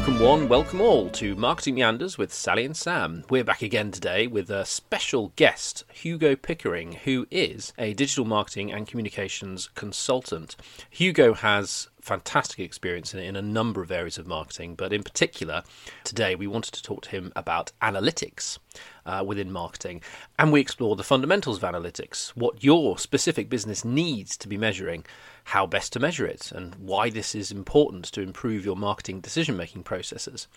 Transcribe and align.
Welcome, 0.00 0.18
one, 0.18 0.48
welcome 0.48 0.80
all 0.80 1.10
to 1.10 1.36
Marketing 1.36 1.74
Meanders 1.74 2.16
with 2.16 2.32
Sally 2.32 2.64
and 2.64 2.74
Sam. 2.74 3.22
We're 3.28 3.44
back 3.44 3.60
again 3.60 3.90
today 3.90 4.26
with 4.26 4.48
a 4.48 4.64
special 4.64 5.34
guest, 5.36 5.84
Hugo 5.92 6.36
Pickering, 6.36 6.92
who 7.04 7.26
is 7.30 7.74
a 7.76 7.92
digital 7.92 8.24
marketing 8.24 8.72
and 8.72 8.86
communications 8.86 9.68
consultant. 9.74 10.56
Hugo 10.88 11.34
has 11.34 11.90
fantastic 12.10 12.58
experience 12.58 13.14
in, 13.14 13.20
in 13.20 13.36
a 13.36 13.42
number 13.42 13.82
of 13.82 13.92
areas 13.92 14.18
of 14.18 14.26
marketing, 14.26 14.74
but 14.74 14.92
in 14.92 15.04
particular, 15.04 15.62
today 16.02 16.34
we 16.34 16.44
wanted 16.44 16.74
to 16.74 16.82
talk 16.82 17.02
to 17.02 17.10
him 17.10 17.32
about 17.36 17.70
analytics 17.80 18.58
uh, 19.06 19.22
within 19.24 19.52
marketing. 19.52 20.02
And 20.36 20.50
we 20.50 20.60
explore 20.60 20.96
the 20.96 21.04
fundamentals 21.04 21.58
of 21.58 21.62
analytics, 21.62 22.30
what 22.30 22.64
your 22.64 22.98
specific 22.98 23.48
business 23.48 23.84
needs 23.84 24.36
to 24.38 24.48
be 24.48 24.56
measuring, 24.56 25.06
how 25.44 25.66
best 25.66 25.92
to 25.92 26.00
measure 26.00 26.26
it, 26.26 26.50
and 26.50 26.74
why 26.74 27.10
this 27.10 27.32
is 27.32 27.52
important 27.52 28.06
to 28.06 28.22
improve 28.22 28.64
your 28.64 28.76
marketing 28.76 29.20
decision 29.20 29.56
making 29.56 29.84
processes. 29.84 30.48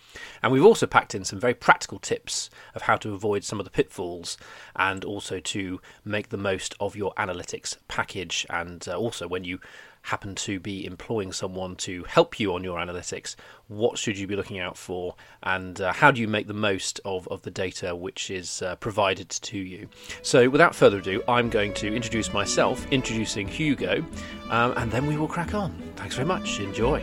And 0.42 0.50
we've 0.50 0.64
also 0.64 0.88
packed 0.88 1.14
in 1.14 1.24
some 1.24 1.38
very 1.38 1.54
practical 1.54 2.00
tips 2.00 2.50
of 2.74 2.82
how 2.82 2.96
to 2.96 3.14
avoid 3.14 3.44
some 3.44 3.60
of 3.60 3.64
the 3.64 3.70
pitfalls 3.70 4.36
and 4.74 5.04
also 5.04 5.38
to 5.38 5.80
make 6.04 6.30
the 6.30 6.36
most 6.36 6.74
of 6.80 6.96
your 6.96 7.14
analytics 7.14 7.76
package. 7.86 8.44
And 8.50 8.84
uh, 8.88 8.98
also, 8.98 9.28
when 9.28 9.44
you 9.44 9.60
happen 10.04 10.34
to 10.34 10.60
be 10.60 10.84
employing 10.84 11.32
someone 11.32 11.74
to 11.76 12.04
help 12.04 12.38
you 12.38 12.54
on 12.54 12.62
your 12.62 12.78
analytics, 12.78 13.34
what 13.68 13.98
should 13.98 14.18
you 14.18 14.26
be 14.26 14.36
looking 14.36 14.58
out 14.58 14.76
for, 14.76 15.14
and 15.42 15.80
uh, 15.80 15.92
how 15.92 16.10
do 16.10 16.20
you 16.20 16.28
make 16.28 16.46
the 16.46 16.54
most 16.54 17.00
of, 17.04 17.26
of 17.28 17.42
the 17.42 17.50
data 17.50 17.96
which 17.96 18.30
is 18.30 18.62
uh, 18.62 18.76
provided 18.76 19.30
to 19.30 19.58
you? 19.58 19.88
So, 20.22 20.48
without 20.48 20.74
further 20.74 20.98
ado, 20.98 21.22
I'm 21.26 21.48
going 21.48 21.72
to 21.74 21.94
introduce 21.94 22.32
myself, 22.32 22.86
introducing 22.92 23.48
Hugo, 23.48 24.04
um, 24.50 24.74
and 24.76 24.92
then 24.92 25.06
we 25.06 25.16
will 25.16 25.28
crack 25.28 25.54
on. 25.54 25.72
Thanks 25.96 26.14
very 26.14 26.28
much. 26.28 26.60
Enjoy. 26.60 27.02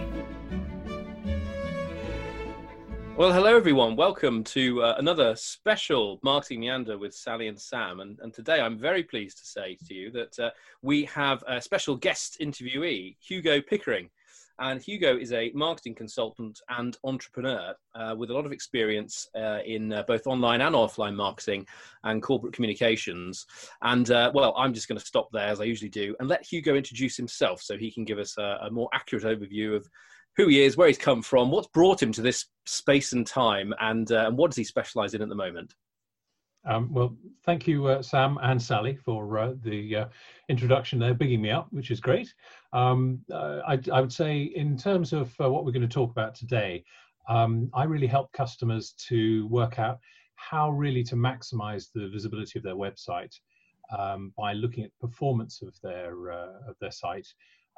Well, 3.22 3.31
hello 3.31 3.55
everyone. 3.55 3.95
Welcome 3.95 4.44
to 4.45 4.81
uh, 4.81 4.95
another 4.97 5.36
special 5.36 6.19
Marketing 6.23 6.61
Meander 6.61 6.97
with 6.97 7.14
Sally 7.14 7.50
and 7.50 7.61
Sam. 7.61 8.00
And, 8.00 8.17
and 8.23 8.33
today 8.33 8.59
I'm 8.59 8.80
very 8.80 9.03
pleased 9.03 9.38
to 9.38 9.45
say 9.45 9.78
to 9.88 9.94
you 9.94 10.09
that 10.09 10.39
uh, 10.39 10.50
we 10.81 11.05
have 11.05 11.44
a 11.47 11.61
special 11.61 11.95
guest 11.95 12.39
interviewee, 12.41 13.17
Hugo 13.19 13.61
Pickering. 13.61 14.09
And 14.58 14.81
Hugo 14.81 15.16
is 15.16 15.33
a 15.33 15.52
marketing 15.53 15.94
consultant 15.94 16.61
and 16.69 16.97
entrepreneur 17.03 17.75
uh, 17.94 18.16
with 18.17 18.31
a 18.31 18.33
lot 18.33 18.47
of 18.47 18.52
experience 18.52 19.30
uh, 19.35 19.59
in 19.67 19.94
uh, 19.94 20.02
both 20.08 20.25
online 20.25 20.61
and 20.61 20.73
offline 20.73 21.16
marketing 21.16 21.67
and 22.03 22.23
corporate 22.23 22.53
communications. 22.53 23.45
And 23.83 24.09
uh, 24.09 24.31
well, 24.33 24.56
I'm 24.58 24.73
just 24.73 24.88
going 24.88 25.00
to 25.00 25.06
stop 25.06 25.30
there 25.31 25.47
as 25.47 25.61
I 25.61 25.66
usually 25.66 25.89
do 25.91 26.16
and 26.19 26.28
let 26.28 26.44
Hugo 26.44 26.73
introduce 26.73 27.17
himself 27.17 27.61
so 27.61 27.78
he 27.78 27.91
can 27.91 28.03
give 28.03 28.17
us 28.17 28.35
a, 28.39 28.61
a 28.63 28.72
more 28.72 28.89
accurate 28.95 29.25
overview 29.25 29.75
of 29.75 29.88
who 30.37 30.47
he 30.47 30.63
is, 30.63 30.77
where 30.77 30.87
he's 30.87 30.97
come 30.97 31.21
from, 31.21 31.51
what's 31.51 31.67
brought 31.67 32.01
him 32.01 32.11
to 32.13 32.21
this 32.21 32.45
space 32.65 33.13
and 33.13 33.27
time, 33.27 33.73
and, 33.79 34.11
uh, 34.11 34.27
and 34.27 34.38
what 34.38 34.49
does 34.49 34.57
he 34.57 34.63
specialize 34.63 35.13
in 35.13 35.21
at 35.21 35.29
the 35.29 35.35
moment? 35.35 35.73
Um, 36.63 36.93
well, 36.93 37.17
thank 37.43 37.67
you, 37.67 37.88
uh, 37.88 38.01
Sam 38.01 38.38
and 38.43 38.61
Sally, 38.61 38.95
for 38.95 39.39
uh, 39.39 39.53
the 39.63 39.95
uh, 39.95 40.05
introduction 40.47 40.99
there, 40.99 41.13
bigging 41.13 41.41
me 41.41 41.49
up, 41.49 41.67
which 41.71 41.89
is 41.89 41.99
great. 41.99 42.31
Um, 42.71 43.21
uh, 43.33 43.61
I, 43.67 43.79
I, 43.91 43.99
would 43.99 44.13
say, 44.13 44.43
in 44.43 44.77
terms 44.77 45.11
of 45.11 45.33
uh, 45.41 45.49
what 45.49 45.65
we're 45.65 45.71
going 45.71 45.81
to 45.81 45.88
talk 45.88 46.11
about 46.11 46.35
today, 46.35 46.83
um, 47.27 47.69
I 47.73 47.85
really 47.85 48.07
help 48.07 48.31
customers 48.31 48.93
to 49.07 49.47
work 49.47 49.79
out 49.79 49.99
how 50.35 50.69
really 50.69 51.03
to 51.03 51.16
maximize 51.16 51.89
the 51.93 52.09
visibility 52.09 52.59
of 52.59 52.63
their 52.63 52.75
website 52.75 53.33
um, 53.97 54.31
by 54.38 54.53
looking 54.53 54.83
at 54.83 54.91
performance 54.99 55.61
of 55.61 55.75
their 55.81 56.31
of 56.31 56.75
their 56.79 56.91
site 56.91 57.27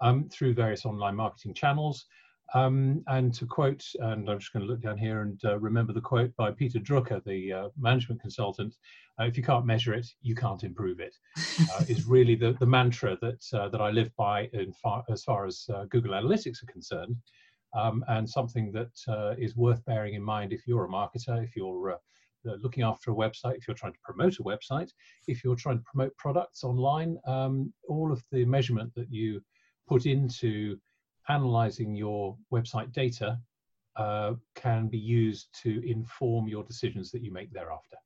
um, 0.01 0.29
through 0.29 0.53
various 0.53 0.85
online 0.85 1.15
marketing 1.15 1.53
channels. 1.53 2.05
Um, 2.53 3.03
and 3.07 3.33
to 3.35 3.45
quote, 3.45 3.83
and 3.99 4.29
I'm 4.29 4.39
just 4.39 4.53
going 4.53 4.65
to 4.65 4.71
look 4.71 4.81
down 4.81 4.97
here 4.97 5.21
and 5.21 5.39
uh, 5.43 5.59
remember 5.59 5.91
the 5.91 6.01
quote 6.01 6.35
by 6.35 6.51
Peter 6.51 6.79
Drucker, 6.79 7.23
the 7.23 7.51
uh, 7.51 7.69
management 7.79 8.21
consultant: 8.21 8.75
uh, 9.19 9.23
"If 9.23 9.37
you 9.37 9.43
can't 9.43 9.65
measure 9.65 9.93
it, 9.93 10.07
you 10.21 10.35
can't 10.35 10.63
improve 10.63 10.99
it." 10.99 11.15
Uh, 11.37 11.83
is 11.87 12.05
really 12.07 12.35
the, 12.35 12.53
the 12.59 12.65
mantra 12.65 13.17
that 13.21 13.43
uh, 13.53 13.69
that 13.69 13.81
I 13.81 13.89
live 13.89 14.11
by 14.17 14.49
far, 14.81 15.03
as 15.09 15.23
far 15.23 15.45
as 15.45 15.65
uh, 15.73 15.85
Google 15.85 16.13
Analytics 16.13 16.61
are 16.63 16.71
concerned, 16.71 17.15
um, 17.75 18.05
and 18.07 18.29
something 18.29 18.71
that 18.73 19.35
is 19.39 19.55
worth 19.55 19.83
bearing 19.85 20.13
in 20.13 20.21
mind 20.21 20.53
if 20.53 20.67
you're 20.67 20.85
a 20.85 20.89
marketer, 20.89 21.43
if 21.43 21.55
you're 21.55 21.97
looking 22.43 22.83
after 22.83 23.11
a 23.11 23.15
website, 23.15 23.55
if 23.55 23.67
you're 23.67 23.75
trying 23.75 23.93
to 23.93 23.99
promote 24.03 24.37
a 24.39 24.43
website, 24.43 24.91
if 25.27 25.43
you're 25.43 25.55
trying 25.55 25.79
to 25.79 25.85
promote 25.91 26.15
products 26.17 26.63
online, 26.63 27.17
um, 27.25 27.73
all 27.87 28.11
of 28.11 28.21
the 28.31 28.45
measurement 28.45 28.93
that 28.95 29.11
you 29.11 29.41
put 29.87 30.05
into 30.05 30.77
analyzing 31.29 31.95
your 31.95 32.37
website 32.51 32.91
data 32.91 33.39
uh, 33.95 34.33
can 34.55 34.87
be 34.87 34.97
used 34.97 35.47
to 35.61 35.87
inform 35.89 36.47
your 36.47 36.63
decisions 36.63 37.11
that 37.11 37.21
you 37.21 37.31
make 37.31 37.51
thereafter. 37.53 37.97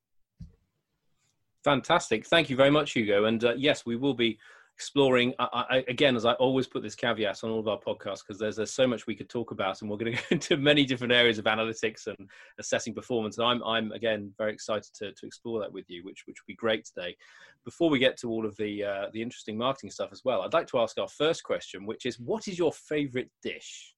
Fantastic. 1.64 2.26
Thank 2.26 2.50
you 2.50 2.56
very 2.56 2.70
much, 2.70 2.94
Hugo. 2.94 3.26
And 3.26 3.44
uh, 3.44 3.54
yes, 3.58 3.86
we 3.86 3.96
will 3.96 4.14
be 4.14 4.38
exploring 4.78 5.34
I, 5.40 5.66
I, 5.72 5.86
again 5.88 6.16
as 6.16 6.24
i 6.24 6.34
always 6.34 6.68
put 6.68 6.84
this 6.84 6.94
caveat 6.94 7.44
on 7.44 7.50
all 7.50 7.60
of 7.60 7.68
our 7.68 7.80
podcasts 7.80 8.20
because 8.20 8.38
there's, 8.40 8.58
there's 8.58 8.72
so 8.72 8.86
much 8.86 9.08
we 9.08 9.16
could 9.16 9.28
talk 9.28 9.50
about 9.50 9.82
and 9.82 9.90
we're 9.90 9.98
going 9.98 10.12
to 10.16 10.20
go 10.20 10.26
into 10.30 10.56
many 10.56 10.86
different 10.86 11.12
areas 11.12 11.40
of 11.40 11.46
analytics 11.46 12.06
and 12.06 12.30
assessing 12.60 12.94
performance 12.94 13.40
and 13.40 13.48
i'm, 13.48 13.64
I'm 13.64 13.92
again 13.94 14.32
very 14.38 14.54
excited 14.54 14.94
to, 15.00 15.14
to 15.14 15.26
explore 15.26 15.60
that 15.62 15.74
with 15.74 15.90
you 15.90 16.04
which 16.04 16.26
which 16.28 16.38
will 16.40 16.54
be 16.54 16.56
great 16.56 16.86
today. 16.86 17.18
Before 17.66 17.90
we 17.90 17.98
get 17.98 18.18
to 18.18 18.30
all 18.30 18.46
of 18.46 18.56
the 18.58 18.84
uh, 18.84 19.06
the 19.14 19.22
interesting 19.22 19.58
marketing 19.58 19.90
stuff 19.90 20.10
as 20.12 20.22
well 20.24 20.44
i'd 20.44 20.54
like 20.54 20.68
to 20.68 20.78
ask 20.78 21.00
our 21.00 21.08
first 21.08 21.44
question 21.44 21.88
which 21.88 22.06
is 22.06 22.20
what 22.20 22.48
is 22.48 22.60
your 22.60 22.72
favorite 22.72 23.32
dish? 23.42 23.96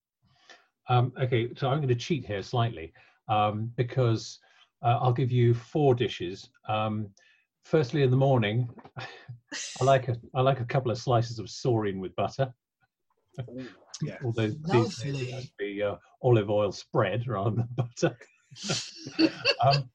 Um, 0.88 1.12
okay 1.22 1.50
so 1.58 1.68
i'm 1.68 1.80
going 1.80 1.90
to 1.90 1.96
cheat 1.96 2.26
here 2.26 2.42
slightly 2.42 2.94
um, 3.28 3.70
because 3.76 4.40
uh, 4.82 4.98
i'll 5.02 5.12
give 5.12 5.32
you 5.32 5.54
four 5.54 5.94
dishes. 5.94 6.50
Um, 6.70 7.10
firstly 7.64 8.04
in 8.04 8.12
the 8.12 8.18
morning, 8.18 8.70
I 9.82 9.84
like 9.84 10.08
a 10.08 10.16
I 10.34 10.42
like 10.42 10.60
a 10.60 10.66
couple 10.66 10.92
of 10.92 10.98
slices 10.98 11.40
of 11.40 11.48
Soreen 11.48 12.00
with 12.00 12.16
butter. 12.16 12.54
Ooh, 13.50 13.66
yeah. 14.02 14.18
Although 14.24 14.50
these 14.50 15.52
be 15.58 15.82
uh, 15.84 15.96
olive 16.22 16.50
oil 16.50 16.72
spread 16.72 17.28
rather 17.28 17.52
than 17.52 17.68
butter. 17.76 18.18
um, 19.62 19.90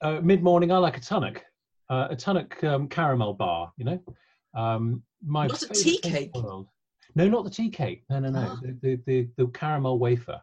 uh, 0.00 0.20
Mid 0.22 0.42
morning, 0.42 0.72
I 0.72 0.78
like 0.78 0.96
a 0.96 1.00
Tunnock, 1.00 1.42
uh, 1.90 2.08
a 2.10 2.16
Tunnock 2.16 2.62
um, 2.64 2.88
caramel 2.88 3.34
bar. 3.34 3.72
You 3.76 3.84
know, 3.84 4.00
um, 4.54 5.02
my 5.24 5.46
not 5.46 5.62
a 5.62 5.68
tea 5.68 5.98
cake. 5.98 6.30
World. 6.34 6.68
No, 7.14 7.26
not 7.28 7.44
the 7.44 7.50
tea 7.50 7.70
cake. 7.70 8.04
No, 8.10 8.20
no, 8.20 8.30
no. 8.30 8.48
Oh. 8.52 8.60
The, 8.62 8.78
the, 8.82 9.00
the 9.06 9.28
the 9.36 9.46
caramel 9.48 9.98
wafer, 9.98 10.40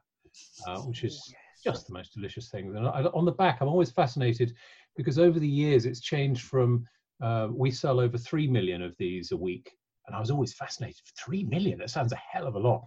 uh, 0.68 0.80
which 0.82 1.04
is 1.04 1.34
just 1.66 1.88
the 1.88 1.94
most 1.94 2.14
delicious 2.14 2.50
thing. 2.50 2.76
And 2.76 2.88
I, 2.88 3.04
on 3.14 3.26
the 3.26 3.32
back, 3.32 3.60
I'm 3.60 3.68
always 3.68 3.92
fascinated 3.92 4.54
because 4.96 5.20
over 5.20 5.40
the 5.40 5.48
years 5.48 5.86
it's 5.86 6.00
changed 6.00 6.44
from 6.44 6.86
uh, 7.22 7.48
we 7.52 7.72
sell 7.72 8.00
over 8.00 8.18
3 8.18 8.48
million 8.48 8.82
of 8.82 8.96
these 8.98 9.32
a 9.32 9.38
week. 9.38 9.72
And 10.08 10.16
i 10.16 10.20
was 10.20 10.30
always 10.30 10.54
fascinated. 10.54 11.02
3 11.18 11.44
million? 11.46 11.80
That 11.80 11.90
sounds 11.90 12.14
a 12.14 12.22
hell 12.32 12.46
of 12.46 12.56
a 12.56 12.60
lot. 12.60 12.86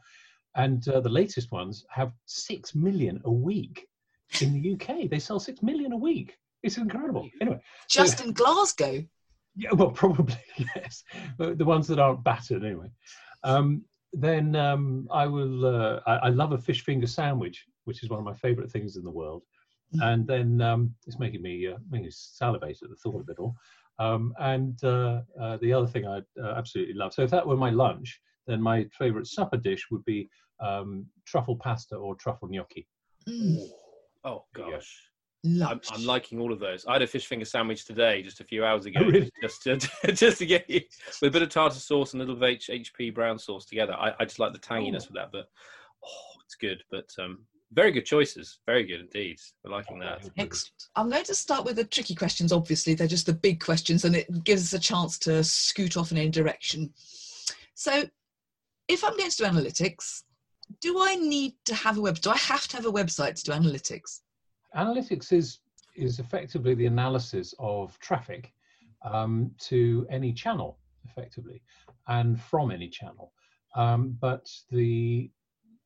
And 0.55 0.87
uh, 0.88 1.00
the 1.00 1.09
latest 1.09 1.50
ones 1.50 1.84
have 1.91 2.12
6 2.27 2.75
million 2.75 3.21
a 3.25 3.33
week 3.33 3.87
in 4.43 4.53
the 4.53 4.72
uk 4.75 5.11
they 5.11 5.19
sell 5.19 5.41
6 5.41 5.62
million 5.62 5.93
a 5.93 5.97
week. 5.97 6.37
It's 6.62 6.77
incredible. 6.77 7.28
Anyway 7.41 7.61
just 7.88 8.19
so, 8.19 8.25
in 8.25 8.33
glasgow? 8.33 9.05
Yeah 9.56 9.72
well 9.72 9.91
probably 10.03 10.37
yes 10.77 11.03
the 11.38 11.65
ones 11.65 11.88
that 11.88 11.99
aren't 11.99 12.25
battered 12.25 12.65
anyway. 12.65 12.91
Um, 13.43 13.84
then 14.12 14.56
um, 14.56 15.09
i 15.11 15.27
will 15.27 15.67
uh, 15.67 16.00
I, 16.06 16.17
I 16.17 16.28
love 16.28 16.53
a 16.53 16.59
fish 16.59 16.84
finger 16.84 17.06
sandwich 17.06 17.65
which 17.88 18.04
is 18.04 18.10
one 18.10 18.21
of 18.21 18.25
my 18.25 18.34
favorite 18.34 18.71
things 18.71 18.97
in 18.97 19.03
the 19.03 19.10
world 19.10 19.43
Mm. 19.97 20.12
and 20.12 20.26
then 20.26 20.60
um, 20.60 20.94
it's 21.06 21.19
making 21.19 21.41
me 21.41 21.66
uh, 21.66 21.78
making 21.91 22.04
me 22.06 22.10
salivate 22.12 22.78
at 22.82 22.91
the 22.91 22.97
thought 22.97 23.21
of 23.21 23.28
it 23.28 23.38
all. 23.38 23.54
Um, 23.99 24.34
and 24.38 24.78
uh, 24.84 25.22
uh, 25.41 25.56
the 25.60 25.72
other 25.72 25.87
thing 25.87 26.06
I 26.06 26.19
uh, 26.41 26.54
absolutely 26.56 26.94
love. 26.94 27.15
So 27.15 27.22
if 27.22 27.31
that 27.31 27.46
were 27.46 27.56
my 27.56 27.70
lunch, 27.70 28.20
then 28.46 28.62
my 28.62 28.85
favourite 28.96 29.26
supper 29.26 29.56
dish 29.56 29.87
would 29.90 30.05
be 30.05 30.29
um, 30.61 31.06
truffle 31.26 31.56
pasta 31.56 31.96
or 31.96 32.14
truffle 32.14 32.49
gnocchi. 32.49 32.87
Mm. 33.29 33.67
Oh 34.25 34.44
gosh. 34.55 35.05
I'm, 35.44 35.81
I'm, 35.93 36.05
liking 36.05 36.40
all 36.40 36.52
of 36.52 36.58
those. 36.58 36.85
I 36.85 36.94
had 36.94 37.02
a 37.02 37.06
fish 37.06 37.26
finger 37.26 37.44
sandwich 37.44 37.87
today, 37.87 38.23
just 38.23 38.40
a 38.40 38.44
few 38.44 38.64
hours 38.64 38.87
ago, 38.87 39.00
oh, 39.02 39.06
really? 39.06 39.31
just 39.43 39.62
to 39.62 39.76
just 40.12 40.38
to 40.38 40.46
get 40.46 40.69
you 40.69 40.81
with 41.23 41.29
a 41.29 41.32
bit 41.32 41.43
of 41.43 41.49
tartar 41.49 41.79
sauce 41.79 42.12
and 42.12 42.20
a 42.20 42.25
little 42.25 42.44
H, 42.44 42.69
HP 42.70 43.14
brown 43.14 43.38
sauce 43.38 43.64
together. 43.64 43.94
I, 43.94 44.12
I 44.20 44.25
just 44.25 44.40
like 44.40 44.52
the 44.52 44.58
tanginess 44.58 45.05
oh. 45.05 45.08
of 45.08 45.14
that, 45.14 45.32
but 45.32 45.46
oh, 46.05 46.40
it's 46.44 46.56
good. 46.56 46.82
But 46.90 47.08
um, 47.19 47.46
very 47.73 47.93
good 47.93 48.06
choices. 48.06 48.61
Very 48.67 48.85
good 48.85 49.00
indeed. 49.00 49.38
We're 49.62 49.73
liking 49.73 49.99
that. 50.00 50.29
Excellent. 50.38 50.88
I'm 50.97 51.11
going 51.11 51.25
to 51.25 51.35
start 51.35 51.65
with 51.65 51.76
the 51.76 51.85
tricky 51.85 52.15
questions. 52.15 52.53
Obviously, 52.53 52.94
they're 52.94 53.06
just 53.06 53.26
the 53.26 53.32
big 53.35 53.61
questions, 53.61 54.05
and 54.05 54.17
it 54.17 54.44
gives 54.44 54.62
us 54.62 54.79
a 54.79 54.82
chance 54.82 55.19
to 55.20 55.44
scoot 55.44 55.97
off 55.97 56.11
in 56.11 56.19
any 56.19 56.31
direction. 56.31 56.93
So, 57.75 58.05
if 58.88 59.05
I'm 59.05 59.17
going 59.17 59.31
to 59.31 59.37
do 59.37 59.44
analytics, 59.44 60.23
do 60.81 60.99
I 61.00 61.17
need 61.17 61.55
to 61.67 61.75
have 61.75 61.99
a 61.99 62.00
web? 62.00 62.20
Do 62.20 62.31
I 62.31 62.37
have 62.38 62.67
to 62.69 62.76
have 62.76 62.87
a 62.87 62.93
website 62.93 63.35
to 63.35 63.44
do 63.44 63.53
analytics? 63.53 64.21
Analytics 64.75 65.32
is 65.32 65.61
is 65.94 66.21
effectively 66.21 66.75
the 66.75 66.87
analysis 66.87 67.55
of 67.59 67.99
traffic 67.99 68.53
um, 69.03 69.50
to 69.59 70.06
any 70.11 70.32
channel, 70.32 70.79
effectively, 71.05 71.62
and 72.06 72.41
from 72.41 72.71
any 72.71 72.88
channel. 72.88 73.32
Um, 73.75 74.17
but 74.21 74.49
the 74.71 75.31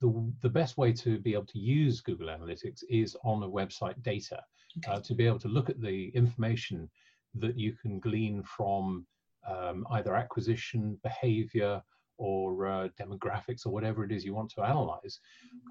the, 0.02 0.32
the 0.42 0.48
best 0.48 0.76
way 0.76 0.92
to 0.92 1.18
be 1.18 1.32
able 1.32 1.46
to 1.46 1.58
use 1.58 2.00
Google 2.00 2.26
Analytics 2.26 2.82
is 2.90 3.16
on 3.24 3.42
a 3.44 3.48
website 3.48 4.02
data 4.02 4.42
uh, 4.88 4.98
to 5.00 5.14
be 5.14 5.26
able 5.26 5.38
to 5.38 5.48
look 5.48 5.70
at 5.70 5.80
the 5.80 6.08
information 6.08 6.90
that 7.36 7.56
you 7.56 7.72
can 7.80 8.00
glean 8.00 8.42
from 8.42 9.06
um, 9.48 9.86
either 9.92 10.16
acquisition, 10.16 10.98
behavior, 11.04 11.80
or 12.18 12.66
uh, 12.66 12.88
demographics, 13.00 13.64
or 13.64 13.70
whatever 13.70 14.04
it 14.04 14.10
is 14.12 14.24
you 14.24 14.34
want 14.34 14.50
to 14.50 14.62
analyze 14.62 15.20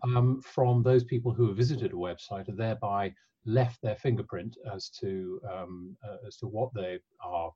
um, 0.04 0.42
from 0.42 0.82
those 0.82 1.04
people 1.04 1.34
who 1.34 1.48
have 1.48 1.58
visited 1.58 1.92
a 1.92 1.96
website 1.96 2.48
and 2.48 2.58
thereby 2.58 3.14
left 3.46 3.82
their 3.82 3.96
fingerprint 3.96 4.58
as 4.74 4.90
to 4.90 5.42
um, 5.52 5.96
uh, 6.08 6.18
as 6.26 6.38
to 6.38 6.48
what 6.48 6.74
they 6.74 7.00
are 7.24 7.52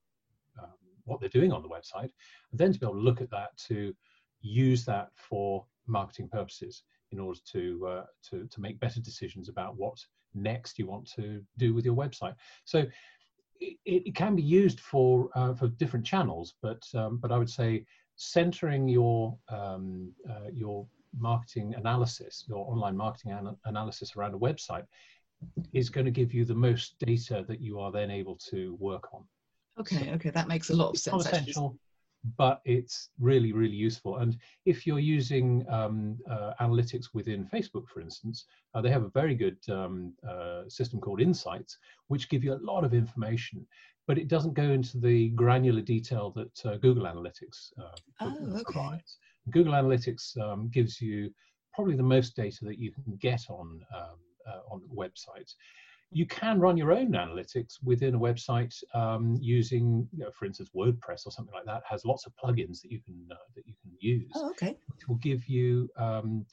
um, 0.61 0.69
what 1.05 1.19
they're 1.19 1.29
doing 1.29 1.53
on 1.53 1.61
the 1.61 1.69
website, 1.69 2.11
and 2.51 2.59
then 2.59 2.73
to 2.73 2.79
be 2.79 2.85
able 2.85 2.95
to 2.95 3.01
look 3.01 3.21
at 3.21 3.31
that 3.31 3.57
to 3.57 3.93
use 4.41 4.85
that 4.85 5.09
for 5.15 5.65
marketing 5.87 6.29
purposes 6.29 6.83
in 7.11 7.19
order 7.19 7.39
to 7.51 7.87
uh, 7.87 8.05
to 8.29 8.47
to 8.47 8.61
make 8.61 8.79
better 8.79 8.99
decisions 8.99 9.49
about 9.49 9.77
what 9.77 9.97
next 10.33 10.77
you 10.77 10.85
want 10.85 11.09
to 11.15 11.41
do 11.57 11.73
with 11.73 11.85
your 11.85 11.95
website. 11.95 12.35
So 12.65 12.85
it, 13.61 13.77
it 13.85 14.15
can 14.15 14.35
be 14.35 14.43
used 14.43 14.79
for 14.79 15.29
uh, 15.35 15.53
for 15.53 15.67
different 15.67 16.05
channels, 16.05 16.55
but 16.61 16.83
um, 16.93 17.17
but 17.17 17.31
I 17.31 17.37
would 17.37 17.49
say 17.49 17.85
centering 18.15 18.87
your 18.87 19.37
um, 19.49 20.11
uh, 20.29 20.49
your 20.53 20.87
marketing 21.17 21.73
analysis, 21.75 22.43
your 22.47 22.69
online 22.69 22.97
marketing 22.97 23.31
an- 23.31 23.57
analysis 23.65 24.15
around 24.15 24.33
a 24.33 24.37
website, 24.37 24.85
is 25.73 25.89
going 25.89 26.05
to 26.05 26.11
give 26.11 26.33
you 26.33 26.45
the 26.45 26.55
most 26.55 26.95
data 26.99 27.45
that 27.47 27.61
you 27.61 27.79
are 27.79 27.91
then 27.91 28.11
able 28.11 28.37
to 28.49 28.75
work 28.79 29.13
on. 29.13 29.23
Okay, 29.79 30.11
okay, 30.13 30.29
that 30.29 30.47
makes 30.47 30.69
a 30.69 30.75
lot 30.75 30.89
of 30.89 30.97
sense. 30.97 31.25
essential, 31.25 31.77
but 32.37 32.61
it's 32.65 33.09
really, 33.19 33.53
really 33.53 33.75
useful. 33.75 34.17
And 34.17 34.37
if 34.65 34.87
you're 34.87 34.99
using 34.99 35.65
um, 35.69 36.17
uh, 36.29 36.53
analytics 36.59 37.13
within 37.13 37.45
Facebook, 37.53 37.87
for 37.87 38.01
instance, 38.01 38.45
uh, 38.73 38.81
they 38.81 38.89
have 38.89 39.03
a 39.03 39.09
very 39.09 39.35
good 39.35 39.57
um, 39.69 40.13
uh, 40.27 40.63
system 40.67 40.99
called 40.99 41.21
Insights, 41.21 41.77
which 42.07 42.29
give 42.29 42.43
you 42.43 42.53
a 42.53 42.65
lot 42.71 42.83
of 42.83 42.93
information, 42.93 43.65
but 44.07 44.17
it 44.17 44.27
doesn't 44.27 44.53
go 44.53 44.63
into 44.71 44.97
the 44.99 45.29
granular 45.29 45.81
detail 45.81 46.31
that 46.31 46.65
uh, 46.65 46.77
Google 46.77 47.03
Analytics 47.05 47.71
uh, 47.79 47.95
Oh, 48.21 48.35
okay. 48.53 48.63
provides. 48.63 49.17
Google 49.51 49.73
Analytics 49.73 50.37
um, 50.41 50.69
gives 50.69 50.99
you 51.01 51.31
probably 51.73 51.95
the 51.95 52.03
most 52.03 52.35
data 52.35 52.63
that 52.63 52.79
you 52.79 52.91
can 52.91 53.17
get 53.17 53.41
on 53.49 53.81
um, 53.95 54.17
uh, 54.47 54.59
on 54.71 54.81
websites. 54.93 55.55
You 56.11 56.25
can 56.25 56.59
run 56.59 56.77
your 56.77 56.91
own 56.93 57.11
analytics 57.11 57.73
within 57.83 58.15
a 58.15 58.19
website 58.19 58.73
um, 58.93 59.37
using, 59.41 60.07
you 60.13 60.19
know, 60.23 60.31
for 60.31 60.45
instance, 60.45 60.69
WordPress 60.75 61.25
or 61.25 61.31
something 61.31 61.53
like 61.53 61.65
that 61.65 61.83
has 61.89 62.05
lots 62.05 62.25
of 62.25 62.33
plugins 62.41 62.81
that 62.81 62.91
you 62.91 63.01
can 63.01 63.27
uh, 63.31 63.35
that 63.55 63.67
you 63.67 63.73
can 63.81 63.91
use, 63.99 64.31
Oh, 64.35 64.49
okay. 64.51 64.77
which 64.93 65.07
will 65.07 65.15
give 65.17 65.45
you 65.47 65.89
um, 65.97 66.45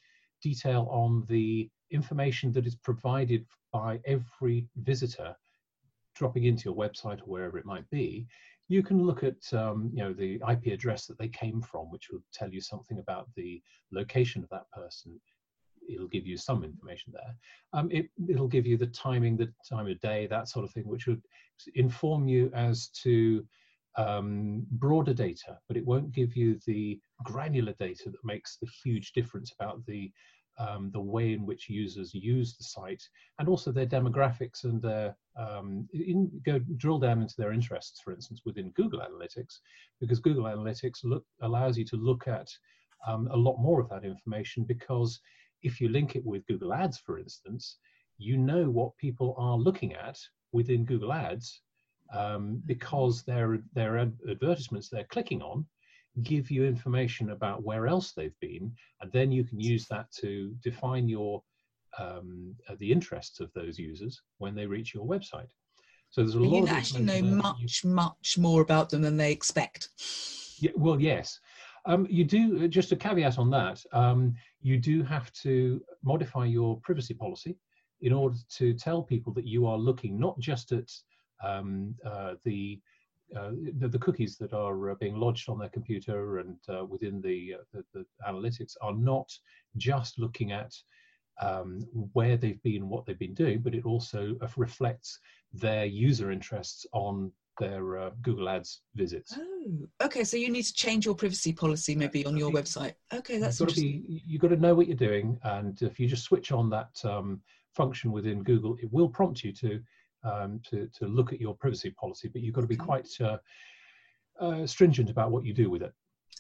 detail 0.43 0.89
on 0.91 1.25
the 1.29 1.71
information 1.91 2.51
that 2.53 2.67
is 2.67 2.75
provided 2.75 3.47
by 3.73 4.01
every 4.07 4.67
visitor 4.77 5.37
dropping 6.15 6.45
into 6.45 6.65
your 6.65 6.75
website 6.77 7.21
or 7.21 7.25
wherever 7.27 7.59
it 7.59 7.65
might 7.65 7.89
be. 7.91 8.27
You 8.69 8.83
can 8.83 9.03
look 9.03 9.23
at 9.23 9.53
um, 9.53 9.91
you 9.93 10.03
know 10.03 10.13
the 10.13 10.41
IP 10.51 10.73
address 10.73 11.07
that 11.07 11.19
they 11.19 11.29
came 11.29 11.61
from, 11.63 11.91
which 11.91 12.09
will 12.11 12.23
tell 12.33 12.51
you 12.51 12.61
something 12.61 12.99
about 12.99 13.29
the 13.37 13.63
location 13.93 14.43
of 14.43 14.49
that 14.51 14.71
person. 14.73 15.21
It'll 15.89 16.09
give 16.09 16.27
you 16.27 16.37
some 16.37 16.65
information 16.65 17.13
there. 17.13 17.35
Um, 17.73 17.91
it, 17.91 18.09
it'll 18.29 18.49
give 18.49 18.67
you 18.67 18.77
the 18.77 18.87
timing, 18.87 19.37
the 19.37 19.53
time 19.69 19.87
of 19.87 20.01
day, 20.01 20.27
that 20.27 20.49
sort 20.49 20.65
of 20.65 20.73
thing, 20.73 20.87
which 20.87 21.07
would 21.07 21.23
inform 21.75 22.29
you 22.29 22.51
as 22.55 22.89
to 23.03 23.45
um, 23.97 24.67
broader 24.73 25.13
data, 25.15 25.59
but 25.69 25.77
it 25.77 25.87
won't 25.87 26.13
give 26.13 26.37
you 26.37 26.59
the 26.67 26.99
granular 27.25 27.75
data 27.79 28.11
that 28.11 28.25
makes 28.25 28.57
the 28.57 28.69
huge 28.83 29.13
difference 29.13 29.53
about 29.59 29.85
the 29.87 30.11
um, 30.59 30.91
the 30.93 31.01
way 31.01 31.33
in 31.33 31.47
which 31.47 31.71
users 31.71 32.15
use 32.15 32.57
the 32.57 32.65
site 32.65 33.03
and 33.39 33.49
also 33.49 33.73
their 33.73 33.87
demographics 33.87 34.65
and 34.65 34.83
their 34.83 35.17
um, 35.37 35.89
in, 35.95 36.31
go 36.45 36.59
drill 36.77 36.99
down 36.99 37.23
into 37.23 37.35
their 37.39 37.53
interests, 37.53 38.01
for 38.01 38.13
instance, 38.13 38.43
within 38.45 38.71
Google 38.73 39.01
Analytics, 39.01 39.61
because 39.99 40.21
Google 40.21 40.45
Analytics 40.45 41.05
look, 41.05 41.25
allows 41.41 41.79
you 41.79 41.87
to 41.87 41.97
look 41.97 42.29
at 42.29 42.49
um, 43.07 43.29
a 43.33 43.37
lot 43.37 43.57
more 43.59 43.81
of 43.81 43.89
that 43.89 44.05
information 44.05 44.65
because 44.65 45.21
if 45.63 45.81
you 45.81 45.89
link 45.89 46.17
it 46.17 46.25
with 46.25 46.47
Google 46.47 46.73
Ads, 46.75 46.99
for 46.99 47.19
instance, 47.19 47.79
you 48.19 48.37
know 48.37 48.69
what 48.69 48.97
people 48.99 49.35
are 49.39 49.57
looking 49.57 49.95
at 49.95 50.19
within 50.53 50.85
Google 50.85 51.13
Ads 51.13 51.63
um, 52.13 52.63
because 52.67 53.23
their 53.23 53.59
their 53.75 53.99
advertisements 53.99 54.89
they're 54.89 55.05
clicking 55.05 55.43
on 55.43 55.65
give 56.23 56.51
you 56.51 56.65
information 56.65 57.31
about 57.31 57.63
where 57.63 57.87
else 57.87 58.13
they've 58.13 58.39
been, 58.41 58.71
and 59.01 59.11
then 59.13 59.33
you 59.33 59.45
can 59.45 59.59
use 59.59 59.87
that 59.89 60.13
to 60.13 60.55
define 60.63 61.09
your 61.09 61.43
um, 61.99 62.55
uh, 62.69 62.75
the 62.79 62.91
interests 62.93 63.41
of 63.41 63.51
those 63.55 63.79
users 63.79 64.21
when 64.39 64.55
they 64.55 64.67
reach 64.67 64.93
your 64.95 65.07
website. 65.07 65.49
So 66.11 66.21
there's 66.23 66.35
a 66.35 66.41
lot 66.41 66.59
you 66.59 66.63
of 66.65 66.69
actually 66.69 67.05
know 67.05 67.15
that 67.15 67.21
you- 67.23 67.37
much, 67.37 67.85
much 67.85 68.39
more 68.39 68.61
about 68.61 68.91
them 68.91 69.01
than 69.01 69.17
they 69.17 69.33
expect. 69.33 69.89
yeah, 70.59 70.71
well, 70.77 71.01
yes. 71.01 71.41
Um, 71.87 72.07
you 72.09 72.25
do, 72.25 72.69
just 72.69 72.93
a 72.93 72.97
caveat 72.97 73.39
on 73.39 73.51
that, 73.51 73.83
um, 73.93 74.35
you 74.63 74.79
do 74.79 75.03
have 75.03 75.33
to 75.33 75.83
modify 76.03 76.45
your 76.45 76.79
privacy 76.81 77.15
policy 77.15 77.57
in 78.01 78.13
order 78.13 78.37
to 78.51 78.75
tell 78.75 79.03
people 79.03 79.33
that 79.33 79.47
you 79.47 79.67
are 79.67 79.79
looking 79.79 80.19
not 80.19 80.39
just 80.39 80.73
at 80.73 80.91
um, 81.45 81.95
uh, 82.05 82.35
the, 82.45 82.81
uh, 83.37 83.51
the 83.79 83.89
the 83.89 83.99
cookies 83.99 84.37
that 84.39 84.53
are 84.53 84.91
uh, 84.91 84.95
being 84.97 85.17
lodged 85.17 85.49
on 85.49 85.59
their 85.59 85.69
computer 85.69 86.39
and 86.39 86.57
uh, 86.69 86.85
within 86.85 87.21
the, 87.21 87.55
uh, 87.55 87.65
the 87.73 87.85
the 87.93 88.07
analytics 88.29 88.75
are 88.81 88.95
not 88.95 89.31
just 89.77 90.19
looking 90.19 90.53
at 90.53 90.73
um, 91.41 91.81
where 92.13 92.37
they've 92.37 92.63
been, 92.63 92.89
what 92.89 93.07
they've 93.07 93.19
been 93.19 93.35
doing, 93.35 93.61
but 93.61 93.75
it 93.75 93.85
also 93.85 94.37
uh, 94.41 94.49
reflects 94.57 95.19
their 95.53 95.85
user 95.85 96.31
interests 96.31 96.87
on 96.93 97.33
their 97.59 97.99
uh, 97.99 98.11
Google 98.23 98.49
Ads 98.49 98.81
visits. 98.95 99.37
Oh, 99.39 99.89
okay. 100.03 100.25
So 100.25 100.37
you 100.37 100.51
need 100.51 100.65
to 100.65 100.75
change 100.75 101.05
your 101.07 101.15
privacy 101.15 101.53
policy 101.53 101.95
maybe 101.95 102.25
on 102.25 102.37
your 102.37 102.51
website. 102.51 102.95
Okay, 103.13 103.39
that's 103.39 103.61
you've 103.61 103.69
got 103.69 103.77
be 103.77 104.23
you've 104.27 104.41
got 104.41 104.49
to 104.49 104.57
know 104.57 104.75
what 104.75 104.87
you're 104.87 104.97
doing 104.97 105.39
and 105.45 105.81
if 105.83 106.01
you 106.01 106.07
just 106.07 106.25
switch 106.25 106.53
on 106.53 106.71
that 106.71 106.91
um, 107.05 107.41
function 107.75 108.13
within 108.13 108.43
google 108.43 108.77
it 108.83 108.93
will 108.93 109.09
prompt 109.09 109.43
you 109.43 109.53
to 109.53 109.81
um, 110.25 110.61
to, 110.69 110.89
to 110.95 111.07
look 111.07 111.33
at 111.33 111.41
your 111.41 111.55
privacy 111.55 111.91
policy 111.91 112.29
but 112.29 112.43
you've 112.43 112.55
got 112.55 112.61
to 112.63 112.67
be 112.67 112.77
Okay. 112.77 112.85
quite 112.85 113.09
uh, 113.21 113.39
uh, 114.41 114.67
stringent 114.67 115.11
about 115.11 115.31
what 115.31 115.45
you 115.45 115.53
do 115.53 115.71
with 115.71 115.83
it 115.83 115.93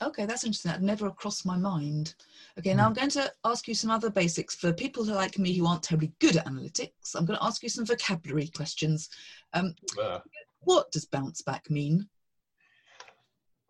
Okay, 0.02 0.26
that's 0.26 0.42
interesting. 0.42 0.72
That 0.72 0.82
never 0.82 1.10
crossed 1.10 1.46
my 1.46 1.56
mind. 1.56 2.14
Okay, 2.58 2.74
now 2.74 2.86
I'm 2.86 2.92
going 2.92 3.10
to 3.10 3.30
ask 3.44 3.68
you 3.68 3.74
some 3.74 3.90
other 3.90 4.10
basics 4.10 4.54
for 4.54 4.72
people 4.72 5.04
like 5.04 5.38
me 5.38 5.52
who 5.52 5.66
aren't 5.66 5.84
terribly 5.84 6.12
good 6.18 6.36
at 6.36 6.46
analytics. 6.46 7.14
I'm 7.14 7.24
going 7.24 7.38
to 7.38 7.44
ask 7.44 7.62
you 7.62 7.68
some 7.68 7.86
vocabulary 7.86 8.48
questions. 8.48 9.10
Um, 9.52 9.74
uh, 10.02 10.18
what 10.64 10.90
does 10.92 11.04
bounce 11.04 11.42
back 11.42 11.70
mean? 11.70 12.08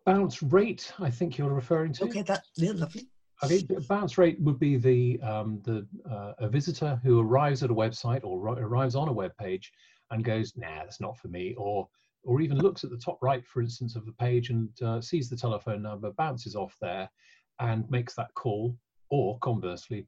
bounce 0.05 0.43
rate 0.43 0.91
i 0.99 1.09
think 1.09 1.37
you're 1.37 1.53
referring 1.53 1.93
to 1.93 2.05
Okay, 2.05 2.21
that 2.23 2.43
yeah, 2.57 2.71
lovely. 2.75 3.07
Okay, 3.43 3.65
bounce 3.87 4.17
rate 4.17 4.39
would 4.41 4.59
be 4.59 4.77
the 4.77 5.19
um, 5.21 5.59
the 5.63 5.85
uh, 6.09 6.33
a 6.39 6.47
visitor 6.47 6.99
who 7.03 7.19
arrives 7.19 7.63
at 7.63 7.69
a 7.71 7.73
website 7.73 8.23
or 8.23 8.39
ri- 8.39 8.61
arrives 8.61 8.95
on 8.95 9.09
a 9.09 9.11
web 9.13 9.35
page 9.37 9.71
and 10.11 10.23
goes, 10.23 10.55
"Nah, 10.55 10.83
that's 10.83 11.01
not 11.01 11.17
for 11.17 11.27
me," 11.29 11.53
or 11.57 11.89
or 12.23 12.39
even 12.41 12.57
looks 12.57 12.83
at 12.85 12.89
the 12.89 12.97
top 12.97 13.17
right, 13.21 13.45
for 13.45 13.61
instance, 13.61 13.95
of 13.97 14.05
the 14.05 14.13
page 14.13 14.49
and 14.49 14.69
uh, 14.81 15.01
sees 15.01 15.29
the 15.29 15.35
telephone 15.35 15.81
number, 15.81 16.11
bounces 16.11 16.55
off 16.55 16.77
there, 16.79 17.09
and 17.59 17.89
makes 17.89 18.13
that 18.15 18.33
call, 18.35 18.77
or 19.09 19.37
conversely, 19.39 20.07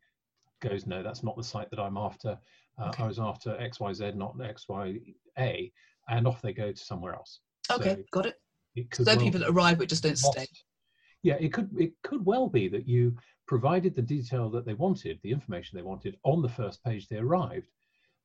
goes, 0.61 0.85
"No, 0.85 1.03
that's 1.03 1.23
not 1.23 1.35
the 1.35 1.43
site 1.43 1.69
that 1.71 1.79
I'm 1.79 1.97
after. 1.97 2.37
Uh, 2.77 2.89
Okay. 2.89 3.03
I 3.03 3.07
was 3.07 3.19
after 3.19 3.59
X 3.59 3.79
Y 3.81 3.91
Z, 3.93 4.11
not 4.15 4.39
X 4.41 4.69
Y 4.69 4.97
A," 5.39 5.71
and 6.09 6.27
off 6.27 6.41
they 6.41 6.53
go 6.53 6.71
to 6.71 6.77
somewhere 6.83 7.13
else. 7.13 7.39
Okay, 7.71 7.95
So 7.95 8.03
got 8.12 8.25
it. 8.27 8.35
it 8.75 8.88
So 8.93 9.03
well 9.05 9.17
people 9.17 9.39
that 9.39 9.50
arrive 9.50 9.77
but 9.79 9.89
just 9.89 10.03
don't 10.03 10.17
stay. 10.17 10.47
Yeah, 11.24 11.35
it 11.39 11.51
could 11.53 11.69
it 11.77 11.93
could 12.03 12.24
well 12.25 12.47
be 12.47 12.67
that 12.67 12.88
you 12.88 13.15
provided 13.47 13.95
the 13.95 14.01
detail 14.01 14.50
that 14.51 14.65
they 14.65 14.74
wanted, 14.74 15.19
the 15.24 15.31
information 15.31 15.75
they 15.77 15.83
wanted 15.83 16.17
on 16.24 16.41
the 16.41 16.50
first 16.50 16.83
page 16.83 17.07
they 17.07 17.17
arrived. 17.17 17.67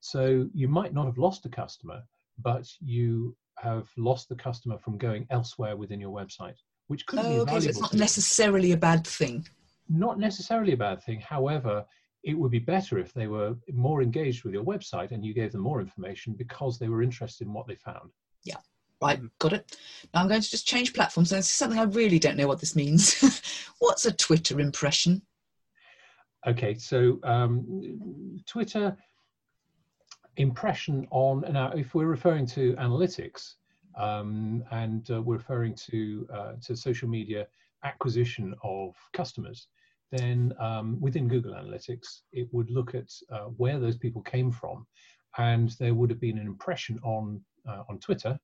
So 0.01 0.49
you 0.55 0.69
might 0.69 0.95
not 0.95 1.07
have 1.07 1.19
lost 1.19 1.45
a 1.47 1.49
customer, 1.49 2.03
but 2.39 2.67
you 2.81 3.37
have 3.59 3.89
lost 3.97 4.29
the 4.29 4.35
customer 4.35 4.79
from 4.79 4.97
going 4.97 5.27
elsewhere 5.31 5.77
within 5.77 6.01
your 6.01 6.11
website, 6.15 6.57
which 6.89 7.05
could 7.07 7.17
be 7.21 7.23
Oh, 7.27 7.41
okay, 7.43 7.61
so 7.61 7.69
it's 7.69 7.81
not 7.81 7.95
necessarily 7.95 8.73
a 8.73 8.77
bad 8.77 9.07
thing. 9.07 9.47
not 9.89 10.19
necessarily 10.19 10.73
a 10.73 10.77
bad 10.77 11.03
thing. 11.03 11.21
However, 11.21 11.85
it 12.23 12.35
would 12.35 12.51
be 12.51 12.59
better 12.59 12.99
if 12.99 13.13
they 13.13 13.27
were 13.27 13.57
more 13.73 14.03
engaged 14.03 14.45
with 14.45 14.53
your 14.53 14.65
website 14.65 15.13
and 15.13 15.25
you 15.25 15.33
gave 15.33 15.53
them 15.53 15.63
more 15.63 15.81
information 15.81 16.35
because 16.35 16.79
they 16.79 16.89
were 16.89 17.03
interested 17.03 17.47
in 17.47 17.53
what 17.53 17.67
they 17.67 17.77
found. 17.77 18.11
Yeah. 18.45 18.59
Right, 19.03 19.21
got 19.39 19.55
it. 19.55 19.79
Now 20.13 20.21
I'm 20.21 20.29
going 20.29 20.43
to 20.43 20.51
just 20.51 20.67
change 20.67 20.93
platforms. 20.93 21.33
And 21.33 21.39
this 21.39 21.47
is 21.47 21.55
something 21.55 21.79
I 21.79 21.85
really 21.85 22.19
don't 22.19 22.37
know 22.37 22.47
what 22.47 22.61
this 22.61 22.77
means. 22.77 23.43
What's 23.79 24.05
a 24.05 24.13
Twitter 24.13 24.61
impression? 24.61 25.23
Okay, 26.47 26.75
so 26.75 27.19
um, 27.23 28.41
Twitter 28.47 28.97
impression 30.37 31.07
on 31.11 31.45
now, 31.53 31.71
if 31.73 31.95
we're 31.95 32.07
referring 32.07 32.47
to 32.47 32.75
analytics 32.75 33.55
um, 33.99 34.65
and 34.71 35.11
uh, 35.11 35.21
we're 35.21 35.37
referring 35.37 35.75
to 35.75 36.27
uh, 36.33 36.53
to 36.63 36.77
social 36.77 37.09
media 37.09 37.47
acquisition 37.85 38.55
of 38.63 38.95
customers, 39.13 39.69
then 40.11 40.53
um, 40.59 41.01
within 41.01 41.29
Google 41.29 41.55
Analytics, 41.55 42.23
it 42.33 42.49
would 42.53 42.71
look 42.71 42.95
at 42.95 43.11
uh, 43.33 43.45
where 43.57 43.79
those 43.79 43.97
people 43.97 44.23
came 44.23 44.51
from, 44.51 44.87
and 45.39 45.71
there 45.79 45.95
would 45.95 46.11
have 46.11 46.21
been 46.21 46.39
an 46.39 46.47
impression 46.47 46.99
on 47.03 47.41
uh, 47.69 47.83
on 47.89 47.99
Twitter, 47.99 48.39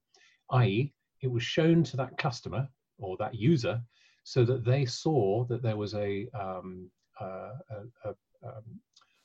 i.e., 0.52 0.92
it 1.22 1.30
was 1.30 1.42
shown 1.42 1.82
to 1.82 1.96
that 1.96 2.16
customer 2.18 2.68
or 2.98 3.16
that 3.18 3.34
user 3.34 3.80
so 4.24 4.44
that 4.44 4.64
they 4.64 4.84
saw 4.84 5.44
that 5.44 5.62
there 5.62 5.76
was 5.76 5.94
a 5.94 6.28
um, 6.34 6.90
uh, 7.20 7.52
a, 7.70 8.08
a, 8.08 8.08
um, 8.46 8.80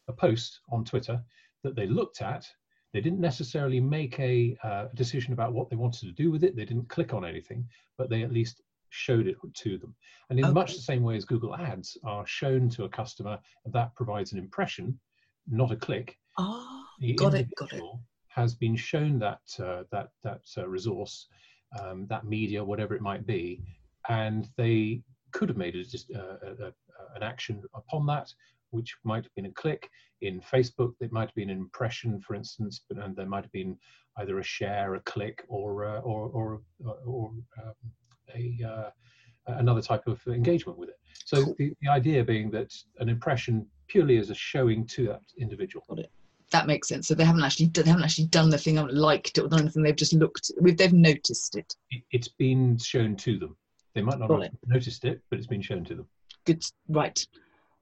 a, 0.08 0.14
post 0.14 0.62
on 0.72 0.86
Twitter 0.86 1.22
that 1.64 1.76
they 1.76 1.88
looked 1.88 2.22
at. 2.22 2.48
They 2.94 3.02
didn't 3.02 3.20
necessarily 3.20 3.80
make 3.80 4.20
a, 4.20 4.56
uh, 4.64 4.88
decision 4.96 5.34
about 5.34 5.54
what 5.54 5.70
they 5.70 5.76
wanted 5.76 6.02
to 6.02 6.14
do 6.14 6.32
with 6.32 6.44
it. 6.44 6.56
They 6.56 6.66
didn't 6.66 6.90
click 6.90 7.14
on 7.14 7.26
anything, 7.26 7.68
but 7.98 8.10
they 8.10 8.22
at 8.24 8.32
least 8.32 8.62
showed 8.92 9.28
it 9.28 9.38
to 9.54 9.78
them. 9.78 9.96
And 10.30 10.38
in 10.38 10.46
okay. 10.46 10.54
much 10.54 10.76
the 10.76 10.82
same 10.82 11.02
way 11.02 11.16
as 11.16 11.26
Google 11.26 11.56
Ads 11.56 11.98
are 12.04 12.26
shown 12.28 12.70
to 12.72 12.84
a 12.84 12.90
customer, 12.90 13.40
that 13.66 13.96
provides 13.96 14.34
an 14.34 14.40
impression, 14.40 15.00
not 15.48 15.72
a 15.72 15.76
click. 15.76 16.18
Oh, 16.38 16.84
got 17.16 17.34
it, 17.34 17.48
got 17.58 17.74
it. 17.74 17.84
Has 18.28 18.54
been 18.54 18.76
shown 18.76 19.20
that 19.20 19.42
uh, 19.60 19.84
that 19.92 20.10
that 20.24 20.44
uh, 20.58 20.68
resource, 20.68 21.28
um, 21.80 22.06
that 22.08 22.26
media, 22.26 22.64
whatever 22.64 22.96
it 22.96 23.02
might 23.02 23.26
be, 23.26 23.62
and 24.08 24.48
they 24.58 25.02
could 25.32 25.50
have 25.50 25.58
made 25.58 25.76
a, 25.76 25.84
just 25.84 26.12
uh, 26.14 26.38
a, 26.44 26.68
a, 26.68 26.74
an 27.16 27.24
action 27.24 27.62
upon 27.74 28.06
that, 28.06 28.32
which 28.70 28.96
might 29.04 29.24
have 29.24 29.36
been 29.36 29.48
a 29.48 29.52
click. 29.52 29.90
In 30.22 30.40
Facebook, 30.40 30.94
it 31.00 31.12
might 31.12 31.30
have 31.30 31.36
been 31.36 31.50
an 31.50 31.58
impression, 31.58 32.22
for 32.22 32.36
instance, 32.36 32.82
but 32.88 32.98
and 33.04 33.16
there 33.16 33.26
might 33.26 33.44
have 33.44 33.52
been 33.52 33.78
either 34.18 34.40
a 34.40 34.44
share, 34.44 34.96
a 34.96 35.00
click, 35.02 35.44
or 35.48 35.86
uh, 35.86 36.00
or 36.00 36.28
or, 36.28 36.62
or 37.06 37.32
um, 37.62 37.74
a 38.64 38.68
uh, 38.68 38.90
another 39.48 39.82
type 39.82 40.08
of 40.08 40.20
engagement 40.28 40.78
with 40.78 40.90
it. 40.90 41.00
So 41.26 41.46
cool. 41.46 41.56
the, 41.58 41.74
the 41.82 41.90
idea 41.90 42.24
being 42.24 42.52
that 42.52 42.74
an 43.00 43.10
impression 43.10 43.66
purely 43.88 44.18
is 44.18 44.30
a 44.30 44.36
showing 44.36 44.86
to 44.88 45.08
that 45.08 45.22
individual. 45.38 45.84
Got 45.90 46.00
it. 46.00 46.12
That 46.52 46.68
makes 46.68 46.88
sense. 46.90 47.08
So 47.08 47.16
they 47.16 47.24
haven't 47.24 47.44
actually 47.44 47.68
they 47.68 47.84
haven't 47.84 48.04
actually 48.04 48.28
done 48.28 48.50
the 48.50 48.58
thing, 48.58 48.76
haven't 48.76 48.96
liked 48.96 49.38
it 49.38 49.42
or 49.42 49.48
done 49.48 49.62
anything. 49.62 49.84
They've 49.84 49.96
just 49.96 50.14
looked. 50.14 50.52
They've 50.62 50.94
noticed 50.94 51.56
it. 51.56 51.74
it 51.90 52.04
has 52.14 52.28
been 52.28 52.78
shown 52.78 53.16
to 53.18 53.38
them. 53.38 53.56
They 53.96 54.02
might 54.02 54.20
not 54.20 54.28
Got 54.28 54.44
have 54.44 54.54
it. 54.54 54.60
noticed 54.68 55.06
it, 55.06 55.22
but 55.30 55.38
it's 55.38 55.48
been 55.48 55.62
shown 55.62 55.86
to 55.86 55.96
them. 55.96 56.08
Good. 56.46 56.64
Right. 56.90 57.26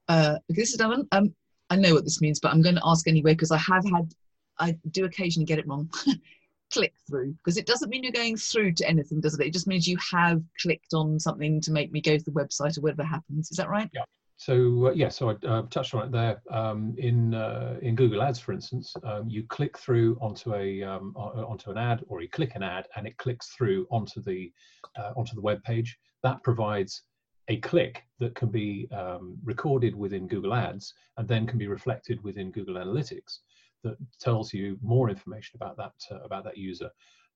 Uh, 0.08 0.36
this 0.48 0.70
is 0.70 0.76
done. 0.76 1.06
Um, 1.12 1.34
I 1.68 1.76
know 1.76 1.94
what 1.94 2.04
this 2.04 2.20
means, 2.20 2.40
but 2.40 2.52
I'm 2.52 2.62
going 2.62 2.74
to 2.76 2.82
ask 2.84 3.06
anyway 3.08 3.32
because 3.32 3.50
I 3.50 3.58
have 3.58 3.84
had. 3.84 4.12
I 4.58 4.76
do 4.90 5.04
occasionally 5.04 5.46
get 5.46 5.58
it 5.58 5.66
wrong. 5.66 5.90
click 6.72 6.94
through 7.08 7.34
because 7.44 7.56
it 7.56 7.66
doesn't 7.66 7.90
mean 7.90 8.02
you're 8.02 8.12
going 8.12 8.36
through 8.36 8.72
to 8.74 8.88
anything, 8.88 9.20
does 9.20 9.38
it? 9.38 9.46
It 9.46 9.52
just 9.52 9.66
means 9.66 9.86
you 9.86 9.98
have 10.12 10.42
clicked 10.60 10.94
on 10.94 11.18
something 11.18 11.60
to 11.62 11.72
make 11.72 11.92
me 11.92 12.00
go 12.00 12.16
to 12.16 12.24
the 12.24 12.30
website 12.30 12.78
or 12.78 12.82
whatever 12.82 13.04
happens. 13.04 13.50
Is 13.50 13.56
that 13.56 13.68
right? 13.68 13.90
Yeah. 13.92 14.04
So 14.36 14.86
uh, 14.86 14.92
yeah, 14.92 15.10
so 15.10 15.30
I 15.30 15.46
uh, 15.46 15.62
touched 15.68 15.94
on 15.94 16.06
it 16.06 16.12
there. 16.12 16.40
Um, 16.50 16.94
in 16.96 17.34
uh, 17.34 17.78
in 17.82 17.94
Google 17.94 18.22
Ads, 18.22 18.38
for 18.38 18.52
instance, 18.52 18.94
um, 19.04 19.28
you 19.28 19.42
click 19.44 19.76
through 19.76 20.16
onto 20.18 20.54
a 20.54 20.82
um, 20.82 21.14
onto 21.16 21.70
an 21.70 21.76
ad, 21.76 22.02
or 22.08 22.22
you 22.22 22.28
click 22.30 22.52
an 22.54 22.62
ad, 22.62 22.88
and 22.96 23.06
it 23.06 23.18
clicks 23.18 23.48
through 23.48 23.86
onto 23.90 24.22
the 24.22 24.50
uh, 24.98 25.12
onto 25.14 25.34
the 25.34 25.42
web 25.42 25.62
page. 25.62 25.98
That 26.22 26.42
provides 26.42 27.02
a 27.48 27.58
click 27.58 28.04
that 28.18 28.34
can 28.34 28.48
be 28.48 28.88
um, 28.92 29.36
recorded 29.44 29.94
within 29.94 30.28
Google 30.28 30.54
Ads 30.54 30.94
and 31.16 31.26
then 31.26 31.46
can 31.46 31.58
be 31.58 31.66
reflected 31.66 32.22
within 32.22 32.52
Google 32.52 32.76
Analytics 32.76 33.40
that 33.84 33.96
tells 34.20 34.52
you 34.52 34.78
more 34.82 35.10
information 35.10 35.56
about 35.56 35.76
that 35.76 35.92
uh, 36.10 36.20
about 36.22 36.44
that 36.44 36.56
user. 36.56 36.90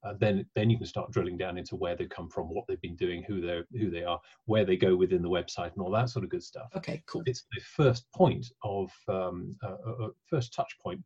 Uh, 0.04 0.12
then 0.20 0.44
then 0.54 0.68
you 0.68 0.76
can 0.76 0.86
start 0.86 1.10
drilling 1.10 1.38
down 1.38 1.56
into 1.56 1.76
where 1.76 1.96
they 1.96 2.06
come 2.06 2.28
from, 2.28 2.48
what 2.48 2.64
they've 2.68 2.80
been 2.80 2.96
doing, 2.96 3.22
who 3.26 3.40
they 3.40 3.62
who 3.78 3.90
they 3.90 4.04
are, 4.04 4.20
where 4.44 4.64
they 4.64 4.76
go 4.76 4.94
within 4.94 5.22
the 5.22 5.28
website, 5.28 5.72
and 5.72 5.80
all 5.80 5.90
that 5.90 6.10
sort 6.10 6.24
of 6.24 6.30
good 6.30 6.42
stuff. 6.42 6.68
Okay, 6.76 7.02
cool. 7.06 7.22
It's 7.26 7.46
the 7.52 7.62
first 7.62 8.04
point 8.14 8.46
of 8.62 8.90
um, 9.08 9.56
uh, 9.62 9.76
uh, 9.86 10.04
uh 10.04 10.08
first 10.28 10.52
touch 10.52 10.76
point 10.82 11.00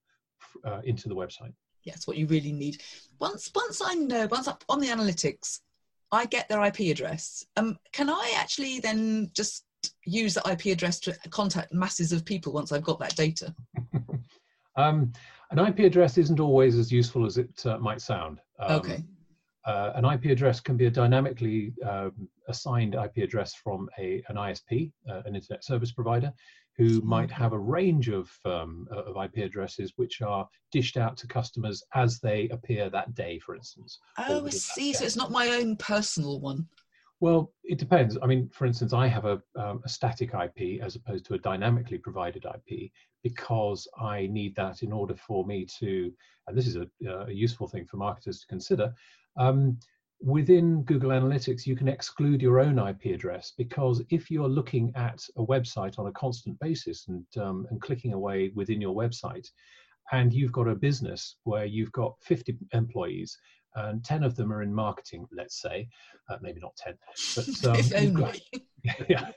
uh, 0.64 0.80
into 0.84 1.08
the 1.08 1.14
website. 1.14 1.52
Yeah, 1.84 1.92
that's 1.92 2.08
what 2.08 2.16
you 2.16 2.26
really 2.26 2.52
need. 2.52 2.82
Once 3.20 3.50
once 3.54 3.80
I 3.84 3.94
know, 3.94 4.26
once 4.30 4.48
up 4.48 4.64
on 4.68 4.80
the 4.80 4.88
analytics, 4.88 5.60
I 6.10 6.26
get 6.26 6.48
their 6.48 6.64
IP 6.64 6.80
address. 6.90 7.44
Um, 7.56 7.78
can 7.92 8.10
I 8.10 8.34
actually 8.36 8.80
then 8.80 9.30
just 9.32 9.64
use 10.04 10.34
the 10.34 10.50
IP 10.50 10.66
address 10.66 10.98
to 11.00 11.16
contact 11.30 11.72
masses 11.72 12.12
of 12.12 12.24
people 12.24 12.52
once 12.52 12.72
I've 12.72 12.82
got 12.82 12.98
that 12.98 13.14
data? 13.14 13.54
Um, 14.78 15.12
an 15.50 15.58
IP 15.58 15.80
address 15.80 16.18
isn't 16.18 16.40
always 16.40 16.76
as 16.76 16.92
useful 16.92 17.26
as 17.26 17.36
it 17.36 17.66
uh, 17.66 17.78
might 17.78 18.00
sound. 18.00 18.40
Um, 18.60 18.80
okay. 18.80 19.04
Uh, 19.64 19.92
an 19.96 20.04
IP 20.04 20.26
address 20.26 20.60
can 20.60 20.76
be 20.76 20.86
a 20.86 20.90
dynamically 20.90 21.74
um, 21.86 22.28
assigned 22.48 22.94
IP 22.94 23.18
address 23.18 23.54
from 23.54 23.88
a, 23.98 24.22
an 24.28 24.36
ISP, 24.36 24.92
uh, 25.10 25.22
an 25.26 25.34
internet 25.34 25.64
service 25.64 25.92
provider, 25.92 26.32
who 26.76 27.00
might 27.00 27.30
have 27.30 27.52
a 27.52 27.58
range 27.58 28.08
of, 28.08 28.30
um, 28.44 28.86
of 28.92 29.16
IP 29.22 29.44
addresses 29.44 29.92
which 29.96 30.22
are 30.22 30.48
dished 30.70 30.96
out 30.96 31.16
to 31.16 31.26
customers 31.26 31.82
as 31.94 32.20
they 32.20 32.48
appear 32.50 32.88
that 32.88 33.14
day, 33.14 33.38
for 33.40 33.56
instance. 33.56 33.98
Oh, 34.16 34.46
I 34.46 34.50
see. 34.50 34.92
So 34.92 35.04
it's 35.04 35.16
not 35.16 35.32
my 35.32 35.48
own 35.48 35.76
personal 35.76 36.40
one. 36.40 36.68
Well, 37.20 37.52
it 37.64 37.78
depends. 37.78 38.16
I 38.22 38.26
mean, 38.26 38.48
for 38.50 38.64
instance, 38.64 38.92
I 38.92 39.08
have 39.08 39.24
a, 39.24 39.42
um, 39.56 39.80
a 39.84 39.88
static 39.88 40.30
IP 40.34 40.80
as 40.80 40.94
opposed 40.94 41.26
to 41.26 41.34
a 41.34 41.38
dynamically 41.38 41.98
provided 41.98 42.44
IP 42.46 42.90
because 43.24 43.88
I 43.98 44.28
need 44.28 44.54
that 44.54 44.82
in 44.82 44.92
order 44.92 45.16
for 45.16 45.44
me 45.44 45.66
to, 45.80 46.12
and 46.46 46.56
this 46.56 46.68
is 46.68 46.76
a, 46.76 46.86
a 47.08 47.32
useful 47.32 47.66
thing 47.66 47.86
for 47.86 47.96
marketers 47.96 48.40
to 48.40 48.46
consider. 48.46 48.94
Um, 49.36 49.78
within 50.20 50.84
Google 50.84 51.10
Analytics, 51.10 51.66
you 51.66 51.74
can 51.74 51.88
exclude 51.88 52.40
your 52.40 52.60
own 52.60 52.78
IP 52.78 53.06
address 53.06 53.52
because 53.56 54.00
if 54.10 54.30
you're 54.30 54.48
looking 54.48 54.92
at 54.94 55.20
a 55.36 55.44
website 55.44 55.98
on 55.98 56.06
a 56.06 56.12
constant 56.12 56.58
basis 56.60 57.08
and, 57.08 57.24
um, 57.36 57.66
and 57.70 57.80
clicking 57.80 58.12
away 58.12 58.52
within 58.54 58.80
your 58.80 58.94
website, 58.94 59.48
and 60.12 60.32
you've 60.32 60.52
got 60.52 60.68
a 60.68 60.74
business 60.74 61.36
where 61.44 61.64
you've 61.64 61.92
got 61.92 62.14
50 62.22 62.56
employees 62.72 63.38
and 63.74 64.04
10 64.04 64.24
of 64.24 64.34
them 64.34 64.52
are 64.52 64.62
in 64.62 64.74
marketing, 64.74 65.26
let's 65.32 65.60
say, 65.60 65.88
uh, 66.28 66.36
maybe 66.40 66.60
not 66.60 66.76
10, 66.76 66.94
but, 67.36 67.94
um, 67.96 68.12
got, 68.14 68.38
yeah, 69.08 69.30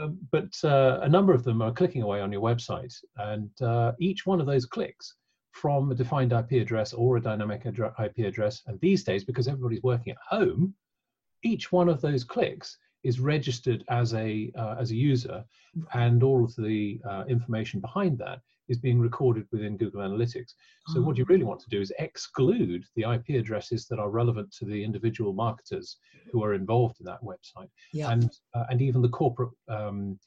um, 0.00 0.18
but 0.32 0.52
uh, 0.64 1.00
a 1.02 1.08
number 1.08 1.32
of 1.32 1.44
them 1.44 1.62
are 1.62 1.72
clicking 1.72 2.02
away 2.02 2.20
on 2.20 2.32
your 2.32 2.40
website, 2.40 2.94
and 3.18 3.50
uh, 3.62 3.92
each 4.00 4.26
one 4.26 4.40
of 4.40 4.46
those 4.46 4.66
clicks 4.66 5.14
from 5.52 5.90
a 5.90 5.94
defined 5.94 6.32
IP 6.32 6.52
address 6.52 6.92
or 6.92 7.16
a 7.16 7.22
dynamic 7.22 7.66
IP 7.66 8.18
address, 8.18 8.62
and 8.66 8.80
these 8.80 9.04
days, 9.04 9.24
because 9.24 9.48
everybody's 9.48 9.82
working 9.82 10.12
at 10.12 10.18
home, 10.36 10.74
each 11.42 11.72
one 11.72 11.88
of 11.88 12.00
those 12.00 12.24
clicks 12.24 12.78
is 13.04 13.20
registered 13.20 13.84
as 13.88 14.14
a 14.14 14.50
uh, 14.56 14.74
as 14.80 14.90
a 14.90 14.96
user, 14.96 15.44
and 15.94 16.22
all 16.22 16.44
of 16.44 16.54
the 16.56 17.00
uh, 17.08 17.24
information 17.28 17.80
behind 17.80 18.18
that 18.18 18.40
is 18.68 18.78
being 18.78 18.98
recorded 18.98 19.46
within 19.52 19.76
Google 19.76 20.00
Analytics. 20.02 20.54
So, 20.88 21.00
what 21.00 21.16
you 21.16 21.24
really 21.24 21.44
want 21.44 21.60
to 21.60 21.70
do 21.70 21.80
is 21.80 21.92
exclude 21.98 22.84
the 22.94 23.02
IP 23.02 23.40
addresses 23.40 23.86
that 23.86 23.98
are 23.98 24.10
relevant 24.10 24.52
to 24.58 24.64
the 24.64 24.82
individual 24.82 25.32
marketers 25.32 25.98
who 26.30 26.42
are 26.42 26.54
involved 26.54 26.96
in 27.00 27.06
that 27.06 27.22
website, 27.22 27.68
yeah. 27.92 28.10
and 28.10 28.30
uh, 28.54 28.64
and 28.70 28.82
even 28.82 29.02
the 29.02 29.08
corporate 29.08 29.50
um, 29.68 30.18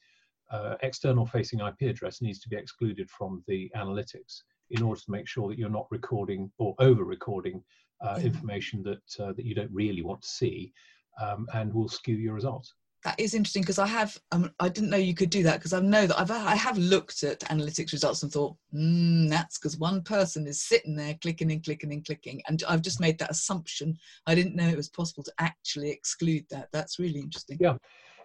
uh, 0.50 0.76
external 0.82 1.26
facing 1.26 1.60
IP 1.60 1.82
address 1.82 2.20
needs 2.20 2.40
to 2.40 2.48
be 2.48 2.56
excluded 2.56 3.08
from 3.10 3.42
the 3.46 3.70
analytics 3.76 4.42
in 4.70 4.82
order 4.82 5.00
to 5.00 5.10
make 5.10 5.28
sure 5.28 5.48
that 5.48 5.58
you're 5.58 5.68
not 5.68 5.86
recording 5.90 6.50
or 6.58 6.74
over 6.78 7.04
recording 7.04 7.62
uh, 8.00 8.16
yeah. 8.18 8.26
information 8.26 8.82
that 8.82 9.24
uh, 9.24 9.32
that 9.32 9.44
you 9.44 9.54
don't 9.54 9.72
really 9.72 10.02
want 10.02 10.22
to 10.22 10.28
see, 10.28 10.72
um, 11.20 11.46
and 11.54 11.72
will 11.72 11.88
skew 11.88 12.16
your 12.16 12.34
results 12.34 12.74
that 13.04 13.18
is 13.18 13.34
interesting 13.34 13.62
because 13.62 13.78
I 13.78 13.86
have 13.86 14.18
um, 14.32 14.50
I 14.60 14.68
didn't 14.68 14.90
know 14.90 14.96
you 14.96 15.14
could 15.14 15.30
do 15.30 15.42
that 15.44 15.56
because 15.58 15.72
I 15.72 15.80
know 15.80 16.06
that 16.06 16.18
I've 16.18 16.30
I 16.30 16.54
have 16.54 16.76
looked 16.76 17.22
at 17.22 17.40
analytics 17.40 17.92
results 17.92 18.22
and 18.22 18.30
thought 18.30 18.56
mm, 18.74 19.28
that's 19.28 19.58
because 19.58 19.78
one 19.78 20.02
person 20.02 20.46
is 20.46 20.62
sitting 20.62 20.94
there 20.94 21.14
clicking 21.22 21.50
and 21.50 21.64
clicking 21.64 21.92
and 21.92 22.04
clicking. 22.04 22.42
And 22.48 22.62
I've 22.68 22.82
just 22.82 23.00
made 23.00 23.18
that 23.18 23.30
assumption. 23.30 23.96
I 24.26 24.34
didn't 24.34 24.54
know 24.54 24.68
it 24.68 24.76
was 24.76 24.90
possible 24.90 25.22
to 25.24 25.32
actually 25.38 25.90
exclude 25.90 26.44
that. 26.50 26.68
That's 26.72 26.98
really 26.98 27.20
interesting. 27.20 27.58
Yeah. 27.60 27.76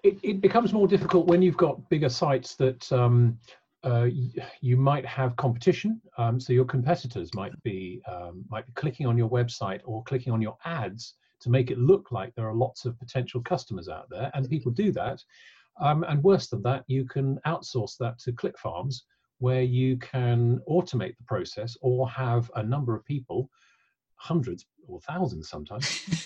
It, 0.03 0.19
it 0.21 0.41
becomes 0.41 0.71
more 0.71 0.87
difficult 0.87 1.25
when 1.27 1.41
you've 1.41 1.57
got 1.57 1.89
bigger 1.89 2.09
sites 2.09 2.55
that 2.55 2.91
um, 2.91 3.39
uh, 3.83 4.07
you 4.61 4.77
might 4.77 5.05
have 5.05 5.35
competition 5.35 6.01
um, 6.17 6.39
so 6.39 6.53
your 6.53 6.65
competitors 6.65 7.33
might 7.33 7.51
be 7.63 8.01
um, 8.11 8.43
might 8.49 8.65
be 8.67 8.73
clicking 8.73 9.07
on 9.07 9.17
your 9.17 9.29
website 9.29 9.79
or 9.83 10.03
clicking 10.03 10.33
on 10.33 10.41
your 10.41 10.57
ads 10.65 11.15
to 11.45 11.51
make 11.51 11.69
it 11.69 11.77
look 11.77 12.11
like 12.11 12.33
there 12.33 12.49
are 12.49 12.55
lots 12.55 12.85
of 12.85 12.97
potential 12.97 13.39
customers 13.39 13.87
out 13.87 14.07
there, 14.09 14.31
and 14.33 14.49
people 14.49 14.71
do 14.71 14.91
that. 14.91 15.23
Um, 15.79 16.03
and 16.07 16.23
worse 16.23 16.47
than 16.47 16.63
that, 16.63 16.83
you 16.87 17.05
can 17.05 17.37
outsource 17.45 17.97
that 17.99 18.17
to 18.19 18.31
click 18.31 18.57
farms 18.57 19.05
where 19.37 19.61
you 19.61 19.97
can 19.97 20.59
automate 20.67 21.15
the 21.17 21.23
process 21.27 21.77
or 21.81 22.09
have 22.09 22.49
a 22.55 22.63
number 22.63 22.95
of 22.95 23.05
people, 23.05 23.47
hundreds 24.15 24.65
or 24.87 24.99
thousands 25.01 25.47
sometimes, 25.47 25.85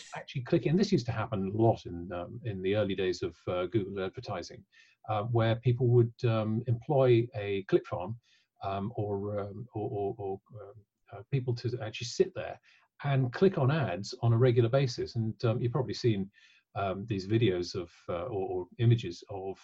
actually 0.15 0.43
clicking. 0.43 0.69
And 0.69 0.79
this 0.79 0.91
used 0.91 1.07
to 1.07 1.11
happen 1.11 1.51
a 1.53 1.61
lot 1.61 1.85
in 1.85 2.09
um, 2.13 2.39
in 2.45 2.61
the 2.61 2.77
early 2.77 2.95
days 2.95 3.21
of 3.21 3.35
uh, 3.47 3.65
Google 3.65 4.01
advertising, 4.05 4.63
uh, 5.09 5.23
where 5.23 5.55
people 5.57 5.87
would 5.87 6.13
um, 6.23 6.61
employ 6.67 7.27
a 7.35 7.63
click 7.63 7.85
farm 7.85 8.15
um, 8.63 8.93
or, 8.95 9.41
um, 9.41 9.67
or, 9.73 9.89
or, 9.91 10.15
or 10.17 10.39
um, 10.61 10.75
uh, 11.11 11.21
people 11.29 11.53
to 11.55 11.77
actually 11.83 12.07
sit 12.07 12.31
there 12.35 12.57
and 13.03 13.31
click 13.33 13.57
on 13.57 13.71
ads 13.71 14.13
on 14.21 14.33
a 14.33 14.37
regular 14.37 14.69
basis. 14.69 15.15
And 15.15 15.33
um, 15.45 15.61
you've 15.61 15.71
probably 15.71 15.93
seen 15.93 16.29
um, 16.75 17.05
these 17.07 17.27
videos 17.27 17.75
of 17.75 17.91
uh, 18.09 18.23
or, 18.23 18.47
or, 18.49 18.67
images 18.77 19.23
of 19.29 19.57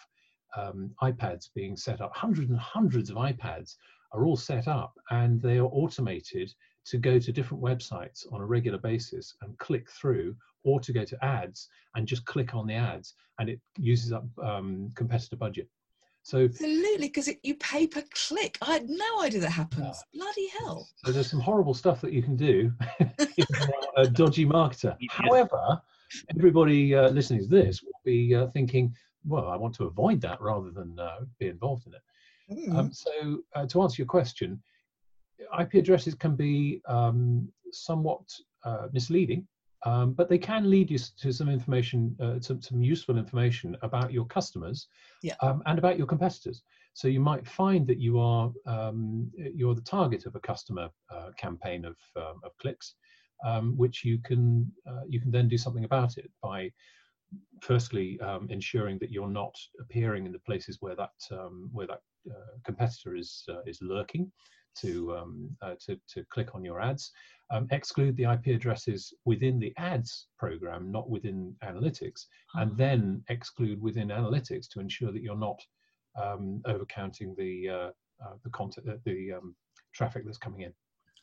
um, 0.56 0.90
iPads 1.02 1.48
being 1.54 1.76
set 1.76 2.00
up, 2.00 2.14
hundreds 2.14 2.50
and 2.50 2.58
hundreds 2.58 3.10
of 3.10 3.16
iPads 3.16 3.76
are 4.12 4.24
all 4.24 4.36
set 4.36 4.68
up 4.68 4.94
and 5.10 5.40
they 5.40 5.58
are 5.58 5.66
automated 5.66 6.52
to 6.86 6.98
go 6.98 7.18
to 7.18 7.32
different 7.32 7.62
websites 7.62 8.24
on 8.32 8.40
a 8.40 8.46
regular 8.46 8.78
basis 8.78 9.34
and 9.42 9.58
click 9.58 9.90
through 9.90 10.34
or 10.64 10.80
to 10.80 10.92
go 10.92 11.04
to 11.04 11.24
ads 11.24 11.68
and 11.94 12.06
just 12.06 12.24
click 12.24 12.54
on 12.54 12.66
the 12.66 12.74
ads 12.74 13.14
and 13.38 13.48
it 13.48 13.60
uses 13.76 14.12
up 14.12 14.24
um, 14.42 14.90
competitor 14.94 15.36
budget. 15.36 15.68
So 16.26 16.38
absolutely, 16.38 17.06
because 17.06 17.30
you 17.44 17.54
pay 17.54 17.86
per 17.86 18.02
click. 18.12 18.58
I 18.60 18.72
had 18.72 18.88
no 18.88 19.22
idea 19.22 19.38
that 19.42 19.50
happens. 19.50 19.96
Bloody 20.12 20.48
hell! 20.58 20.88
So 21.04 21.12
there's 21.12 21.30
some 21.30 21.38
horrible 21.38 21.72
stuff 21.72 22.00
that 22.00 22.12
you 22.12 22.20
can 22.20 22.34
do 22.34 22.72
if 22.98 23.30
you're 23.38 23.46
a 23.96 24.08
dodgy 24.08 24.44
marketer. 24.44 24.96
Yeah. 25.00 25.08
However, 25.08 25.80
everybody 26.36 26.96
uh, 26.96 27.10
listening 27.10 27.42
to 27.42 27.46
this 27.46 27.80
will 27.80 27.92
be 28.04 28.34
uh, 28.34 28.48
thinking, 28.48 28.92
"Well, 29.24 29.46
I 29.46 29.54
want 29.54 29.76
to 29.76 29.84
avoid 29.84 30.20
that 30.22 30.40
rather 30.40 30.72
than 30.72 30.98
uh, 30.98 31.18
be 31.38 31.46
involved 31.46 31.86
in 31.86 31.94
it." 31.94 32.02
Mm. 32.50 32.76
Um, 32.76 32.92
so, 32.92 33.44
uh, 33.54 33.66
to 33.66 33.82
answer 33.82 34.02
your 34.02 34.08
question, 34.08 34.60
IP 35.60 35.74
addresses 35.74 36.16
can 36.16 36.34
be 36.34 36.80
um, 36.88 37.48
somewhat 37.70 38.24
uh, 38.64 38.88
misleading 38.92 39.46
um, 39.86 40.14
but 40.14 40.28
they 40.28 40.36
can 40.36 40.68
lead 40.68 40.90
you 40.90 40.98
to 40.98 41.32
some 41.32 41.48
information, 41.48 42.16
uh, 42.20 42.40
some, 42.40 42.60
some 42.60 42.82
useful 42.82 43.16
information 43.16 43.76
about 43.82 44.12
your 44.12 44.26
customers 44.26 44.88
yeah. 45.22 45.36
um, 45.42 45.62
and 45.66 45.78
about 45.78 45.96
your 45.96 46.08
competitors. 46.08 46.62
So 46.94 47.06
you 47.06 47.20
might 47.20 47.46
find 47.46 47.86
that 47.86 47.98
you 47.98 48.18
are 48.18 48.50
um, 48.66 49.30
you're 49.36 49.76
the 49.76 49.82
target 49.82 50.26
of 50.26 50.34
a 50.34 50.40
customer 50.40 50.88
uh, 51.14 51.30
campaign 51.38 51.84
of, 51.84 51.96
um, 52.16 52.40
of 52.42 52.50
clicks, 52.60 52.94
um, 53.46 53.76
which 53.76 54.04
you 54.04 54.18
can 54.18 54.72
uh, 54.90 55.04
you 55.08 55.20
can 55.20 55.30
then 55.30 55.46
do 55.46 55.56
something 55.56 55.84
about 55.84 56.18
it 56.18 56.30
by 56.42 56.72
firstly 57.60 58.18
um, 58.20 58.48
ensuring 58.50 58.98
that 58.98 59.10
you're 59.10 59.28
not 59.28 59.54
appearing 59.78 60.26
in 60.26 60.32
the 60.32 60.40
places 60.40 60.78
where 60.80 60.96
that 60.96 61.10
where 61.70 61.86
that 61.86 62.00
uh, 62.28 62.56
competitor 62.64 63.14
is 63.14 63.44
uh, 63.48 63.62
is 63.66 63.78
lurking 63.82 64.32
to 64.80 65.12
uh, 65.62 65.74
to 65.84 65.98
to 66.08 66.24
click 66.30 66.54
on 66.54 66.64
your 66.64 66.80
ads 66.80 67.12
um, 67.50 67.66
exclude 67.70 68.16
the 68.16 68.24
IP 68.24 68.46
addresses 68.48 69.12
within 69.24 69.58
the 69.58 69.72
ads 69.76 70.26
program, 70.38 70.90
not 70.90 71.08
within 71.08 71.54
analytics, 71.64 72.26
and 72.54 72.72
ah. 72.72 72.74
then 72.76 73.22
exclude 73.28 73.80
within 73.80 74.08
analytics 74.08 74.68
to 74.70 74.80
ensure 74.80 75.12
that 75.12 75.22
you're 75.22 75.36
not 75.36 75.60
um, 76.20 76.60
overcounting 76.66 77.36
the 77.36 77.68
uh, 77.68 77.90
uh, 78.24 78.34
the 78.44 78.50
content, 78.50 78.88
uh, 78.88 78.94
the 79.04 79.32
um, 79.32 79.54
traffic 79.94 80.24
that's 80.24 80.38
coming 80.38 80.62
in. 80.62 80.72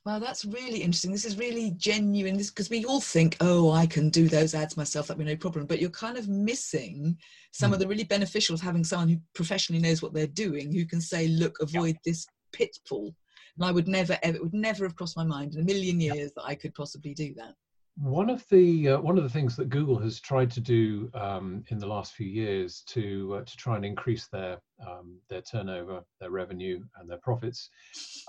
Well, 0.06 0.20
that's 0.20 0.44
really 0.44 0.84
interesting. 0.84 1.12
This 1.12 1.26
is 1.26 1.38
really 1.38 1.72
genuine. 1.72 2.38
This 2.38 2.50
because 2.50 2.70
we 2.70 2.86
all 2.86 3.02
think, 3.02 3.38
oh, 3.40 3.72
I 3.72 3.86
can 3.86 4.10
do 4.10 4.28
those 4.28 4.54
ads 4.54 4.78
myself. 4.78 5.08
That'd 5.08 5.26
be 5.26 5.32
no 5.32 5.38
problem. 5.38 5.66
But 5.66 5.80
you're 5.80 5.90
kind 5.90 6.18
of 6.18 6.28
missing 6.28 7.18
some 7.52 7.72
mm. 7.72 7.74
of 7.74 7.80
the 7.80 7.88
really 7.88 8.04
beneficial 8.04 8.54
of 8.54 8.62
having 8.62 8.84
someone 8.84 9.10
who 9.10 9.18
professionally 9.34 9.82
knows 9.82 10.02
what 10.02 10.14
they're 10.14 10.28
doing, 10.28 10.74
who 10.74 10.86
can 10.86 11.02
say, 11.02 11.28
look, 11.28 11.58
avoid 11.62 11.96
yeah. 11.96 12.02
this 12.06 12.28
pitfall 12.52 13.16
and 13.58 13.66
I 13.66 13.72
would 13.72 13.88
never 13.88 14.18
ever 14.24 14.38
it 14.38 14.44
would 14.44 14.54
never 14.54 14.86
have 14.86 14.96
crossed 14.96 15.18
my 15.18 15.24
mind 15.24 15.56
in 15.56 15.62
a 15.62 15.64
million 15.64 16.00
years 16.00 16.32
that 16.36 16.44
I 16.44 16.56
could 16.56 16.74
possibly 16.74 17.14
do 17.14 17.34
that. 17.36 17.54
One 17.96 18.30
of 18.30 18.44
the 18.50 18.90
uh, 18.90 19.02
one 19.02 19.18
of 19.18 19.24
the 19.24 19.30
things 19.30 19.56
that 19.56 19.70
Google 19.70 20.00
has 20.00 20.20
tried 20.20 20.50
to 20.52 20.60
do 20.60 21.12
um, 21.14 21.64
in 21.70 21.78
the 21.78 21.86
last 21.86 22.14
few 22.14 22.28
years 22.28 22.82
to 22.88 23.36
uh, 23.36 23.44
to 23.44 23.58
try 23.58 23.76
and 23.76 23.86
increase 23.86 24.28
their 24.28 24.60
um, 24.86 25.20
their 25.30 25.42
turnover, 25.42 26.02
their 26.20 26.32
revenue, 26.32 26.84
and 26.98 27.08
their 27.10 27.20
profits, 27.20 27.70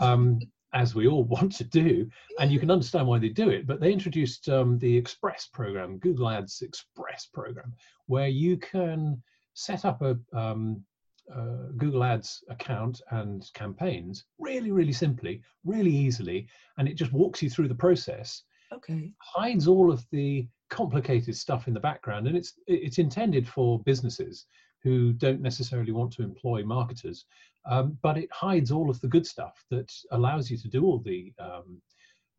um, 0.00 0.38
as 0.74 0.94
we 0.94 1.08
all 1.08 1.24
want 1.36 1.52
to 1.52 1.64
do, 1.64 2.06
and 2.38 2.52
you 2.52 2.60
can 2.60 2.70
understand 2.70 3.06
why 3.06 3.18
they 3.18 3.30
do 3.30 3.48
it. 3.48 3.66
But 3.66 3.80
they 3.80 3.92
introduced 3.92 4.50
um, 4.50 4.78
the 4.78 4.94
Express 4.94 5.46
program, 5.46 5.96
Google 5.96 6.28
Ads 6.28 6.60
Express 6.60 7.26
program, 7.32 7.72
where 8.04 8.28
you 8.28 8.58
can 8.58 9.22
set 9.54 9.86
up 9.86 10.02
a 10.02 10.18
um, 10.34 10.84
uh, 11.32 11.70
Google 11.76 12.04
Ads 12.04 12.44
account 12.48 13.00
and 13.10 13.48
campaigns 13.54 14.24
really, 14.38 14.70
really 14.70 14.92
simply, 14.92 15.42
really 15.64 15.94
easily, 15.94 16.48
and 16.78 16.88
it 16.88 16.94
just 16.94 17.12
walks 17.12 17.42
you 17.42 17.50
through 17.50 17.68
the 17.68 17.74
process. 17.74 18.42
Okay. 18.72 19.12
Hides 19.20 19.68
all 19.68 19.92
of 19.92 20.04
the 20.10 20.46
complicated 20.70 21.36
stuff 21.36 21.68
in 21.68 21.74
the 21.74 21.80
background, 21.80 22.26
and 22.26 22.36
it's 22.36 22.54
it's 22.66 22.98
intended 22.98 23.48
for 23.48 23.80
businesses 23.80 24.46
who 24.82 25.12
don't 25.12 25.40
necessarily 25.40 25.92
want 25.92 26.12
to 26.12 26.22
employ 26.22 26.62
marketers, 26.62 27.24
um, 27.64 27.96
but 28.02 28.18
it 28.18 28.28
hides 28.32 28.70
all 28.70 28.90
of 28.90 29.00
the 29.00 29.08
good 29.08 29.26
stuff 29.26 29.64
that 29.70 29.90
allows 30.10 30.50
you 30.50 30.58
to 30.58 30.68
do 30.68 30.84
all 30.84 30.98
the 30.98 31.32
um, 31.38 31.80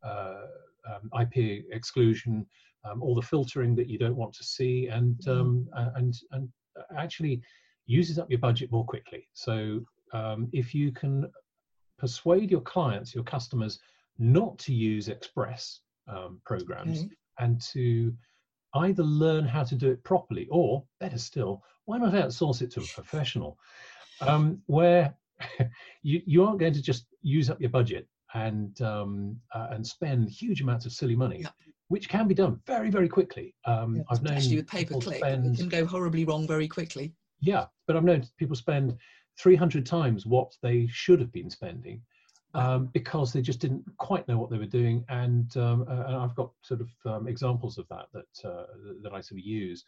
uh, 0.03 0.45
um, 0.87 1.09
IP 1.19 1.65
exclusion, 1.71 2.45
um, 2.83 3.01
all 3.01 3.15
the 3.15 3.21
filtering 3.21 3.75
that 3.75 3.89
you 3.89 3.97
don't 3.97 4.15
want 4.15 4.33
to 4.33 4.43
see, 4.43 4.87
and 4.87 5.17
mm-hmm. 5.17 5.31
um, 5.31 5.69
and 5.95 6.15
and 6.31 6.49
actually 6.97 7.41
uses 7.85 8.19
up 8.19 8.29
your 8.29 8.39
budget 8.39 8.71
more 8.71 8.85
quickly. 8.85 9.27
So 9.33 9.81
um, 10.13 10.49
if 10.53 10.73
you 10.73 10.91
can 10.91 11.29
persuade 11.97 12.51
your 12.51 12.61
clients, 12.61 13.13
your 13.13 13.23
customers, 13.23 13.79
not 14.17 14.57
to 14.59 14.73
use 14.73 15.07
Express 15.07 15.81
um, 16.07 16.39
programs 16.45 16.99
okay. 16.99 17.09
and 17.39 17.61
to 17.73 18.13
either 18.75 19.03
learn 19.03 19.45
how 19.45 19.63
to 19.63 19.75
do 19.75 19.91
it 19.91 20.03
properly, 20.03 20.47
or 20.51 20.83
better 20.99 21.17
still, 21.17 21.63
why 21.85 21.97
not 21.97 22.13
outsource 22.13 22.61
it 22.61 22.71
to 22.71 22.81
a 22.81 22.85
professional, 22.93 23.57
um, 24.21 24.61
where 24.65 25.15
you, 26.03 26.21
you 26.25 26.43
aren't 26.43 26.59
going 26.59 26.73
to 26.73 26.81
just 26.81 27.05
use 27.21 27.49
up 27.49 27.59
your 27.61 27.69
budget 27.69 28.07
and 28.33 28.81
um, 28.81 29.37
uh, 29.53 29.67
and 29.71 29.85
spend 29.85 30.29
huge 30.29 30.61
amounts 30.61 30.85
of 30.85 30.91
silly 30.91 31.15
money. 31.15 31.45
Which 31.87 32.09
can 32.09 32.27
be 32.27 32.33
done 32.33 32.59
very, 32.65 32.89
very 32.89 33.07
quickly. 33.07 33.53
Um, 33.65 34.03
I've 34.09 34.23
known 34.23 34.33
especially 34.33 34.55
with 34.55 34.67
pay 34.67 34.85
per 34.85 34.99
click, 34.99 35.17
spend, 35.17 35.53
it 35.53 35.59
can 35.59 35.69
go 35.69 35.85
horribly 35.85 36.25
wrong 36.25 36.47
very 36.47 36.67
quickly. 36.67 37.13
Yeah, 37.39 37.65
but 37.87 37.95
I've 37.95 38.03
known 38.03 38.23
people 38.37 38.55
spend 38.55 38.97
300 39.39 39.85
times 39.85 40.25
what 40.25 40.53
they 40.61 40.87
should 40.87 41.19
have 41.19 41.31
been 41.31 41.49
spending 41.49 42.01
um, 42.53 42.89
because 42.93 43.33
they 43.33 43.41
just 43.41 43.59
didn't 43.59 43.83
quite 43.97 44.27
know 44.27 44.37
what 44.37 44.49
they 44.49 44.57
were 44.57 44.65
doing. 44.65 45.03
And, 45.09 45.55
um, 45.57 45.85
uh, 45.89 46.03
and 46.07 46.15
I've 46.15 46.35
got 46.35 46.51
sort 46.61 46.81
of 46.81 46.89
um, 47.05 47.27
examples 47.27 47.77
of 47.77 47.87
that 47.89 48.07
that 48.13 48.49
uh, 48.49 48.65
that 49.01 49.13
I 49.13 49.21
sort 49.21 49.39
of 49.39 49.45
use 49.45 49.83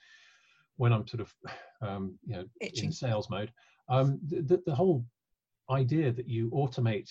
when 0.76 0.94
I'm 0.94 1.08
sort 1.08 1.22
of 1.22 1.34
um, 1.82 2.20
you 2.26 2.36
know 2.36 2.46
Itching. 2.62 2.86
in 2.86 2.92
sales 2.92 3.30
mode. 3.30 3.52
Um, 3.90 4.20
the, 4.28 4.62
the 4.66 4.76
whole 4.76 5.06
idea 5.70 6.12
that 6.12 6.28
you 6.28 6.50
automate 6.52 7.10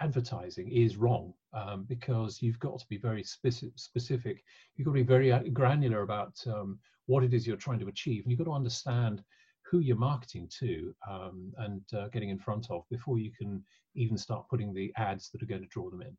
advertising 0.00 0.70
is 0.70 0.96
wrong 0.96 1.34
um, 1.52 1.84
because 1.88 2.40
you've 2.40 2.58
got 2.58 2.78
to 2.78 2.86
be 2.88 2.96
very 2.96 3.22
specific, 3.22 3.72
specific. 3.76 4.44
You've 4.76 4.86
got 4.86 4.92
to 4.92 5.00
be 5.00 5.02
very 5.02 5.32
uh, 5.32 5.40
granular 5.52 6.02
about 6.02 6.36
um, 6.46 6.78
what 7.06 7.24
it 7.24 7.34
is 7.34 7.46
you're 7.46 7.56
trying 7.56 7.80
to 7.80 7.88
achieve, 7.88 8.22
and 8.22 8.30
you've 8.30 8.38
got 8.38 8.44
to 8.44 8.52
understand 8.52 9.22
who 9.70 9.78
you're 9.78 9.96
marketing 9.96 10.50
to 10.58 10.92
um, 11.08 11.52
and 11.58 11.82
uh, 11.96 12.08
getting 12.08 12.30
in 12.30 12.38
front 12.38 12.66
of 12.70 12.82
before 12.90 13.18
you 13.18 13.30
can 13.38 13.62
even 13.94 14.18
start 14.18 14.48
putting 14.48 14.74
the 14.74 14.92
ads 14.96 15.30
that 15.30 15.42
are 15.42 15.46
going 15.46 15.62
to 15.62 15.68
draw 15.68 15.88
them 15.90 16.02
in. 16.02 16.16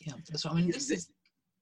Yeah, 0.00 0.14
that's 0.28 0.44
what 0.44 0.54
I 0.54 0.56
mean. 0.56 0.70
This 0.70 0.90
is 0.90 1.10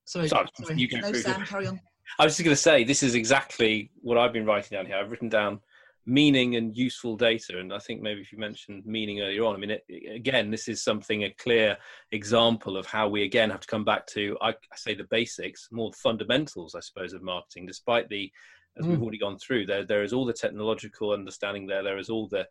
sorry. 0.05 0.29
sorry, 0.29 0.49
sorry. 0.55 0.77
You 0.77 0.89
go 0.89 0.99
no, 0.99 1.13
Sam, 1.13 1.45
carry 1.45 1.67
on. 1.67 1.81
I 2.19 2.25
was 2.25 2.35
just 2.37 2.45
going 2.45 2.55
to 2.55 2.61
say 2.61 2.85
this 2.85 3.03
is 3.03 3.15
exactly 3.15 3.91
what 4.01 4.17
I've 4.17 4.33
been 4.33 4.47
writing 4.47 4.77
down 4.77 4.87
here. 4.87 4.97
I've 4.97 5.11
written 5.11 5.29
down 5.29 5.61
meaning 6.07 6.55
and 6.57 6.77
useful 6.77 7.17
data, 7.17 7.59
and 7.59 7.73
I 7.73 7.79
think 7.79 8.01
maybe 8.01 8.21
if 8.21 8.33
you 8.33 8.39
mentioned 8.39 8.85
meaning 8.87 9.21
earlier 9.21 9.45
on, 9.45 9.57
I 9.57 9.59
mean, 9.59 9.71
it, 9.71 9.85
again, 10.15 10.51
this 10.51 10.69
is 10.69 10.83
something 10.83 11.25
a 11.25 11.35
clear 11.39 11.77
example 12.13 12.77
of 12.77 12.87
how 12.87 13.09
we 13.09 13.25
again 13.25 13.51
have 13.51 13.61
to 13.61 13.67
come 13.67 13.85
back 13.85 14.07
to 14.09 14.39
I, 14.41 14.51
I 14.51 14.77
say 14.77 14.95
the 14.95 15.07
basics, 15.11 15.69
more 15.73 15.93
fundamentals, 15.95 16.75
I 16.75 16.81
suppose, 16.81 17.13
of 17.13 17.23
marketing, 17.23 17.67
despite 17.67 18.09
the 18.09 18.31
as 18.79 18.87
mm. 18.87 18.91
we've 18.91 19.03
already 19.03 19.19
gone 19.19 19.39
through. 19.39 19.67
There, 19.67 19.85
there 19.85 20.03
is 20.03 20.13
all 20.13 20.25
the 20.25 20.33
technological 20.33 21.13
understanding 21.13 21.67
there. 21.67 21.83
There 21.83 21.99
is 21.99 22.11
all 22.11 22.29
the 22.29 22.47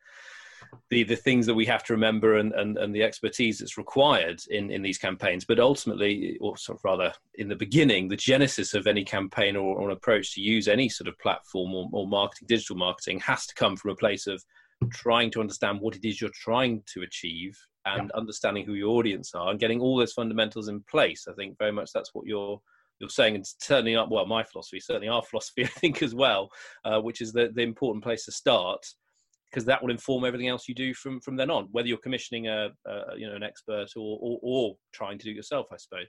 the 0.90 1.04
the 1.04 1.16
things 1.16 1.46
that 1.46 1.54
we 1.54 1.66
have 1.66 1.84
to 1.84 1.94
remember 1.94 2.38
and, 2.38 2.54
and, 2.54 2.78
and 2.78 2.94
the 2.94 3.04
expertise 3.04 3.60
that's 3.60 3.78
required 3.78 4.42
in, 4.50 4.72
in 4.72 4.82
these 4.82 4.98
campaigns. 4.98 5.46
But 5.46 5.60
ultimately, 5.60 6.38
or 6.42 6.58
sort 6.58 6.80
of 6.80 6.84
rather 6.84 7.14
in 7.36 7.48
the 7.48 7.56
beginning, 7.56 8.08
the 8.08 8.16
genesis 8.16 8.74
of 8.74 8.88
any 8.88 9.04
campaign 9.04 9.56
or, 9.56 9.78
or 9.78 9.90
an 9.90 9.96
approach 9.96 10.34
to 10.36 10.42
use 10.42 10.68
any 10.68 10.90
sort 10.90 11.08
of 11.08 11.20
platform 11.20 11.74
or, 11.74 11.90
or 11.92 12.08
marketing, 12.08 12.48
digital 12.48 12.78
marketing, 12.78 13.20
has 13.20 13.46
to 13.48 13.56
come 13.56 13.76
from 13.76 13.92
a 13.92 13.96
place 13.96 14.28
of 14.28 14.44
trying 14.92 15.32
to 15.32 15.42
understand 15.42 15.80
what 15.80 15.96
it 15.96 16.06
is 16.06 16.20
you're 16.20 16.30
trying 16.34 16.84
to 16.88 17.02
achieve 17.02 17.58
and 17.86 18.12
yeah. 18.14 18.20
understanding 18.20 18.66
who 18.66 18.74
your 18.74 18.98
audience 18.98 19.34
are 19.34 19.52
and 19.52 19.60
getting 19.60 19.80
all 19.80 19.98
those 19.98 20.14
fundamentals 20.14 20.68
in 20.68 20.82
place. 20.82 21.28
I 21.30 21.34
think 21.34 21.58
very 21.58 21.72
much 21.72 21.92
that's 21.94 22.14
what 22.14 22.26
you're 22.26 22.60
you're 23.00 23.10
saying 23.10 23.36
and 23.36 23.46
turning 23.64 23.96
up 23.96 24.10
well 24.10 24.26
my 24.26 24.44
philosophy 24.44 24.80
certainly 24.80 25.08
our 25.08 25.24
philosophy 25.30 25.64
i 25.64 25.68
think 25.68 26.02
as 26.02 26.16
well 26.16 26.50
uh, 26.86 27.00
which 27.00 27.22
is 27.22 27.32
the, 27.32 27.50
the 27.54 27.62
important 27.62 28.04
place 28.04 28.26
to 28.26 28.32
start 28.32 28.86
because 29.50 29.66
that 29.66 29.82
will 29.82 29.92
inform 29.92 30.26
everything 30.26 30.48
else 30.48 30.68
you 30.68 30.76
do 30.76 30.94
from 30.94 31.20
from 31.22 31.36
then 31.36 31.50
on 31.50 31.68
whether 31.72 31.88
you're 31.88 31.98
commissioning 31.98 32.48
a, 32.48 32.70
a 32.88 33.02
you 33.18 33.28
know 33.28 33.36
an 33.36 33.44
expert 33.44 33.88
or, 33.96 34.20
or, 34.22 34.40
or 34.42 34.76
trying 34.94 35.18
to 35.18 35.26
do 35.26 35.32
it 35.32 35.36
yourself 35.36 35.68
i 35.72 35.78
suppose 35.78 36.08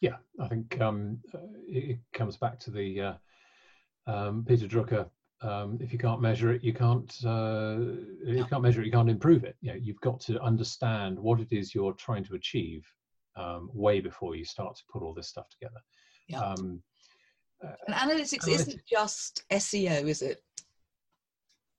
yeah 0.00 0.16
i 0.40 0.48
think 0.48 0.80
um, 0.80 1.18
uh, 1.34 1.38
it 1.66 1.98
comes 2.12 2.36
back 2.36 2.58
to 2.58 2.70
the 2.70 3.00
uh, 3.00 3.14
um, 4.06 4.44
peter 4.46 4.66
drucker 4.66 5.08
um, 5.42 5.78
if 5.80 5.92
you 5.92 5.98
can't 5.98 6.20
measure 6.20 6.52
it, 6.52 6.62
you 6.62 6.72
can't. 6.72 7.12
Uh, 7.24 7.78
you 8.24 8.44
can't 8.48 8.62
measure 8.62 8.80
it. 8.80 8.86
You 8.86 8.92
can't 8.92 9.10
improve 9.10 9.42
it. 9.42 9.56
You 9.60 9.72
know, 9.72 9.78
you've 9.80 10.00
got 10.00 10.20
to 10.20 10.40
understand 10.40 11.18
what 11.18 11.40
it 11.40 11.48
is 11.50 11.74
you're 11.74 11.94
trying 11.94 12.24
to 12.24 12.34
achieve, 12.34 12.86
um, 13.36 13.70
way 13.72 14.00
before 14.00 14.34
you 14.36 14.44
start 14.44 14.76
to 14.76 14.82
put 14.92 15.02
all 15.02 15.14
this 15.14 15.28
stuff 15.28 15.48
together. 15.48 15.80
Yeah. 16.28 16.40
Um, 16.40 16.82
uh, 17.64 17.72
and 17.86 17.94
analytics, 17.94 18.48
isn't 18.48 18.80
just 18.86 19.44
SEO, 19.50 20.08
is 20.08 20.22
it? 20.22 20.42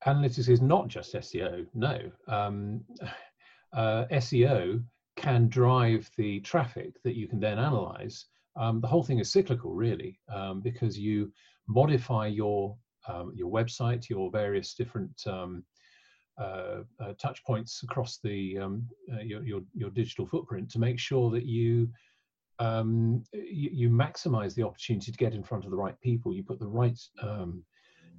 analytics 0.05 0.49
is 0.49 0.61
not 0.61 0.87
just 0.87 1.13
SEO. 1.13 1.65
No, 1.73 1.99
um, 2.27 2.81
uh, 3.73 4.05
SEO 4.11 4.83
can 5.15 5.47
drive 5.47 6.09
the 6.17 6.39
traffic 6.41 6.95
that 7.03 7.15
you 7.15 7.27
can 7.27 7.39
then 7.39 7.59
analyze. 7.59 8.25
Um, 8.55 8.81
the 8.81 8.87
whole 8.87 9.03
thing 9.03 9.19
is 9.19 9.31
cyclical, 9.31 9.73
really, 9.73 10.19
um, 10.33 10.61
because 10.61 10.97
you 10.97 11.31
modify 11.67 12.27
your 12.27 12.75
um, 13.07 13.33
your 13.35 13.51
website, 13.51 14.09
your 14.09 14.31
various 14.31 14.75
different 14.75 15.11
um, 15.27 15.63
touch 17.19 17.43
points 17.45 17.83
across 17.83 18.19
the 18.23 18.57
um, 18.57 18.87
uh, 19.11 19.21
your, 19.21 19.43
your, 19.43 19.61
your 19.73 19.89
digital 19.89 20.25
footprint 20.25 20.69
to 20.71 20.79
make 20.79 20.99
sure 20.99 21.29
that 21.31 21.45
you, 21.45 21.89
um, 22.59 23.23
you, 23.33 23.69
you 23.71 23.89
maximize 23.89 24.53
the 24.55 24.63
opportunity 24.63 25.11
to 25.11 25.17
get 25.17 25.33
in 25.33 25.43
front 25.43 25.65
of 25.65 25.71
the 25.71 25.77
right 25.77 25.99
people. 26.01 26.33
You 26.33 26.43
put 26.43 26.59
the 26.59 26.67
right 26.67 26.99
um, 27.21 27.63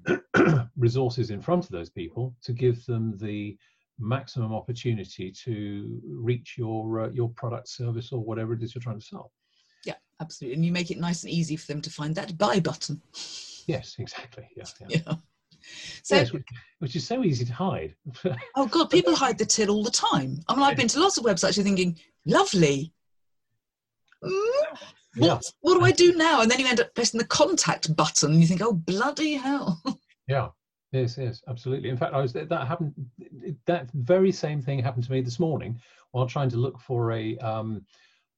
resources 0.76 1.30
in 1.30 1.40
front 1.40 1.64
of 1.64 1.70
those 1.70 1.90
people 1.90 2.34
to 2.42 2.52
give 2.52 2.84
them 2.86 3.16
the 3.18 3.56
maximum 3.98 4.52
opportunity 4.52 5.30
to 5.30 6.00
reach 6.04 6.54
your 6.58 7.02
uh, 7.02 7.10
your 7.10 7.30
product, 7.30 7.68
service, 7.68 8.12
or 8.12 8.20
whatever 8.20 8.52
it 8.52 8.62
is 8.62 8.74
you're 8.74 8.82
trying 8.82 8.98
to 8.98 9.06
sell. 9.06 9.32
Yeah, 9.84 9.94
absolutely. 10.20 10.56
And 10.56 10.64
you 10.64 10.72
make 10.72 10.90
it 10.90 10.98
nice 10.98 11.22
and 11.22 11.32
easy 11.32 11.56
for 11.56 11.66
them 11.66 11.80
to 11.82 11.90
find 11.90 12.14
that 12.14 12.36
buy 12.38 12.60
button. 12.60 13.00
Yes, 13.66 13.96
exactly. 13.98 14.48
Yeah. 14.56 14.64
yeah. 14.88 14.98
yeah. 15.06 15.14
So, 16.02 16.16
yes, 16.16 16.32
which, 16.78 16.96
is 16.96 17.06
so 17.06 17.24
easy 17.24 17.44
to 17.44 17.52
hide. 17.52 17.94
oh 18.56 18.66
God, 18.66 18.90
people 18.90 19.14
hide 19.14 19.38
the 19.38 19.46
till 19.46 19.70
all 19.70 19.82
the 19.82 19.90
time. 19.90 20.40
I 20.48 20.54
mean, 20.54 20.62
I've 20.62 20.76
been 20.76 20.88
to 20.88 21.00
lots 21.00 21.16
of 21.16 21.24
websites. 21.24 21.56
You're 21.56 21.64
thinking, 21.64 21.98
lovely. 22.26 22.92
Mm, 24.22 24.30
what, 25.16 25.26
yeah. 25.26 25.38
what 25.60 25.78
do 25.78 25.84
I 25.84 25.92
do 25.92 26.14
now? 26.14 26.42
And 26.42 26.50
then 26.50 26.60
you 26.60 26.66
end 26.66 26.80
up 26.80 26.94
pressing 26.94 27.18
the 27.18 27.26
contact 27.26 27.94
button. 27.96 28.32
And 28.32 28.40
you 28.40 28.46
think, 28.46 28.62
oh 28.62 28.72
bloody 28.72 29.34
hell. 29.34 29.82
yeah. 30.28 30.48
Yes, 30.92 31.18
yes, 31.18 31.42
absolutely. 31.48 31.88
In 31.88 31.96
fact, 31.96 32.14
I 32.14 32.20
was 32.20 32.32
that 32.32 32.48
happened. 32.52 32.94
That 33.66 33.90
very 33.94 34.30
same 34.30 34.62
thing 34.62 34.78
happened 34.78 35.02
to 35.04 35.10
me 35.10 35.22
this 35.22 35.40
morning 35.40 35.80
while 36.12 36.28
trying 36.28 36.48
to 36.50 36.56
look 36.56 36.78
for 36.78 37.10
a 37.10 37.36
um, 37.38 37.84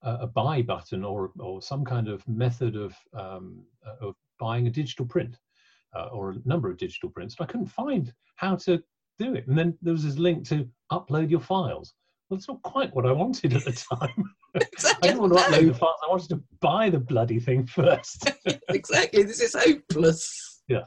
a 0.03 0.27
buy 0.27 0.63
button 0.63 1.05
or 1.05 1.33
or 1.39 1.61
some 1.61 1.85
kind 1.85 2.09
of 2.09 2.27
method 2.27 2.75
of 2.75 2.95
um, 3.13 3.63
of 4.01 4.15
buying 4.41 4.67
a 4.67 4.71
digital 4.71 5.05
print 5.05 5.37
uh, 5.95 6.09
or 6.13 6.31
a 6.31 6.37
number 6.45 6.71
of 6.71 6.79
digital 6.79 7.11
prints, 7.11 7.37
and 7.39 7.47
I 7.47 7.51
couldn't 7.51 7.67
find 7.67 8.13
how 8.37 8.57
to 8.57 8.83
do 9.19 9.35
it. 9.35 9.47
And 9.47 9.57
then 9.57 9.77
there 9.83 9.93
was 9.93 10.05
this 10.05 10.19
link 10.19 10.47
to 10.49 10.69
upload 10.93 11.31
your 11.31 11.41
files. 11.41 11.95
Well, 12.29 12.39
it's 12.39 12.49
not 12.49 12.63
quite 12.63 12.95
what 12.95 13.07
I 13.07 13.13
wanted 13.13 13.55
at 13.55 13.65
the 13.65 13.73
time. 13.97 14.35
Exactly. 14.55 15.09
I 15.09 15.13
didn't 15.13 15.21
want 15.21 15.33
to 15.35 15.39
upload 15.39 15.67
the 15.69 15.75
files. 15.75 15.97
I 16.05 16.11
wanted 16.11 16.29
to 16.31 16.43
buy 16.61 16.91
the 16.91 16.99
bloody 16.99 17.39
thing 17.39 17.67
first. 17.67 18.31
exactly. 18.69 19.23
This 19.23 19.41
is 19.41 19.55
hopeless. 19.55 20.63
Yeah. 20.69 20.85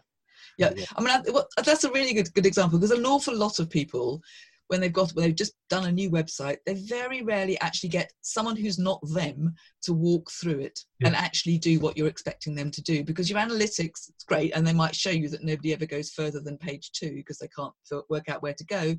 Yeah. 0.57 0.71
yeah. 0.75 0.85
I 0.97 1.01
mean, 1.01 1.09
I, 1.09 1.21
well, 1.31 1.47
that's 1.63 1.85
a 1.85 1.91
really 1.91 2.13
good 2.13 2.33
good 2.33 2.45
example 2.45 2.77
because 2.77 2.97
an 2.97 3.05
awful 3.05 3.35
lot 3.35 3.59
of 3.59 3.69
people 3.69 4.21
when 4.69 4.79
they've 4.79 4.93
got 4.93 5.11
when 5.11 5.25
they've 5.25 5.35
just 5.35 5.55
done 5.69 5.85
a 5.85 5.91
new 5.91 6.09
website 6.09 6.57
they 6.65 6.75
very 6.75 7.21
rarely 7.23 7.59
actually 7.59 7.89
get 7.89 8.13
someone 8.21 8.55
who's 8.55 8.79
not 8.79 8.99
them 9.13 9.53
to 9.81 9.93
walk 9.93 10.29
through 10.31 10.59
it 10.59 10.79
yeah. 10.99 11.07
and 11.07 11.15
actually 11.15 11.57
do 11.57 11.79
what 11.79 11.97
you're 11.97 12.07
expecting 12.07 12.55
them 12.55 12.71
to 12.71 12.81
do 12.83 13.03
because 13.03 13.29
your 13.29 13.39
analytics 13.39 14.09
it's 14.09 14.23
great 14.27 14.55
and 14.55 14.65
they 14.65 14.73
might 14.73 14.95
show 14.95 15.09
you 15.09 15.27
that 15.27 15.43
nobody 15.43 15.73
ever 15.73 15.85
goes 15.85 16.11
further 16.11 16.39
than 16.39 16.57
page 16.57 16.91
two 16.91 17.15
because 17.15 17.39
they 17.39 17.49
can't 17.49 17.73
work 18.09 18.29
out 18.29 18.43
where 18.43 18.53
to 18.53 18.65
go 18.65 18.95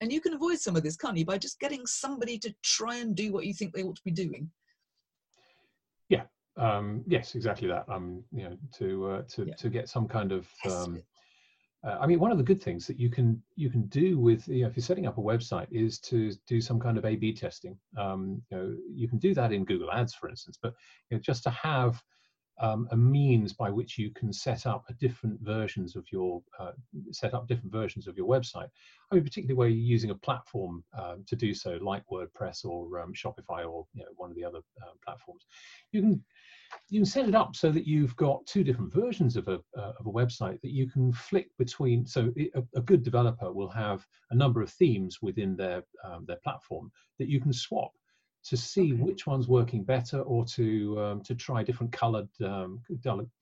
and 0.00 0.12
you 0.12 0.20
can 0.20 0.34
avoid 0.34 0.58
some 0.58 0.76
of 0.76 0.84
this 0.84 0.96
can't 0.96 1.18
you 1.18 1.26
by 1.26 1.36
just 1.36 1.58
getting 1.58 1.84
somebody 1.84 2.38
to 2.38 2.54
try 2.62 2.96
and 2.96 3.16
do 3.16 3.32
what 3.32 3.44
you 3.44 3.52
think 3.52 3.74
they 3.74 3.82
ought 3.82 3.96
to 3.96 4.02
be 4.04 4.12
doing 4.12 4.48
yeah 6.08 6.22
um, 6.56 7.02
yes 7.08 7.34
exactly 7.34 7.66
that 7.66 7.84
um 7.88 8.22
you 8.32 8.44
know 8.44 8.56
to 8.76 9.06
uh, 9.10 9.22
to 9.28 9.46
yeah. 9.46 9.54
to 9.54 9.68
get 9.68 9.88
some 9.88 10.06
kind 10.06 10.30
of 10.30 10.46
um, 10.70 11.02
uh, 11.84 11.98
I 12.00 12.06
mean, 12.06 12.18
one 12.18 12.32
of 12.32 12.38
the 12.38 12.44
good 12.44 12.62
things 12.62 12.86
that 12.88 12.98
you 12.98 13.08
can 13.08 13.40
you 13.54 13.70
can 13.70 13.86
do 13.86 14.18
with 14.18 14.48
you 14.48 14.62
know, 14.62 14.68
if 14.68 14.76
you're 14.76 14.84
setting 14.84 15.06
up 15.06 15.18
a 15.18 15.22
website 15.22 15.68
is 15.70 15.98
to 16.00 16.32
do 16.46 16.60
some 16.60 16.80
kind 16.80 16.98
of 16.98 17.04
A/B 17.04 17.34
testing. 17.34 17.78
Um, 17.96 18.42
you 18.50 18.56
know, 18.56 18.76
you 18.92 19.08
can 19.08 19.18
do 19.18 19.32
that 19.34 19.52
in 19.52 19.64
Google 19.64 19.92
Ads, 19.92 20.14
for 20.14 20.28
instance, 20.28 20.58
but 20.60 20.74
you 21.08 21.16
know, 21.16 21.20
just 21.20 21.44
to 21.44 21.50
have 21.50 22.02
um, 22.60 22.88
a 22.90 22.96
means 22.96 23.52
by 23.52 23.70
which 23.70 23.96
you 23.96 24.10
can 24.10 24.32
set 24.32 24.66
up 24.66 24.86
different 24.98 25.40
versions 25.40 25.94
of 25.94 26.04
your 26.10 26.42
uh, 26.58 26.72
set 27.12 27.32
up 27.32 27.46
different 27.46 27.70
versions 27.70 28.08
of 28.08 28.16
your 28.16 28.26
website. 28.26 28.68
I 29.10 29.14
mean, 29.14 29.22
particularly 29.22 29.56
where 29.56 29.68
you're 29.68 29.78
using 29.78 30.10
a 30.10 30.16
platform 30.16 30.82
um, 30.98 31.24
to 31.28 31.36
do 31.36 31.54
so, 31.54 31.78
like 31.80 32.02
WordPress 32.10 32.64
or 32.64 33.00
um, 33.00 33.12
Shopify 33.14 33.64
or 33.64 33.86
you 33.94 34.02
know, 34.02 34.10
one 34.16 34.30
of 34.30 34.36
the 34.36 34.44
other 34.44 34.60
uh, 34.82 34.94
platforms. 35.04 35.46
You 35.92 36.00
can 36.00 36.24
you 36.88 37.00
can 37.00 37.06
set 37.06 37.28
it 37.28 37.34
up 37.34 37.54
so 37.54 37.70
that 37.70 37.86
you've 37.86 38.16
got 38.16 38.46
two 38.46 38.64
different 38.64 38.92
versions 38.92 39.36
of 39.36 39.48
a, 39.48 39.60
uh, 39.76 39.92
of 39.98 40.06
a 40.06 40.12
website 40.12 40.60
that 40.62 40.72
you 40.72 40.88
can 40.90 41.12
flick 41.12 41.48
between. 41.58 42.06
So 42.06 42.32
a, 42.38 42.62
a, 42.74 42.80
good 42.80 43.02
developer 43.02 43.52
will 43.52 43.70
have 43.70 44.06
a 44.30 44.34
number 44.34 44.62
of 44.62 44.70
themes 44.70 45.18
within 45.20 45.56
their, 45.56 45.82
um, 46.04 46.24
their 46.26 46.38
platform 46.42 46.90
that 47.18 47.28
you 47.28 47.40
can 47.40 47.52
swap 47.52 47.92
to 48.44 48.56
see 48.56 48.92
okay. 48.92 49.02
which 49.02 49.26
one's 49.26 49.48
working 49.48 49.84
better 49.84 50.20
or 50.22 50.44
to 50.44 50.98
um, 51.00 51.22
to 51.22 51.34
try 51.34 51.62
different 51.62 51.92
colored 51.92 52.28
um, 52.44 52.80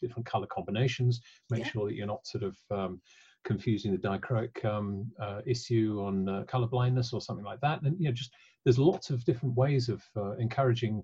different 0.00 0.26
color 0.26 0.46
combinations 0.46 1.20
make 1.50 1.64
yeah. 1.64 1.70
sure 1.70 1.86
that 1.86 1.94
you're 1.94 2.06
not 2.06 2.26
sort 2.26 2.44
of 2.44 2.56
um, 2.70 3.00
confusing 3.44 3.92
the 3.92 3.98
dichroic 3.98 4.64
um, 4.64 5.06
uh, 5.20 5.40
issue 5.46 6.02
on 6.04 6.28
uh, 6.28 6.42
color 6.44 6.66
blindness 6.66 7.12
or 7.12 7.20
something 7.20 7.44
like 7.44 7.60
that 7.60 7.80
and 7.82 7.96
you 8.00 8.06
know 8.06 8.12
just 8.12 8.32
there's 8.64 8.78
lots 8.78 9.10
of 9.10 9.24
different 9.24 9.54
ways 9.54 9.88
of 9.88 10.02
uh, 10.16 10.32
encouraging 10.36 11.02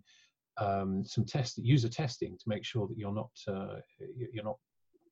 um, 0.58 1.04
some 1.04 1.24
test 1.24 1.58
user 1.58 1.88
testing 1.88 2.36
to 2.36 2.44
make 2.46 2.64
sure 2.64 2.86
that 2.86 2.98
you're 2.98 3.14
not 3.14 3.30
uh, 3.48 3.76
you're 4.32 4.44
not 4.44 4.58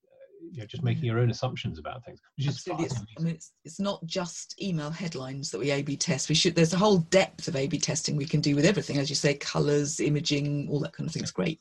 uh, 0.05 0.46
you're 0.53 0.66
just 0.66 0.83
making 0.83 1.05
your 1.05 1.18
own 1.18 1.31
assumptions 1.31 1.79
about 1.79 2.05
things. 2.05 2.20
Which 2.37 2.48
Absolutely. 2.48 2.87
Is 2.87 3.03
I 3.18 3.22
mean, 3.22 3.35
it's, 3.35 3.53
it's 3.64 3.81
not 3.81 4.05
just 4.07 4.61
email 4.61 4.90
headlines 4.90 5.50
that 5.50 5.59
we 5.59 5.70
A/B 5.70 5.96
test. 5.96 6.29
We 6.29 6.35
should. 6.35 6.55
There's 6.55 6.74
a 6.74 6.79
whole 6.79 6.98
depth 6.98 7.48
of 7.48 7.57
A/B 7.57 7.79
testing 7.79 8.16
we 8.16 8.26
can 8.26 8.40
do 8.40 8.55
with 8.55 8.64
everything, 8.64 8.98
as 8.98 9.09
you 9.09 9.16
say, 9.16 9.35
colors, 9.35 10.00
imaging, 10.00 10.68
all 10.70 10.81
that 10.81 10.92
kind 10.92 11.09
of 11.09 11.12
thing. 11.12 11.22
It's 11.22 11.33
great. 11.33 11.61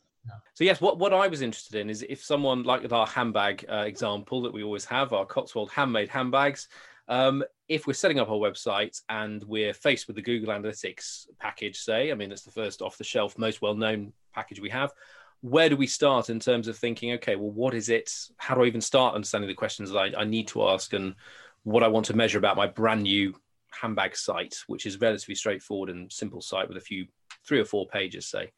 So 0.54 0.64
yes, 0.64 0.82
what, 0.82 1.00
what 1.00 1.14
I 1.14 1.28
was 1.28 1.42
interested 1.42 1.80
in 1.80 1.90
is 1.90 2.06
if 2.08 2.24
someone 2.24 2.64
like 2.64 2.84
with 2.84 2.94
our 2.94 3.08
handbag 3.08 3.66
uh, 3.72 3.84
example 3.88 4.42
that 4.42 4.54
we 4.54 4.64
always 4.64 4.86
have, 4.86 5.14
our 5.14 5.26
Cotswold 5.26 5.72
handmade 5.72 6.10
handbags, 6.10 6.68
um, 7.10 7.44
if 7.68 7.88
we're 7.88 7.94
setting 7.94 8.20
up 8.20 8.30
our 8.30 8.36
website 8.36 9.02
and 9.10 9.44
we're 9.44 9.74
faced 9.74 10.08
with 10.08 10.16
the 10.16 10.22
Google 10.22 10.54
Analytics 10.54 11.28
package, 11.40 11.80
say, 11.80 12.12
I 12.12 12.16
mean, 12.16 12.32
it's 12.32 12.44
the 12.44 12.52
first 12.52 12.82
off 12.82 12.98
the 12.98 13.04
shelf, 13.04 13.38
most 13.38 13.62
well 13.62 13.76
known 13.76 14.14
package 14.34 14.62
we 14.62 14.70
have. 14.70 14.94
Where 15.42 15.70
do 15.70 15.76
we 15.76 15.88
start 15.88 16.30
in 16.30 16.40
terms 16.40 16.68
of 16.68 16.78
thinking, 16.78 17.14
okay, 17.14 17.36
well, 17.36 17.50
what 17.50 17.74
is 17.74 17.90
it? 17.90 18.12
How 18.38 18.54
do 18.54 18.64
I 18.64 18.68
even 18.68 18.82
start 18.82 19.16
understanding 19.16 19.48
the 19.48 19.56
questions 19.56 19.90
that 19.90 19.98
I, 19.98 20.22
I 20.22 20.24
need 20.24 20.48
to 20.50 20.70
ask 20.70 20.94
and 20.94 21.16
what 21.64 21.84
I 21.84 21.88
want 21.88 22.06
to 22.08 22.16
measure 22.16 22.38
about 22.38 22.58
my 22.58 22.68
brand 22.68 23.04
new 23.04 23.34
handbag 23.72 24.16
site, 24.16 24.56
which 24.68 24.86
is 24.86 25.02
relatively 25.02 25.36
straightforward 25.36 25.90
and 25.90 26.12
simple 26.12 26.42
site 26.42 26.68
with 26.68 26.78
a 26.78 26.82
few, 26.82 27.08
three 27.48 27.60
or 27.60 27.66
four 27.66 27.88
pages, 27.88 28.28
say? 28.28 28.52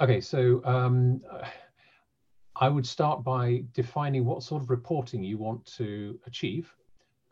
Okay, 0.00 0.20
so 0.20 0.62
um, 0.64 1.20
I 2.60 2.68
would 2.68 2.86
start 2.86 3.22
by 3.22 3.64
defining 3.72 4.24
what 4.24 4.42
sort 4.42 4.62
of 4.62 4.70
reporting 4.70 5.22
you 5.22 5.38
want 5.38 5.64
to 5.76 6.18
achieve 6.26 6.74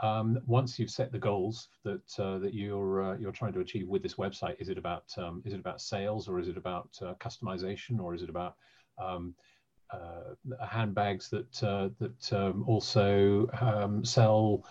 um, 0.00 0.38
once 0.46 0.78
you've 0.78 0.90
set 0.90 1.10
the 1.10 1.18
goals 1.18 1.68
that 1.84 2.18
uh, 2.18 2.38
that 2.38 2.52
you're 2.52 3.02
uh, 3.02 3.16
you're 3.18 3.32
trying 3.32 3.54
to 3.54 3.60
achieve 3.60 3.88
with 3.88 4.02
this 4.02 4.14
website, 4.14 4.60
is 4.60 4.68
it 4.68 4.78
about 4.78 5.04
um, 5.16 5.42
is 5.44 5.54
it 5.54 5.60
about 5.60 5.80
sales 5.80 6.28
or 6.28 6.38
is 6.38 6.48
it 6.48 6.56
about 6.56 6.90
uh, 7.00 7.14
customization 7.14 7.98
or 7.98 8.14
is 8.14 8.22
it 8.22 8.28
about 8.28 8.56
um, 9.02 9.34
uh, 9.90 10.34
handbags 10.66 11.30
that 11.30 11.62
uh, 11.62 11.88
that 11.98 12.32
um, 12.32 12.64
also 12.66 13.48
um, 13.60 14.04
sell 14.04 14.64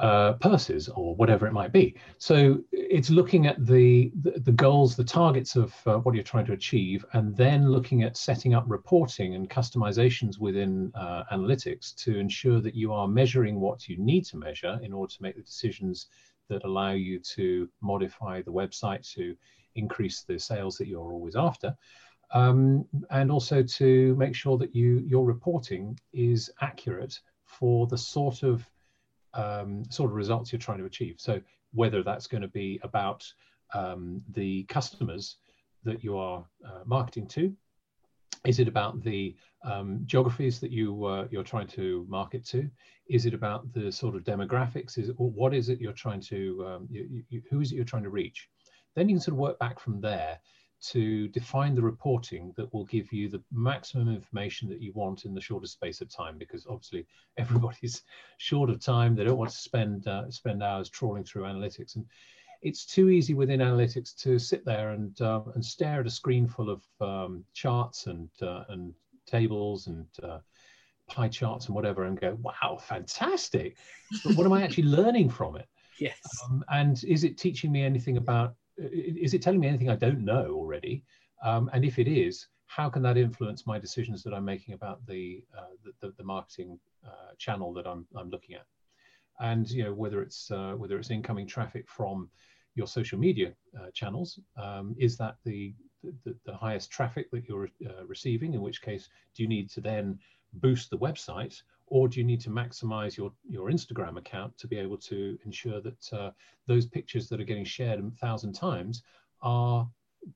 uh, 0.00 0.34
purses 0.34 0.88
or 0.88 1.14
whatever 1.16 1.46
it 1.46 1.52
might 1.52 1.72
be. 1.72 1.94
So 2.18 2.62
it's 2.72 3.10
looking 3.10 3.46
at 3.46 3.64
the, 3.64 4.12
the, 4.22 4.38
the 4.40 4.52
goals, 4.52 4.94
the 4.94 5.04
targets 5.04 5.56
of 5.56 5.74
uh, 5.86 5.96
what 5.98 6.14
you're 6.14 6.24
trying 6.24 6.46
to 6.46 6.52
achieve, 6.52 7.04
and 7.12 7.36
then 7.36 7.70
looking 7.70 8.02
at 8.02 8.16
setting 8.16 8.54
up 8.54 8.64
reporting 8.66 9.34
and 9.34 9.50
customizations 9.50 10.38
within 10.38 10.92
uh, 10.94 11.24
analytics 11.32 11.94
to 11.96 12.18
ensure 12.18 12.60
that 12.60 12.74
you 12.74 12.92
are 12.92 13.08
measuring 13.08 13.60
what 13.60 13.88
you 13.88 13.98
need 13.98 14.24
to 14.26 14.36
measure 14.36 14.78
in 14.82 14.92
order 14.92 15.12
to 15.12 15.22
make 15.22 15.36
the 15.36 15.42
decisions 15.42 16.06
that 16.48 16.64
allow 16.64 16.92
you 16.92 17.18
to 17.18 17.68
modify 17.80 18.40
the 18.42 18.52
website 18.52 19.08
to 19.14 19.36
increase 19.74 20.22
the 20.22 20.38
sales 20.38 20.76
that 20.76 20.88
you're 20.88 21.12
always 21.12 21.36
after. 21.36 21.76
Um, 22.32 22.86
and 23.10 23.30
also 23.30 23.62
to 23.62 24.14
make 24.16 24.34
sure 24.34 24.58
that 24.58 24.74
you 24.74 24.98
your 25.06 25.24
reporting 25.24 25.98
is 26.12 26.50
accurate 26.60 27.18
for 27.44 27.86
the 27.86 27.96
sort 27.96 28.42
of 28.42 28.68
um, 29.34 29.84
sort 29.90 30.10
of 30.10 30.16
results 30.16 30.52
you're 30.52 30.58
trying 30.58 30.78
to 30.78 30.84
achieve. 30.84 31.16
So 31.18 31.40
whether 31.72 32.02
that's 32.02 32.26
going 32.26 32.42
to 32.42 32.48
be 32.48 32.80
about 32.82 33.24
um, 33.74 34.22
the 34.32 34.64
customers 34.64 35.36
that 35.84 36.02
you 36.02 36.16
are 36.16 36.44
uh, 36.66 36.80
marketing 36.86 37.26
to, 37.28 37.54
is 38.44 38.58
it 38.58 38.68
about 38.68 39.02
the 39.02 39.36
um, 39.64 40.00
geographies 40.06 40.60
that 40.60 40.70
you 40.70 41.04
uh, 41.04 41.26
you're 41.30 41.42
trying 41.42 41.66
to 41.68 42.06
market 42.08 42.44
to? 42.46 42.70
Is 43.08 43.26
it 43.26 43.34
about 43.34 43.72
the 43.72 43.90
sort 43.90 44.14
of 44.14 44.22
demographics? 44.22 44.96
Is 44.96 45.08
it, 45.08 45.16
what 45.18 45.54
is 45.54 45.68
it 45.68 45.80
you're 45.80 45.92
trying 45.92 46.20
to 46.22 46.64
um, 46.66 46.88
you, 46.90 47.24
you, 47.28 47.42
who 47.50 47.60
is 47.60 47.72
it 47.72 47.76
you're 47.76 47.84
trying 47.84 48.04
to 48.04 48.10
reach? 48.10 48.48
Then 48.94 49.08
you 49.08 49.16
can 49.16 49.20
sort 49.20 49.34
of 49.34 49.38
work 49.38 49.58
back 49.58 49.80
from 49.80 50.00
there 50.00 50.38
to 50.80 51.28
define 51.28 51.74
the 51.74 51.82
reporting 51.82 52.52
that 52.56 52.72
will 52.72 52.84
give 52.84 53.12
you 53.12 53.28
the 53.28 53.42
maximum 53.52 54.08
information 54.08 54.68
that 54.68 54.80
you 54.80 54.92
want 54.94 55.24
in 55.24 55.34
the 55.34 55.40
shortest 55.40 55.72
space 55.72 56.00
of 56.00 56.08
time 56.08 56.38
because 56.38 56.66
obviously 56.66 57.06
everybody's 57.36 58.02
short 58.38 58.70
of 58.70 58.80
time. 58.80 59.14
They 59.14 59.24
don't 59.24 59.38
want 59.38 59.50
to 59.50 59.56
spend 59.56 60.06
uh, 60.06 60.30
spend 60.30 60.62
hours 60.62 60.88
trawling 60.88 61.24
through 61.24 61.42
analytics. 61.42 61.96
And 61.96 62.06
it's 62.62 62.84
too 62.84 63.08
easy 63.08 63.34
within 63.34 63.60
analytics 63.60 64.16
to 64.22 64.38
sit 64.38 64.64
there 64.64 64.90
and 64.90 65.20
uh, 65.20 65.42
and 65.54 65.64
stare 65.64 66.00
at 66.00 66.06
a 66.06 66.10
screen 66.10 66.46
full 66.46 66.70
of 66.70 66.82
um, 67.00 67.44
charts 67.54 68.06
and 68.06 68.28
uh, 68.42 68.64
and 68.68 68.94
tables 69.26 69.86
and 69.86 70.06
uh, 70.22 70.38
pie 71.08 71.28
charts 71.28 71.66
and 71.66 71.74
whatever 71.74 72.04
and 72.04 72.20
go 72.20 72.38
wow 72.42 72.78
fantastic. 72.80 73.76
But 74.24 74.36
what 74.36 74.46
am 74.46 74.52
i 74.52 74.62
actually 74.62 74.84
learning 74.98 75.30
from 75.30 75.56
it? 75.56 75.66
Yes. 75.98 76.18
Um, 76.44 76.64
and 76.70 77.02
is 77.04 77.24
it 77.24 77.38
teaching 77.38 77.72
me 77.72 77.82
anything 77.82 78.16
about 78.16 78.54
is 78.78 79.34
it 79.34 79.42
telling 79.42 79.60
me 79.60 79.68
anything 79.68 79.90
I 79.90 79.96
don't 79.96 80.24
know 80.24 80.52
already? 80.52 81.04
Um, 81.42 81.70
and 81.72 81.84
if 81.84 81.98
it 81.98 82.08
is, 82.08 82.48
how 82.66 82.88
can 82.88 83.02
that 83.02 83.16
influence 83.16 83.66
my 83.66 83.78
decisions 83.78 84.22
that 84.22 84.34
I'm 84.34 84.44
making 84.44 84.74
about 84.74 85.04
the 85.06 85.42
uh, 85.56 85.90
the, 86.00 86.12
the, 86.16 86.24
marketing 86.24 86.78
uh, 87.04 87.32
channel 87.38 87.72
that 87.74 87.86
I'm 87.86 88.06
I'm 88.16 88.30
looking 88.30 88.56
at? 88.56 88.66
And 89.40 89.68
you 89.70 89.84
know 89.84 89.94
whether 89.94 90.22
it's 90.22 90.50
uh, 90.50 90.74
whether 90.76 90.98
it's 90.98 91.10
incoming 91.10 91.46
traffic 91.46 91.88
from 91.88 92.30
your 92.74 92.86
social 92.86 93.18
media 93.18 93.52
uh, 93.78 93.90
channels, 93.92 94.38
um, 94.56 94.94
is 94.98 95.16
that 95.16 95.36
the, 95.44 95.74
the, 96.24 96.36
the 96.46 96.54
highest 96.54 96.90
traffic 96.90 97.28
that 97.32 97.44
you're 97.48 97.68
uh, 97.86 98.06
receiving? 98.06 98.54
In 98.54 98.62
which 98.62 98.80
case, 98.80 99.08
do 99.34 99.42
you 99.42 99.48
need 99.48 99.68
to 99.70 99.80
then 99.80 100.18
boost 100.54 100.88
the 100.88 100.98
website, 100.98 101.60
or 101.90 102.08
do 102.08 102.20
you 102.20 102.24
need 102.24 102.40
to 102.40 102.50
maximize 102.50 103.16
your, 103.16 103.32
your 103.48 103.70
Instagram 103.70 104.18
account 104.18 104.56
to 104.58 104.66
be 104.66 104.78
able 104.78 104.98
to 104.98 105.38
ensure 105.44 105.80
that 105.80 106.12
uh, 106.12 106.30
those 106.66 106.86
pictures 106.86 107.28
that 107.28 107.40
are 107.40 107.44
getting 107.44 107.64
shared 107.64 108.00
a 108.00 108.10
thousand 108.16 108.52
times 108.52 109.02
are 109.42 109.88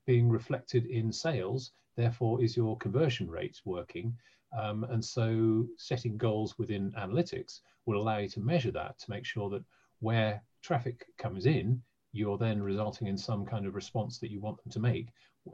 being 0.05 0.29
reflected 0.29 0.85
in 0.85 1.11
sales? 1.11 1.71
Therefore, 1.95 2.41
is 2.41 2.57
your 2.57 2.77
conversion 2.77 3.29
rate 3.29 3.59
working? 3.65 4.15
Um, 4.57 4.83
and 4.85 5.03
so, 5.03 5.67
setting 5.77 6.17
goals 6.17 6.57
within 6.57 6.91
analytics 6.91 7.61
will 7.85 8.01
allow 8.01 8.17
you 8.17 8.29
to 8.29 8.39
measure 8.39 8.71
that 8.71 8.99
to 8.99 9.09
make 9.09 9.25
sure 9.25 9.49
that 9.49 9.63
where 9.99 10.41
traffic 10.61 11.05
comes 11.17 11.45
in, 11.45 11.81
you're 12.11 12.37
then 12.37 12.61
resulting 12.61 13.07
in 13.07 13.17
some 13.17 13.45
kind 13.45 13.65
of 13.65 13.75
response 13.75 14.19
that 14.19 14.31
you 14.31 14.39
want 14.39 14.61
them 14.63 14.71
to 14.71 14.79
make, 14.79 15.07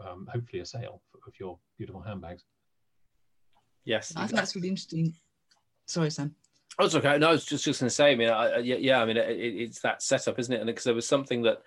um, 0.05 0.27
hopefully 0.31 0.61
a 0.61 0.65
sale 0.65 1.01
of 1.25 1.33
your 1.39 1.57
beautiful 1.77 2.01
handbags. 2.01 2.43
Yes, 3.85 4.13
I 4.15 4.27
think 4.27 4.35
that's 4.35 4.55
really 4.55 4.67
interesting. 4.67 5.13
Sorry, 5.89 6.11
Sam. 6.11 6.35
Oh, 6.77 6.85
it's 6.85 6.93
okay. 6.93 7.17
No, 7.17 7.29
I 7.29 7.31
was 7.31 7.45
just, 7.45 7.65
just 7.65 7.79
going 7.79 7.89
to 7.89 7.95
say. 7.95 8.11
I 8.11 8.15
mean, 8.15 8.29
I, 8.29 8.59
yeah, 8.59 8.75
yeah. 8.75 9.01
I 9.01 9.05
mean, 9.05 9.17
it, 9.17 9.31
it's 9.31 9.79
that 9.79 10.03
setup, 10.03 10.37
isn't 10.37 10.53
it? 10.53 10.61
And 10.61 10.67
because 10.67 10.83
there 10.83 10.93
was 10.93 11.07
something 11.07 11.41
that, 11.41 11.63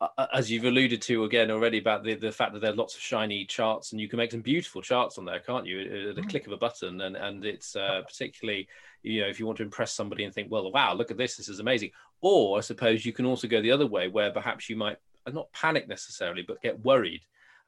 uh, 0.00 0.08
uh, 0.18 0.26
as 0.34 0.50
you've 0.50 0.64
alluded 0.64 1.00
to 1.02 1.22
again 1.22 1.52
already, 1.52 1.78
about 1.78 2.02
the, 2.02 2.14
the 2.14 2.32
fact 2.32 2.52
that 2.52 2.62
there 2.62 2.72
are 2.72 2.76
lots 2.76 2.96
of 2.96 3.00
shiny 3.00 3.44
charts, 3.44 3.92
and 3.92 4.00
you 4.00 4.08
can 4.08 4.16
make 4.16 4.32
some 4.32 4.40
beautiful 4.40 4.82
charts 4.82 5.18
on 5.18 5.24
there, 5.24 5.38
can't 5.38 5.66
you? 5.66 6.10
At 6.10 6.18
a 6.18 6.20
mm. 6.20 6.28
click 6.28 6.48
of 6.48 6.52
a 6.52 6.56
button, 6.56 7.00
and 7.00 7.16
and 7.16 7.44
it's 7.44 7.76
uh, 7.76 8.02
particularly, 8.04 8.66
you 9.04 9.20
know, 9.20 9.28
if 9.28 9.38
you 9.38 9.46
want 9.46 9.58
to 9.58 9.64
impress 9.64 9.92
somebody 9.92 10.24
and 10.24 10.34
think, 10.34 10.50
well, 10.50 10.72
wow, 10.72 10.92
look 10.92 11.12
at 11.12 11.16
this, 11.16 11.36
this 11.36 11.48
is 11.48 11.60
amazing. 11.60 11.92
Or 12.20 12.58
I 12.58 12.62
suppose 12.62 13.06
you 13.06 13.12
can 13.12 13.24
also 13.24 13.46
go 13.46 13.62
the 13.62 13.70
other 13.70 13.86
way, 13.86 14.08
where 14.08 14.32
perhaps 14.32 14.68
you 14.68 14.74
might 14.74 14.96
not 15.32 15.52
panic 15.52 15.86
necessarily, 15.86 16.42
but 16.42 16.60
get 16.60 16.84
worried 16.84 17.20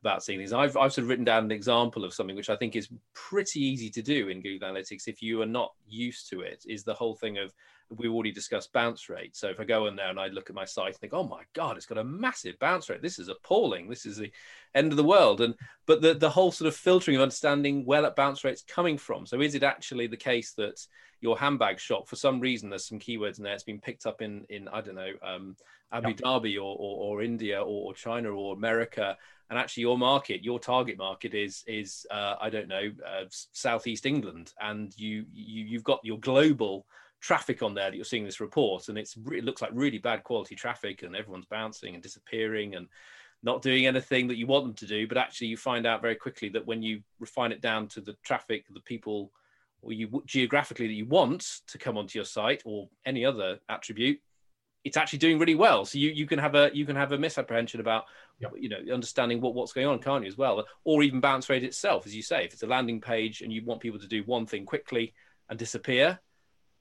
about 0.02 0.22
seeing 0.22 0.38
these. 0.38 0.52
I've, 0.52 0.76
I've 0.76 0.92
sort 0.92 1.04
of 1.04 1.08
written 1.08 1.24
down 1.24 1.44
an 1.44 1.52
example 1.52 2.04
of 2.04 2.12
something 2.12 2.36
which 2.36 2.50
I 2.50 2.56
think 2.56 2.76
is 2.76 2.88
pretty 3.14 3.60
easy 3.60 3.88
to 3.90 4.02
do 4.02 4.28
in 4.28 4.42
Google 4.42 4.68
Analytics 4.68 5.06
if 5.06 5.22
you 5.22 5.40
are 5.42 5.46
not 5.46 5.72
used 5.88 6.28
to 6.30 6.40
it, 6.40 6.64
is 6.68 6.82
the 6.82 6.94
whole 6.94 7.14
thing 7.14 7.38
of 7.38 7.54
we've 7.96 8.12
already 8.12 8.32
discussed 8.32 8.72
bounce 8.72 9.08
rate. 9.08 9.36
So 9.36 9.48
if 9.48 9.60
I 9.60 9.64
go 9.64 9.86
in 9.86 9.96
there 9.96 10.08
and 10.08 10.18
I 10.18 10.28
look 10.28 10.50
at 10.50 10.56
my 10.56 10.64
site 10.64 10.88
and 10.88 10.96
think, 10.96 11.12
oh 11.12 11.26
my 11.26 11.42
God, 11.54 11.76
it's 11.76 11.86
got 11.86 11.98
a 11.98 12.04
massive 12.04 12.58
bounce 12.58 12.88
rate. 12.88 13.02
This 13.02 13.18
is 13.18 13.28
appalling. 13.28 13.88
This 13.88 14.06
is 14.06 14.16
the 14.16 14.32
end 14.74 14.92
of 14.92 14.96
the 14.96 15.04
world. 15.04 15.40
And 15.40 15.54
but 15.86 16.00
the, 16.00 16.14
the 16.14 16.30
whole 16.30 16.52
sort 16.52 16.68
of 16.68 16.76
filtering 16.76 17.16
of 17.16 17.22
understanding 17.22 17.84
where 17.84 18.02
that 18.02 18.16
bounce 18.16 18.44
rate's 18.44 18.62
coming 18.62 18.98
from. 18.98 19.26
So 19.26 19.40
is 19.40 19.54
it 19.54 19.62
actually 19.62 20.06
the 20.06 20.16
case 20.16 20.52
that 20.54 20.84
your 21.20 21.38
handbag 21.38 21.78
shop, 21.78 22.08
for 22.08 22.16
some 22.16 22.40
reason, 22.40 22.70
there's 22.70 22.88
some 22.88 22.98
keywords 22.98 23.38
in 23.38 23.44
there, 23.44 23.54
it's 23.54 23.62
been 23.62 23.80
picked 23.80 24.06
up 24.06 24.22
in 24.22 24.44
in, 24.48 24.68
I 24.68 24.80
don't 24.80 24.96
know, 24.96 25.12
um, 25.22 25.56
Abu. 25.92 26.14
Dhabi 26.14 26.56
or, 26.56 26.76
or, 26.78 27.18
or 27.18 27.22
India 27.22 27.60
or, 27.60 27.90
or 27.90 27.94
China 27.94 28.30
or 28.30 28.54
America 28.54 29.16
and 29.52 29.58
actually 29.58 29.82
your 29.82 29.98
market 29.98 30.42
your 30.42 30.58
target 30.58 30.96
market 30.96 31.34
is 31.34 31.62
is 31.66 32.06
uh, 32.10 32.36
i 32.40 32.48
don't 32.48 32.68
know 32.68 32.90
uh, 33.06 33.24
southeast 33.28 34.06
england. 34.06 34.52
And 34.60 34.94
you, 34.96 35.26
you 35.32 35.64
you've 35.64 35.84
got 35.84 36.00
your 36.02 36.18
global 36.18 36.86
traffic 37.20 37.62
on 37.62 37.74
there 37.74 37.90
that 37.90 37.96
you're 37.96 38.04
seeing 38.04 38.24
this 38.24 38.40
report. 38.40 38.88
And 38.88 38.96
it's 38.96 39.14
it 39.30 39.44
looks 39.44 39.60
like 39.60 39.70
really 39.74 39.98
bad 39.98 40.24
quality 40.24 40.54
traffic 40.54 41.02
and 41.02 41.14
everyone's 41.14 41.46
bouncing 41.46 41.94
and 41.94 42.02
disappearing 42.02 42.74
and 42.74 42.88
not 43.42 43.60
doing 43.60 43.86
anything 43.86 44.26
that 44.28 44.38
you 44.38 44.46
want 44.46 44.64
them 44.64 44.74
to 44.74 44.86
do. 44.86 45.06
But 45.06 45.18
actually 45.18 45.48
you 45.48 45.58
find 45.58 45.86
out 45.86 46.00
very 46.00 46.16
quickly 46.16 46.48
that 46.50 46.66
when 46.66 46.82
you 46.82 47.02
refine 47.20 47.52
it 47.52 47.60
down 47.60 47.88
to 47.88 48.00
the 48.00 48.16
traffic 48.24 48.64
the 48.72 48.80
people 48.80 49.32
or 49.82 49.92
you 49.92 50.22
geographically 50.24 50.86
that 50.86 50.94
you 50.94 51.06
want 51.06 51.60
to 51.66 51.76
come 51.76 51.98
onto 51.98 52.18
your 52.18 52.24
site 52.24 52.62
or 52.64 52.88
any 53.04 53.24
other 53.24 53.58
attribute 53.68 54.18
it's 54.84 54.96
actually 54.96 55.20
doing 55.20 55.38
really 55.38 55.54
well. 55.54 55.84
So 55.84 55.98
you, 55.98 56.10
you 56.10 56.26
can 56.26 56.38
have 56.38 56.54
a 56.54 56.70
you 56.72 56.84
can 56.84 56.96
have 56.96 57.12
a 57.12 57.18
misapprehension 57.18 57.80
about 57.80 58.04
yep. 58.40 58.52
you 58.58 58.68
know 58.68 58.78
understanding 58.92 59.40
what, 59.40 59.54
what's 59.54 59.72
going 59.72 59.86
on, 59.86 59.98
can't 59.98 60.24
you 60.24 60.28
as 60.28 60.38
well? 60.38 60.64
Or 60.84 61.02
even 61.02 61.20
bounce 61.20 61.48
rate 61.48 61.64
itself, 61.64 62.06
as 62.06 62.14
you 62.14 62.22
say, 62.22 62.44
if 62.44 62.52
it's 62.52 62.62
a 62.62 62.66
landing 62.66 63.00
page 63.00 63.42
and 63.42 63.52
you 63.52 63.64
want 63.64 63.80
people 63.80 64.00
to 64.00 64.08
do 64.08 64.22
one 64.24 64.46
thing 64.46 64.66
quickly 64.66 65.14
and 65.48 65.58
disappear, 65.58 66.18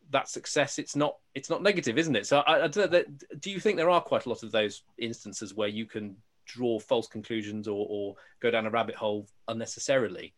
that 0.10 0.30
success 0.30 0.80
it's 0.80 0.96
not 0.96 1.18
it's 1.36 1.50
not 1.50 1.64
negative, 1.64 1.98
isn't 1.98 2.16
it? 2.16 2.26
So 2.26 2.40
I, 2.40 2.66
I 2.66 2.68
don't 2.68 2.92
know, 2.92 3.04
do 3.40 3.52
you 3.52 3.60
think 3.60 3.78
there 3.78 3.90
are 3.90 4.02
quite 4.02 4.26
a 4.26 4.30
lot 4.30 4.44
of 4.44 4.52
those 4.52 4.84
instances 4.98 5.54
where 5.54 5.70
you 5.70 5.86
can 5.86 6.16
draw 6.46 6.80
false 6.80 7.08
conclusions 7.08 7.68
or, 7.68 7.86
or 7.90 8.16
go 8.42 8.52
down 8.52 8.66
a 8.66 8.70
rabbit 8.70 8.96
hole 8.96 9.28
unnecessarily? 9.48 10.34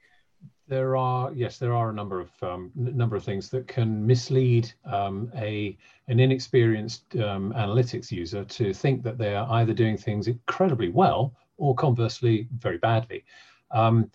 There 0.68 0.96
are 0.96 1.32
yes, 1.34 1.58
there 1.58 1.74
are 1.74 1.90
a 1.90 1.94
number 1.94 2.20
of 2.20 2.32
um, 2.42 2.72
number 2.76 3.16
of 3.16 3.24
things 3.24 3.50
that 3.50 3.68
can 3.68 4.06
mislead 4.06 4.72
um, 4.86 5.32
a 5.36 5.78
an 6.08 6.20
inexperienced 6.20 7.16
um, 7.18 7.54
analytics 7.56 8.12
user 8.12 8.44
to 8.46 8.74
think 8.74 9.04
that 9.04 9.18
they 9.18 9.36
are 9.36 9.48
either 9.54 9.74
doing 9.74 9.98
things 9.98 10.28
incredibly 10.28 10.90
well 10.90 11.34
or 11.58 11.76
conversely 11.76 12.48
very 12.58 12.78
badly. 12.78 13.24
Um, 13.72 14.10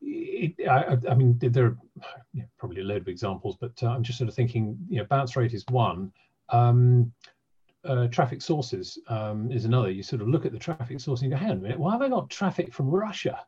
it, 0.00 0.54
I, 0.68 0.98
I, 1.08 1.14
mean, 1.14 1.38
there 1.38 1.66
are 1.66 1.76
you 2.32 2.42
know, 2.42 2.48
probably 2.58 2.80
a 2.80 2.84
load 2.84 3.02
of 3.02 3.08
examples, 3.08 3.56
but 3.60 3.72
uh, 3.82 3.88
I'm 3.88 4.02
just 4.02 4.18
sort 4.18 4.28
of 4.28 4.34
thinking, 4.34 4.76
you 4.88 4.98
know, 4.98 5.04
bounce 5.04 5.36
rate 5.36 5.54
is 5.54 5.64
one. 5.70 6.12
Um, 6.48 7.12
uh, 7.84 8.06
traffic 8.08 8.42
sources 8.42 8.98
um, 9.08 9.50
is 9.50 9.64
another. 9.64 9.90
You 9.90 10.02
sort 10.02 10.22
of 10.22 10.28
look 10.28 10.46
at 10.46 10.52
the 10.52 10.58
traffic 10.58 11.00
source 11.00 11.22
and 11.22 11.30
you 11.30 11.36
go, 11.36 11.40
hang 11.40 11.50
on 11.50 11.56
a 11.58 11.60
minute, 11.60 11.78
why 11.78 11.92
have 11.92 12.02
I 12.02 12.08
got 12.08 12.30
traffic 12.30 12.72
from 12.72 12.90
Russia? 12.90 13.44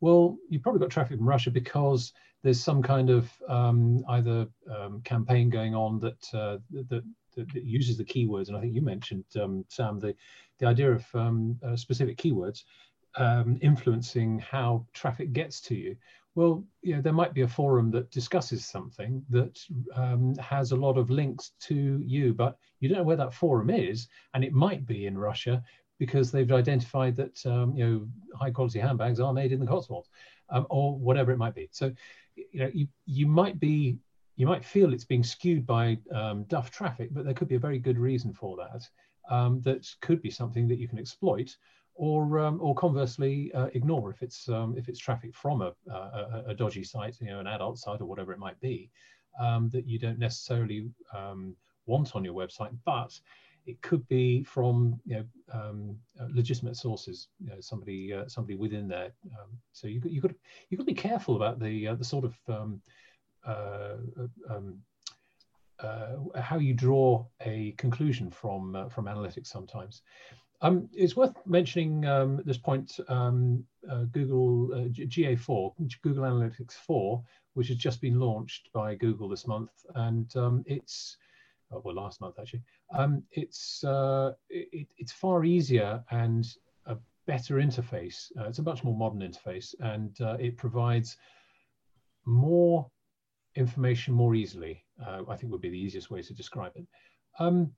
Well, 0.00 0.36
you've 0.48 0.62
probably 0.62 0.80
got 0.80 0.90
traffic 0.90 1.18
from 1.18 1.28
Russia 1.28 1.50
because 1.50 2.12
there's 2.42 2.62
some 2.62 2.82
kind 2.82 3.10
of 3.10 3.30
um, 3.48 4.04
either 4.08 4.46
um, 4.74 5.00
campaign 5.02 5.50
going 5.50 5.74
on 5.74 5.98
that, 6.00 6.34
uh, 6.34 6.58
that, 6.70 6.88
that, 6.88 7.52
that, 7.52 7.64
uses 7.64 7.96
the 7.96 8.04
keywords, 8.04 8.48
and 8.48 8.56
I 8.56 8.60
think 8.60 8.74
you 8.74 8.82
mentioned 8.82 9.24
um, 9.40 9.64
Sam 9.68 9.98
the 9.98 10.14
the 10.58 10.66
idea 10.66 10.92
of 10.92 11.04
um, 11.14 11.58
uh, 11.64 11.76
specific 11.76 12.16
keywords 12.16 12.64
um, 13.16 13.58
influencing 13.60 14.38
how 14.38 14.86
traffic 14.92 15.32
gets 15.32 15.60
to 15.62 15.74
you. 15.74 15.96
Well, 16.34 16.64
you 16.82 16.94
know, 16.94 17.00
there 17.00 17.12
might 17.12 17.34
be 17.34 17.40
a 17.42 17.48
forum 17.48 17.90
that 17.92 18.10
discusses 18.10 18.64
something 18.64 19.24
that 19.30 19.58
um, 19.94 20.36
has 20.36 20.70
a 20.70 20.76
lot 20.76 20.96
of 20.96 21.10
links 21.10 21.52
to 21.62 22.00
you, 22.04 22.32
but 22.32 22.58
you 22.78 22.88
don't 22.88 22.98
know 22.98 23.04
where 23.04 23.16
that 23.16 23.34
forum 23.34 23.70
is, 23.70 24.08
and 24.34 24.44
it 24.44 24.52
might 24.52 24.86
be 24.86 25.06
in 25.06 25.18
Russia, 25.18 25.62
because 25.98 26.30
they've 26.30 26.52
identified 26.52 27.16
that 27.16 27.44
um, 27.46 27.74
you 27.74 27.86
know 27.86 28.08
high 28.36 28.50
quality 28.50 28.78
handbags 28.78 29.20
are 29.20 29.32
made 29.32 29.52
in 29.52 29.60
the 29.60 29.66
Cotswolds 29.66 30.08
um, 30.50 30.66
or 30.70 30.96
whatever 30.98 31.32
it 31.32 31.38
might 31.38 31.54
be. 31.54 31.68
So 31.72 31.92
you 32.36 32.60
know 32.60 32.70
you 32.72 32.88
you 33.06 33.26
might 33.26 33.58
be 33.58 33.98
you 34.36 34.46
might 34.46 34.64
feel 34.64 34.92
it's 34.92 35.04
being 35.04 35.24
skewed 35.24 35.66
by 35.66 35.98
um, 36.12 36.44
duff 36.44 36.70
traffic, 36.70 37.08
but 37.12 37.24
there 37.24 37.34
could 37.34 37.48
be 37.48 37.56
a 37.56 37.60
very 37.60 37.78
good 37.78 37.98
reason 37.98 38.32
for 38.32 38.56
that. 38.56 38.88
Um, 39.34 39.60
that 39.62 39.86
could 40.00 40.22
be 40.22 40.30
something 40.30 40.68
that 40.68 40.78
you 40.78 40.88
can 40.88 40.98
exploit, 40.98 41.54
or 41.94 42.38
um, 42.38 42.58
or 42.62 42.74
conversely 42.74 43.52
uh, 43.52 43.68
ignore 43.74 44.10
if 44.10 44.22
it's 44.22 44.48
um, 44.48 44.74
if 44.78 44.88
it's 44.88 45.00
traffic 45.00 45.34
from 45.34 45.60
a, 45.60 45.72
a, 45.90 46.44
a, 46.48 46.54
dodgy 46.54 46.84
site, 46.84 47.20
you 47.20 47.26
know, 47.26 47.40
an 47.40 47.46
adult 47.46 47.78
site 47.78 48.00
or 48.00 48.06
whatever 48.06 48.32
it 48.32 48.38
might 48.38 48.58
be, 48.60 48.90
that 49.38 49.82
you 49.86 49.98
don't 49.98 50.18
necessarily 50.18 50.88
want 51.86 52.14
on 52.14 52.22
your 52.24 52.34
website, 52.34 52.76
but 52.84 53.18
it 53.68 53.80
could 53.82 54.06
be 54.08 54.42
from 54.42 54.98
you 55.04 55.16
know, 55.16 55.24
um, 55.52 55.96
uh, 56.18 56.26
legitimate 56.32 56.74
sources, 56.74 57.28
you 57.38 57.50
know, 57.50 57.60
somebody 57.60 58.14
uh, 58.14 58.26
somebody 58.26 58.56
within 58.56 58.88
there. 58.88 59.12
Um, 59.38 59.50
so 59.72 59.86
you 59.86 60.00
you 60.06 60.22
got 60.22 60.32
you 60.68 60.78
got 60.78 60.82
to 60.82 60.94
be 60.94 60.94
careful 60.94 61.36
about 61.36 61.60
the 61.60 61.88
uh, 61.88 61.94
the 61.94 62.04
sort 62.04 62.24
of 62.24 62.34
um, 62.48 62.80
uh, 63.46 63.96
um, 64.48 64.78
uh, 65.80 66.40
how 66.40 66.58
you 66.58 66.72
draw 66.72 67.26
a 67.42 67.72
conclusion 67.76 68.30
from 68.30 68.74
uh, 68.74 68.88
from 68.88 69.04
analytics 69.04 69.48
sometimes. 69.48 70.00
Um, 70.62 70.88
it's 70.92 71.14
worth 71.14 71.34
mentioning 71.46 72.04
um, 72.06 72.40
this 72.44 72.58
point 72.58 72.98
Google 73.06 74.68
GA4, 74.90 75.72
Google 76.02 76.24
Analytics 76.24 76.72
4, 76.72 77.22
which 77.54 77.68
has 77.68 77.76
just 77.76 78.00
been 78.00 78.18
launched 78.18 78.68
by 78.72 78.96
Google 78.96 79.28
this 79.28 79.46
month, 79.46 79.70
and 79.94 80.32
it's 80.66 81.16
well 81.70 81.94
last 81.94 82.20
month 82.20 82.36
actually 82.38 82.62
um, 82.94 83.22
it's 83.32 83.84
uh, 83.84 84.32
it, 84.48 84.86
it's 84.96 85.12
far 85.12 85.44
easier 85.44 86.02
and 86.10 86.46
a 86.86 86.96
better 87.28 87.56
interface. 87.56 88.32
Uh, 88.38 88.48
it's 88.48 88.58
a 88.58 88.62
much 88.62 88.82
more 88.82 88.96
modern 88.96 89.20
interface, 89.20 89.74
and 89.80 90.20
uh, 90.20 90.36
it 90.40 90.56
provides 90.56 91.16
more 92.24 92.90
information 93.54 94.14
more 94.14 94.34
easily. 94.34 94.84
Uh, 95.06 95.22
I 95.28 95.36
think 95.36 95.52
would 95.52 95.60
be 95.60 95.70
the 95.70 95.78
easiest 95.78 96.10
way 96.10 96.22
to 96.22 96.34
describe 96.34 96.72
it. 96.74 96.86
Um, 97.38 97.70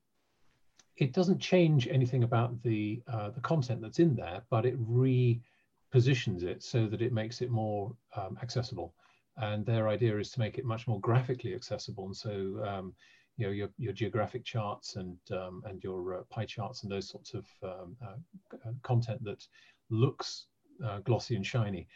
it 0.97 1.13
doesn't 1.13 1.41
change 1.41 1.89
anything 1.89 2.23
about 2.23 2.63
the 2.63 3.03
uh, 3.09 3.31
the 3.31 3.41
content 3.41 3.83
that's 3.83 3.99
in 3.99 4.15
there, 4.15 4.43
but 4.51 4.65
it 4.65 4.79
repositions 4.81 6.43
it 6.45 6.63
so 6.63 6.87
that 6.87 7.03
it 7.03 7.13
makes 7.13 7.43
it 7.43 7.51
more 7.51 7.93
um, 8.17 8.39
accessible. 8.43 8.95
And 9.37 9.65
their 9.65 9.89
idea 9.89 10.19
is 10.19 10.31
to 10.33 10.41
make 10.41 10.59
it 10.59 10.65
much 10.65 10.87
more 10.87 11.01
graphically 11.09 11.55
accessible. 11.55 12.07
And 12.07 12.17
so, 12.17 12.63
um, 12.65 12.95
you 13.37 13.47
know, 13.47 13.53
your, 13.53 13.69
your 13.79 13.93
geographic 13.93 14.45
charts 14.45 14.97
and 14.97 15.17
um, 15.33 15.63
and 15.67 15.83
your 15.83 16.17
uh, 16.19 16.23
pie 16.31 16.45
charts 16.45 16.83
and 16.83 16.93
those 16.93 17.09
sorts 17.09 17.35
of 17.35 17.47
um, 17.63 17.97
uh, 18.03 18.57
uh, 18.67 18.73
content 18.83 19.23
that 19.25 19.47
looks 19.91 20.47
uh, 20.85 20.99
glossy 21.01 21.37
and 21.37 21.47
shiny 21.47 21.87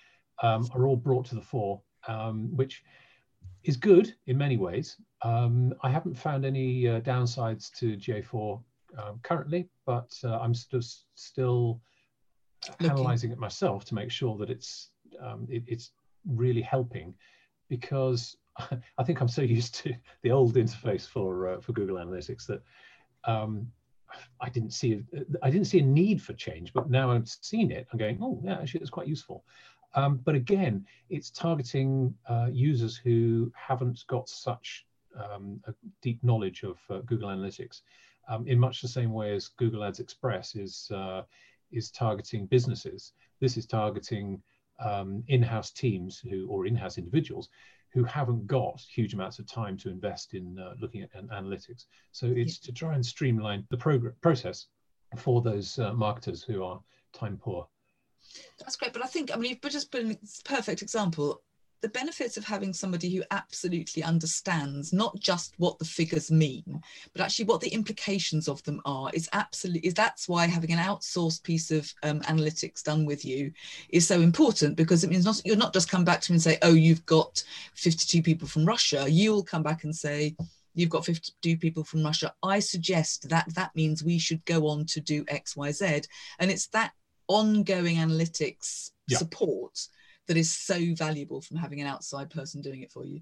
um, 0.43 0.67
are 0.75 0.87
all 0.87 0.97
brought 0.97 1.27
to 1.27 1.35
the 1.35 1.41
fore, 1.41 1.81
um, 2.09 2.55
which 2.57 2.83
is 3.65 3.77
good 3.77 4.15
in 4.27 4.37
many 4.37 4.57
ways. 4.57 4.97
I 5.23 5.91
haven't 5.91 6.19
found 6.19 6.45
any 6.45 6.85
downsides 6.85 7.73
to 7.79 7.97
GA4 7.97 8.63
um, 8.99 9.21
currently, 9.23 9.69
but 9.87 10.13
uh, 10.23 10.39
I'm 10.39 10.55
st- 10.55 10.85
still 11.15 11.81
Looking. 12.81 12.91
analyzing 12.91 13.31
it 13.31 13.39
myself 13.39 13.85
to 13.87 13.95
make 13.95 14.11
sure 14.11 14.37
that 14.39 14.51
it's 14.51 14.91
um, 15.21 15.47
it, 15.51 15.63
it's 15.67 15.93
really 16.27 16.63
helping 16.63 17.15
because 17.69 18.37
I 18.99 19.05
think 19.05 19.21
I'm 19.21 19.29
so 19.29 19.43
used 19.43 19.75
to 19.77 19.95
the 20.23 20.31
old 20.31 20.55
interface 20.55 21.09
for 21.09 21.49
uh, 21.49 21.61
for 21.61 21.73
Google 21.73 21.97
Analytics 21.97 22.47
that 22.47 22.63
um, 23.25 23.71
I 24.41 24.49
didn't 24.49 24.73
see 24.73 25.03
I 25.43 25.51
didn't 25.51 25.67
see 25.67 25.81
a 25.81 25.85
need 25.85 26.23
for 26.23 26.35
change, 26.35 26.73
but 26.73 26.91
now 26.91 27.11
I've 27.11 27.29
seen 27.29 27.71
it. 27.71 27.87
I'm 27.93 27.99
going, 27.99 28.19
oh 28.21 28.41
yeah, 28.45 28.55
actually 28.55 28.81
it's 28.81 28.91
quite 28.91 29.09
useful. 29.09 29.45
Um, 29.97 30.21
but 30.25 30.35
again, 30.35 30.85
it's 31.09 31.31
targeting 31.31 32.15
uh, 32.29 32.49
users 32.51 32.97
who 32.97 33.53
haven't 33.55 34.05
got 34.09 34.29
such 34.29 34.87
um, 35.17 35.61
a 35.67 35.75
deep 36.03 36.23
knowledge 36.25 36.65
of 36.65 36.79
uh, 36.91 36.99
Google 37.07 37.29
Analytics 37.29 37.83
um, 38.29 38.47
in 38.49 38.59
much 38.59 38.81
the 38.81 38.89
same 38.89 39.13
way 39.13 39.33
as 39.33 39.49
Google 39.49 39.85
Ads 39.85 40.01
Express 40.01 40.57
is 40.57 40.91
uh, 40.93 41.23
is 41.73 41.91
targeting 41.91 42.47
businesses. 42.47 43.13
This 43.41 43.57
is 43.57 43.67
targeting 43.67 44.43
um, 44.85 45.23
in-house 45.29 45.71
teams 45.71 46.19
who 46.19 46.49
or 46.49 46.67
in-house 46.67 46.99
individuals 46.99 47.49
who 47.95 48.03
haven't 48.05 48.47
got 48.47 48.81
huge 48.81 49.15
amounts 49.15 49.39
of 49.39 49.47
time 49.47 49.77
to 49.79 49.89
invest 49.89 50.35
in 50.35 50.59
uh, 50.59 50.75
looking 50.81 51.03
at 51.03 51.13
analytics. 51.13 51.85
So 52.11 52.27
it's 52.27 52.61
yeah. 52.61 52.67
to 52.67 52.73
try 52.73 52.95
and 52.95 53.07
streamline 53.07 53.65
the 53.71 54.13
process 54.21 54.67
for 55.17 55.41
those 55.41 55.79
uh, 55.79 55.93
marketers 55.93 56.43
who 56.43 56.65
are 56.65 56.81
time 57.13 57.39
poor. 57.41 57.69
That's 58.59 58.75
great, 58.75 58.93
but 58.93 59.05
I 59.05 59.07
think 59.07 59.31
I 59.33 59.37
mean 59.37 59.51
you've 59.63 59.73
just 59.73 59.93
put 59.93 60.03
a 60.03 60.19
perfect 60.45 60.83
example 60.83 61.43
the 61.81 61.89
benefits 61.91 62.37
of 62.37 62.45
having 62.45 62.73
somebody 62.73 63.15
who 63.15 63.23
absolutely 63.31 64.03
understands 64.03 64.93
not 64.93 65.19
just 65.21 65.55
what 65.59 65.79
the 65.79 65.85
figures 65.85 66.31
mean 66.31 66.81
but 67.13 67.21
actually 67.21 67.45
what 67.45 67.61
the 67.61 67.69
implications 67.69 68.49
of 68.49 68.63
them 68.65 68.81
are 68.85 69.11
is 69.13 69.29
absolutely 69.33 69.87
is 69.87 69.95
that's 69.95 70.29
why 70.29 70.47
having 70.47 70.73
an 70.73 70.79
outsourced 70.79 71.43
piece 71.43 71.71
of 71.71 71.93
um, 72.03 72.21
analytics 72.21 72.83
done 72.83 73.05
with 73.05 73.25
you 73.25 73.53
is 73.91 74.07
so 74.07 74.21
important 74.21 74.77
because 74.77 75.05
it 75.05 75.11
means 75.11 75.25
not 75.25 75.41
you're 75.45 75.57
not 75.57 75.73
just 75.73 75.91
come 75.91 76.05
back 76.05 76.21
to 76.21 76.33
me 76.33 76.37
and 76.37 76.43
say 76.43 76.59
oh 76.63 76.75
you've 76.75 77.05
got 77.07 77.43
52 77.75 78.23
people 78.23 78.49
from 78.49 78.65
russia. 78.65 79.07
You'll 79.09 79.43
come 79.43 79.63
back 79.63 79.85
and 79.85 79.95
say 79.95 80.35
you've 80.75 80.91
got 80.91 81.05
52 81.05 81.57
people 81.57 81.85
from 81.85 82.05
russia. 82.05 82.35
I 82.43 82.59
suggest 82.59 83.29
that 83.29 83.47
that 83.55 83.75
means 83.75 84.03
we 84.03 84.19
should 84.19 84.45
go 84.45 84.69
on 84.69 84.87
to 84.87 85.01
do 85.01 85.25
xyz 85.25 86.07
and 86.39 86.51
it's 86.51 86.67
that 86.69 86.93
ongoing 87.29 87.97
analytics 87.97 88.91
yeah. 89.09 89.19
support 89.19 89.89
that 90.27 90.37
is 90.37 90.53
so 90.53 90.79
valuable 90.95 91.41
from 91.41 91.57
having 91.57 91.81
an 91.81 91.87
outside 91.87 92.31
person 92.31 92.61
doing 92.61 92.83
it 92.83 92.93
for 92.93 93.05
you. 93.05 93.21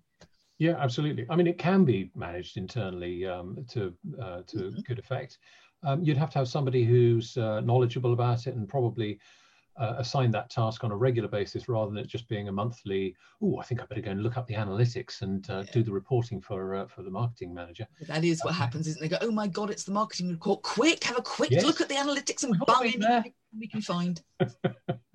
Yeah, 0.58 0.76
absolutely. 0.78 1.26
I 1.28 1.36
mean, 1.36 1.46
it 1.46 1.58
can 1.58 1.84
be 1.84 2.10
managed 2.14 2.56
internally 2.56 3.26
um, 3.26 3.64
to 3.70 3.92
uh, 4.20 4.42
to 4.46 4.56
mm-hmm. 4.56 4.80
good 4.80 4.98
effect. 4.98 5.38
Um, 5.84 6.04
you'd 6.04 6.16
have 6.16 6.30
to 6.30 6.38
have 6.38 6.48
somebody 6.48 6.84
who's 6.84 7.36
uh, 7.36 7.60
knowledgeable 7.60 8.12
about 8.12 8.46
it 8.46 8.54
and 8.54 8.68
probably 8.68 9.18
uh, 9.76 9.94
assign 9.98 10.30
that 10.30 10.50
task 10.50 10.84
on 10.84 10.92
a 10.92 10.96
regular 10.96 11.28
basis 11.28 11.68
rather 11.68 11.90
than 11.90 11.98
it 11.98 12.06
just 12.06 12.28
being 12.28 12.48
a 12.48 12.52
monthly. 12.52 13.16
Oh, 13.42 13.58
I 13.58 13.64
think 13.64 13.82
I 13.82 13.86
better 13.86 14.02
go 14.02 14.10
and 14.10 14.22
look 14.22 14.36
up 14.36 14.46
the 14.46 14.54
analytics 14.54 15.22
and 15.22 15.48
uh, 15.50 15.64
yeah. 15.66 15.72
do 15.72 15.82
the 15.82 15.92
reporting 15.92 16.40
for 16.40 16.74
uh, 16.76 16.86
for 16.86 17.02
the 17.02 17.10
marketing 17.10 17.52
manager. 17.54 17.86
That 18.06 18.24
is 18.24 18.40
what 18.44 18.54
happens, 18.54 18.86
isn't 18.86 19.02
it? 19.02 19.08
They 19.08 19.16
go, 19.18 19.26
oh 19.26 19.32
my 19.32 19.46
god, 19.46 19.70
it's 19.70 19.84
the 19.84 19.92
marketing 19.92 20.30
report. 20.30 20.62
Quick, 20.62 21.02
have 21.04 21.18
a 21.18 21.22
quick 21.22 21.50
yes. 21.50 21.64
look 21.64 21.80
at 21.80 21.88
the 21.88 21.94
analytics 21.96 22.44
and 22.44 22.58
bung 22.66 22.84
anything 22.84 23.32
we 23.58 23.66
can 23.66 23.80
find. 23.80 24.22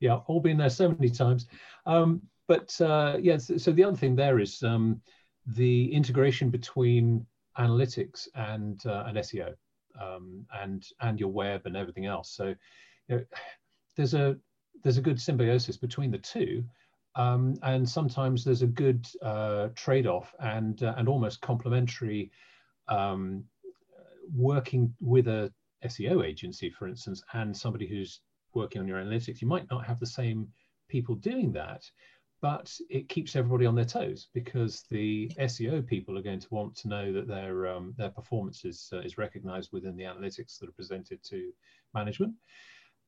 yeah, 0.00 0.16
all 0.26 0.40
been 0.40 0.56
there 0.56 0.70
so 0.70 0.90
many 0.90 1.10
times. 1.10 1.46
Um, 1.86 2.22
but 2.48 2.78
uh, 2.80 3.16
yeah, 3.20 3.38
so, 3.38 3.72
the 3.72 3.84
other 3.84 3.96
thing 3.96 4.14
there 4.14 4.38
is 4.38 4.62
um, 4.62 5.00
the 5.46 5.92
integration 5.92 6.50
between 6.50 7.26
analytics 7.58 8.28
and 8.34 8.84
uh, 8.86 9.04
and 9.06 9.16
SEO 9.18 9.54
um, 10.00 10.46
and 10.60 10.86
and 11.00 11.18
your 11.18 11.30
web 11.30 11.62
and 11.64 11.76
everything 11.76 12.06
else. 12.06 12.30
So 12.30 12.54
you 13.08 13.16
know, 13.16 13.24
there's 13.96 14.14
a 14.14 14.36
there's 14.82 14.98
a 14.98 15.02
good 15.02 15.20
symbiosis 15.20 15.76
between 15.76 16.10
the 16.10 16.18
two. 16.18 16.64
Um, 17.16 17.54
and 17.62 17.88
sometimes 17.88 18.44
there's 18.44 18.60
a 18.60 18.66
good 18.66 19.06
uh, 19.22 19.68
trade-off 19.74 20.34
and 20.38 20.82
uh, 20.82 20.94
and 20.98 21.08
almost 21.08 21.40
complementary 21.40 22.30
um, 22.88 23.44
working 24.34 24.94
with 25.00 25.26
a 25.26 25.50
SEO 25.84 26.24
agency, 26.24 26.68
for 26.70 26.86
instance, 26.86 27.22
and 27.32 27.56
somebody 27.56 27.86
who's 27.86 28.20
working 28.56 28.80
on 28.80 28.88
your 28.88 28.98
analytics, 28.98 29.40
you 29.40 29.46
might 29.46 29.70
not 29.70 29.86
have 29.86 30.00
the 30.00 30.06
same 30.06 30.48
people 30.88 31.14
doing 31.14 31.52
that, 31.52 31.82
but 32.42 32.72
it 32.90 33.08
keeps 33.08 33.36
everybody 33.36 33.66
on 33.66 33.74
their 33.74 33.84
toes 33.84 34.28
because 34.34 34.84
the 34.90 35.30
SEO 35.38 35.86
people 35.86 36.18
are 36.18 36.22
going 36.22 36.40
to 36.40 36.48
want 36.50 36.74
to 36.76 36.88
know 36.88 37.12
that 37.12 37.28
their 37.28 37.66
um, 37.68 37.94
their 37.96 38.10
performance 38.10 38.64
is 38.64 38.90
uh, 38.92 38.98
is 38.98 39.18
recognized 39.18 39.70
within 39.72 39.96
the 39.96 40.04
analytics 40.04 40.58
that 40.58 40.68
are 40.68 40.72
presented 40.72 41.22
to 41.24 41.52
management. 41.94 42.34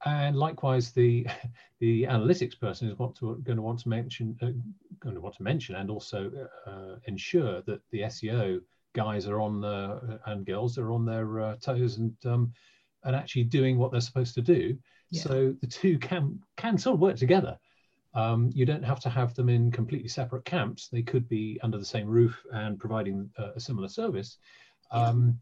And 0.05 0.37
likewise, 0.37 0.93
the 0.93 1.27
the 1.81 2.05
analytics 2.05 2.59
person 2.59 2.89
is 2.89 2.99
want 2.99 3.17
to, 3.17 3.37
going 3.43 3.57
to 3.57 3.63
want 3.63 3.81
to 3.81 3.89
mention 3.89 4.37
uh, 4.41 4.53
going 5.01 5.15
to 5.15 5.21
want 5.21 5.37
to 5.37 5.43
mention 5.43 5.75
and 5.75 5.91
also 5.91 6.31
uh, 6.67 6.97
ensure 7.05 7.63
that 7.63 7.81
the 7.91 8.03
SEO 8.03 8.61
guys 8.95 9.27
are 9.29 9.41
on 9.41 9.61
the 9.61 10.21
and 10.27 10.47
girls 10.47 10.79
are 10.79 10.91
on 10.93 11.05
their 11.05 11.41
uh, 11.41 11.57
toes 11.57 11.99
and 11.99 12.15
um, 12.25 12.53
and 13.05 13.15
actually 13.15 13.45
doing 13.45 13.79
what 13.79 13.93
they're 13.93 14.01
supposed 14.01 14.35
to 14.35 14.43
do 14.43 14.77
yeah. 15.11 15.23
So 15.23 15.55
the 15.61 15.67
two 15.67 15.99
can 15.99 16.41
can 16.57 16.79
sort 16.79 16.95
of 16.95 17.01
work 17.01 17.17
together. 17.17 17.59
Um, 18.15 18.51
you 18.55 18.65
don't 18.67 18.85
have 18.85 19.01
to 19.01 19.09
have 19.09 19.35
them 19.35 19.49
in 19.49 19.71
completely 19.71 20.09
separate 20.09 20.45
camps. 20.45 20.89
They 20.89 21.03
could 21.03 21.29
be 21.29 21.59
under 21.63 21.79
the 21.79 21.85
same 21.85 22.07
roof 22.07 22.43
and 22.53 22.79
providing 22.79 23.31
a, 23.37 23.51
a 23.57 23.61
similar 23.61 23.89
service. 23.89 24.39
Um, 24.91 25.39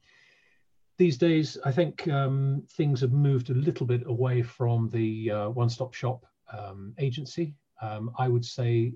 these 0.98 1.18
days, 1.18 1.58
I 1.64 1.72
think 1.72 2.08
um, 2.08 2.64
things 2.72 3.00
have 3.02 3.12
moved 3.12 3.50
a 3.50 3.54
little 3.54 3.86
bit 3.86 4.06
away 4.06 4.42
from 4.42 4.88
the 4.90 5.30
uh, 5.30 5.48
one-stop 5.50 5.94
shop 5.94 6.24
um, 6.56 6.94
agency. 6.98 7.54
Um, 7.82 8.10
I 8.18 8.28
would 8.28 8.44
say, 8.44 8.94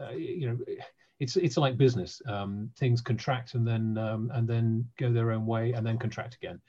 uh, 0.00 0.10
you 0.10 0.48
know, 0.48 0.58
it's 1.20 1.36
it's 1.36 1.56
like 1.56 1.78
business. 1.78 2.20
Um, 2.26 2.70
things 2.76 3.00
contract 3.00 3.54
and 3.54 3.66
then 3.66 3.96
and 3.96 4.48
then 4.48 4.86
go 4.98 5.12
their 5.12 5.32
own 5.32 5.46
way 5.46 5.72
and 5.72 5.86
then 5.86 5.96
contract 5.96 6.34
again, 6.34 6.60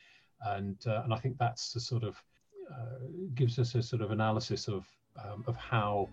and 0.45 0.77
uh, 0.85 1.01
and 1.03 1.13
I 1.13 1.17
think 1.17 1.37
that's 1.37 1.73
the 1.73 1.79
sort 1.79 2.03
of 2.03 2.15
uh, 2.15 2.21
gives 3.35 3.59
us 3.59 3.75
a 3.75 3.83
sort 3.83 4.01
of 4.01 4.11
analysis 4.11 4.67
of 4.67 4.85
um, 5.23 5.43
of 5.47 5.55
how 5.55 6.09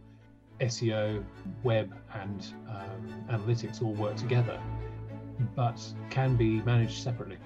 SEO, 0.60 1.24
web, 1.62 1.94
and 2.14 2.54
um, 2.68 3.24
analytics 3.30 3.82
all 3.82 3.92
work 3.94 4.16
together, 4.16 4.60
but 5.56 5.80
can 6.10 6.36
be 6.36 6.62
managed 6.62 7.02
separately. 7.02 7.38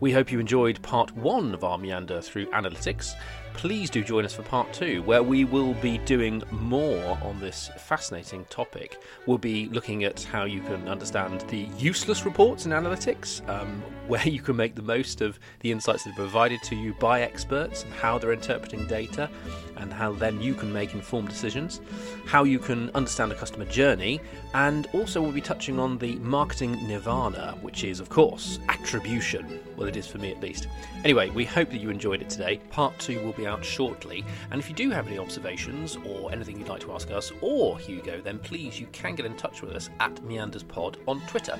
We 0.00 0.10
hope 0.10 0.32
you 0.32 0.40
enjoyed 0.40 0.82
part 0.82 1.14
one 1.14 1.54
of 1.54 1.62
our 1.62 1.78
meander 1.78 2.20
through 2.20 2.46
analytics. 2.46 3.12
Please 3.54 3.90
do 3.90 4.02
join 4.02 4.24
us 4.24 4.34
for 4.34 4.42
part 4.42 4.72
two, 4.72 5.02
where 5.02 5.22
we 5.22 5.44
will 5.44 5.74
be 5.74 5.98
doing 5.98 6.42
more 6.50 7.16
on 7.22 7.38
this 7.38 7.70
fascinating 7.78 8.44
topic. 8.46 9.00
We'll 9.26 9.38
be 9.38 9.68
looking 9.68 10.04
at 10.04 10.22
how 10.22 10.44
you 10.44 10.60
can 10.62 10.88
understand 10.88 11.42
the 11.42 11.68
useless 11.78 12.24
reports 12.24 12.66
in 12.66 12.72
analytics, 12.72 13.46
um, 13.48 13.82
where 14.08 14.26
you 14.26 14.40
can 14.40 14.56
make 14.56 14.74
the 14.74 14.82
most 14.82 15.20
of 15.20 15.38
the 15.60 15.70
insights 15.70 16.04
that 16.04 16.10
are 16.10 16.16
provided 16.16 16.60
to 16.64 16.74
you 16.74 16.92
by 16.94 17.22
experts 17.22 17.84
and 17.84 17.92
how 17.92 18.18
they're 18.18 18.32
interpreting 18.32 18.86
data, 18.88 19.30
and 19.76 19.92
how 19.92 20.12
then 20.12 20.40
you 20.40 20.54
can 20.54 20.72
make 20.72 20.94
informed 20.94 21.28
decisions, 21.28 21.80
how 22.26 22.44
you 22.44 22.58
can 22.58 22.90
understand 22.94 23.30
a 23.30 23.34
customer 23.34 23.64
journey, 23.66 24.20
and 24.54 24.88
also 24.92 25.22
we'll 25.22 25.32
be 25.32 25.40
touching 25.40 25.78
on 25.78 25.98
the 25.98 26.16
marketing 26.16 26.72
nirvana, 26.86 27.56
which 27.62 27.84
is, 27.84 28.00
of 28.00 28.08
course, 28.08 28.58
attribution. 28.68 29.60
Well, 29.76 29.88
it 29.88 29.96
is 29.96 30.06
for 30.06 30.18
me 30.18 30.30
at 30.30 30.40
least. 30.40 30.68
Anyway, 31.04 31.30
we 31.30 31.44
hope 31.44 31.70
that 31.70 31.78
you 31.78 31.90
enjoyed 31.90 32.22
it 32.22 32.28
today. 32.28 32.60
Part 32.70 32.98
two 32.98 33.24
will 33.24 33.32
be 33.42 33.46
out 33.48 33.64
shortly, 33.64 34.24
and 34.50 34.60
if 34.60 34.68
you 34.68 34.74
do 34.74 34.90
have 34.90 35.06
any 35.08 35.18
observations 35.18 35.96
or 36.06 36.30
anything 36.32 36.58
you'd 36.58 36.68
like 36.68 36.80
to 36.82 36.92
ask 36.92 37.10
us 37.10 37.32
or 37.40 37.78
Hugo, 37.78 38.20
then 38.20 38.38
please 38.38 38.78
you 38.78 38.86
can 38.92 39.14
get 39.14 39.26
in 39.26 39.36
touch 39.36 39.62
with 39.62 39.72
us 39.72 39.90
at 40.00 40.14
MeandersPod 40.16 40.96
on 41.08 41.20
Twitter. 41.26 41.58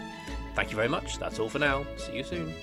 Thank 0.55 0.70
you 0.70 0.76
very 0.76 0.89
much. 0.89 1.18
That's 1.18 1.39
all 1.39 1.49
for 1.49 1.59
now. 1.59 1.85
See 1.97 2.16
you 2.16 2.24
soon. 2.24 2.55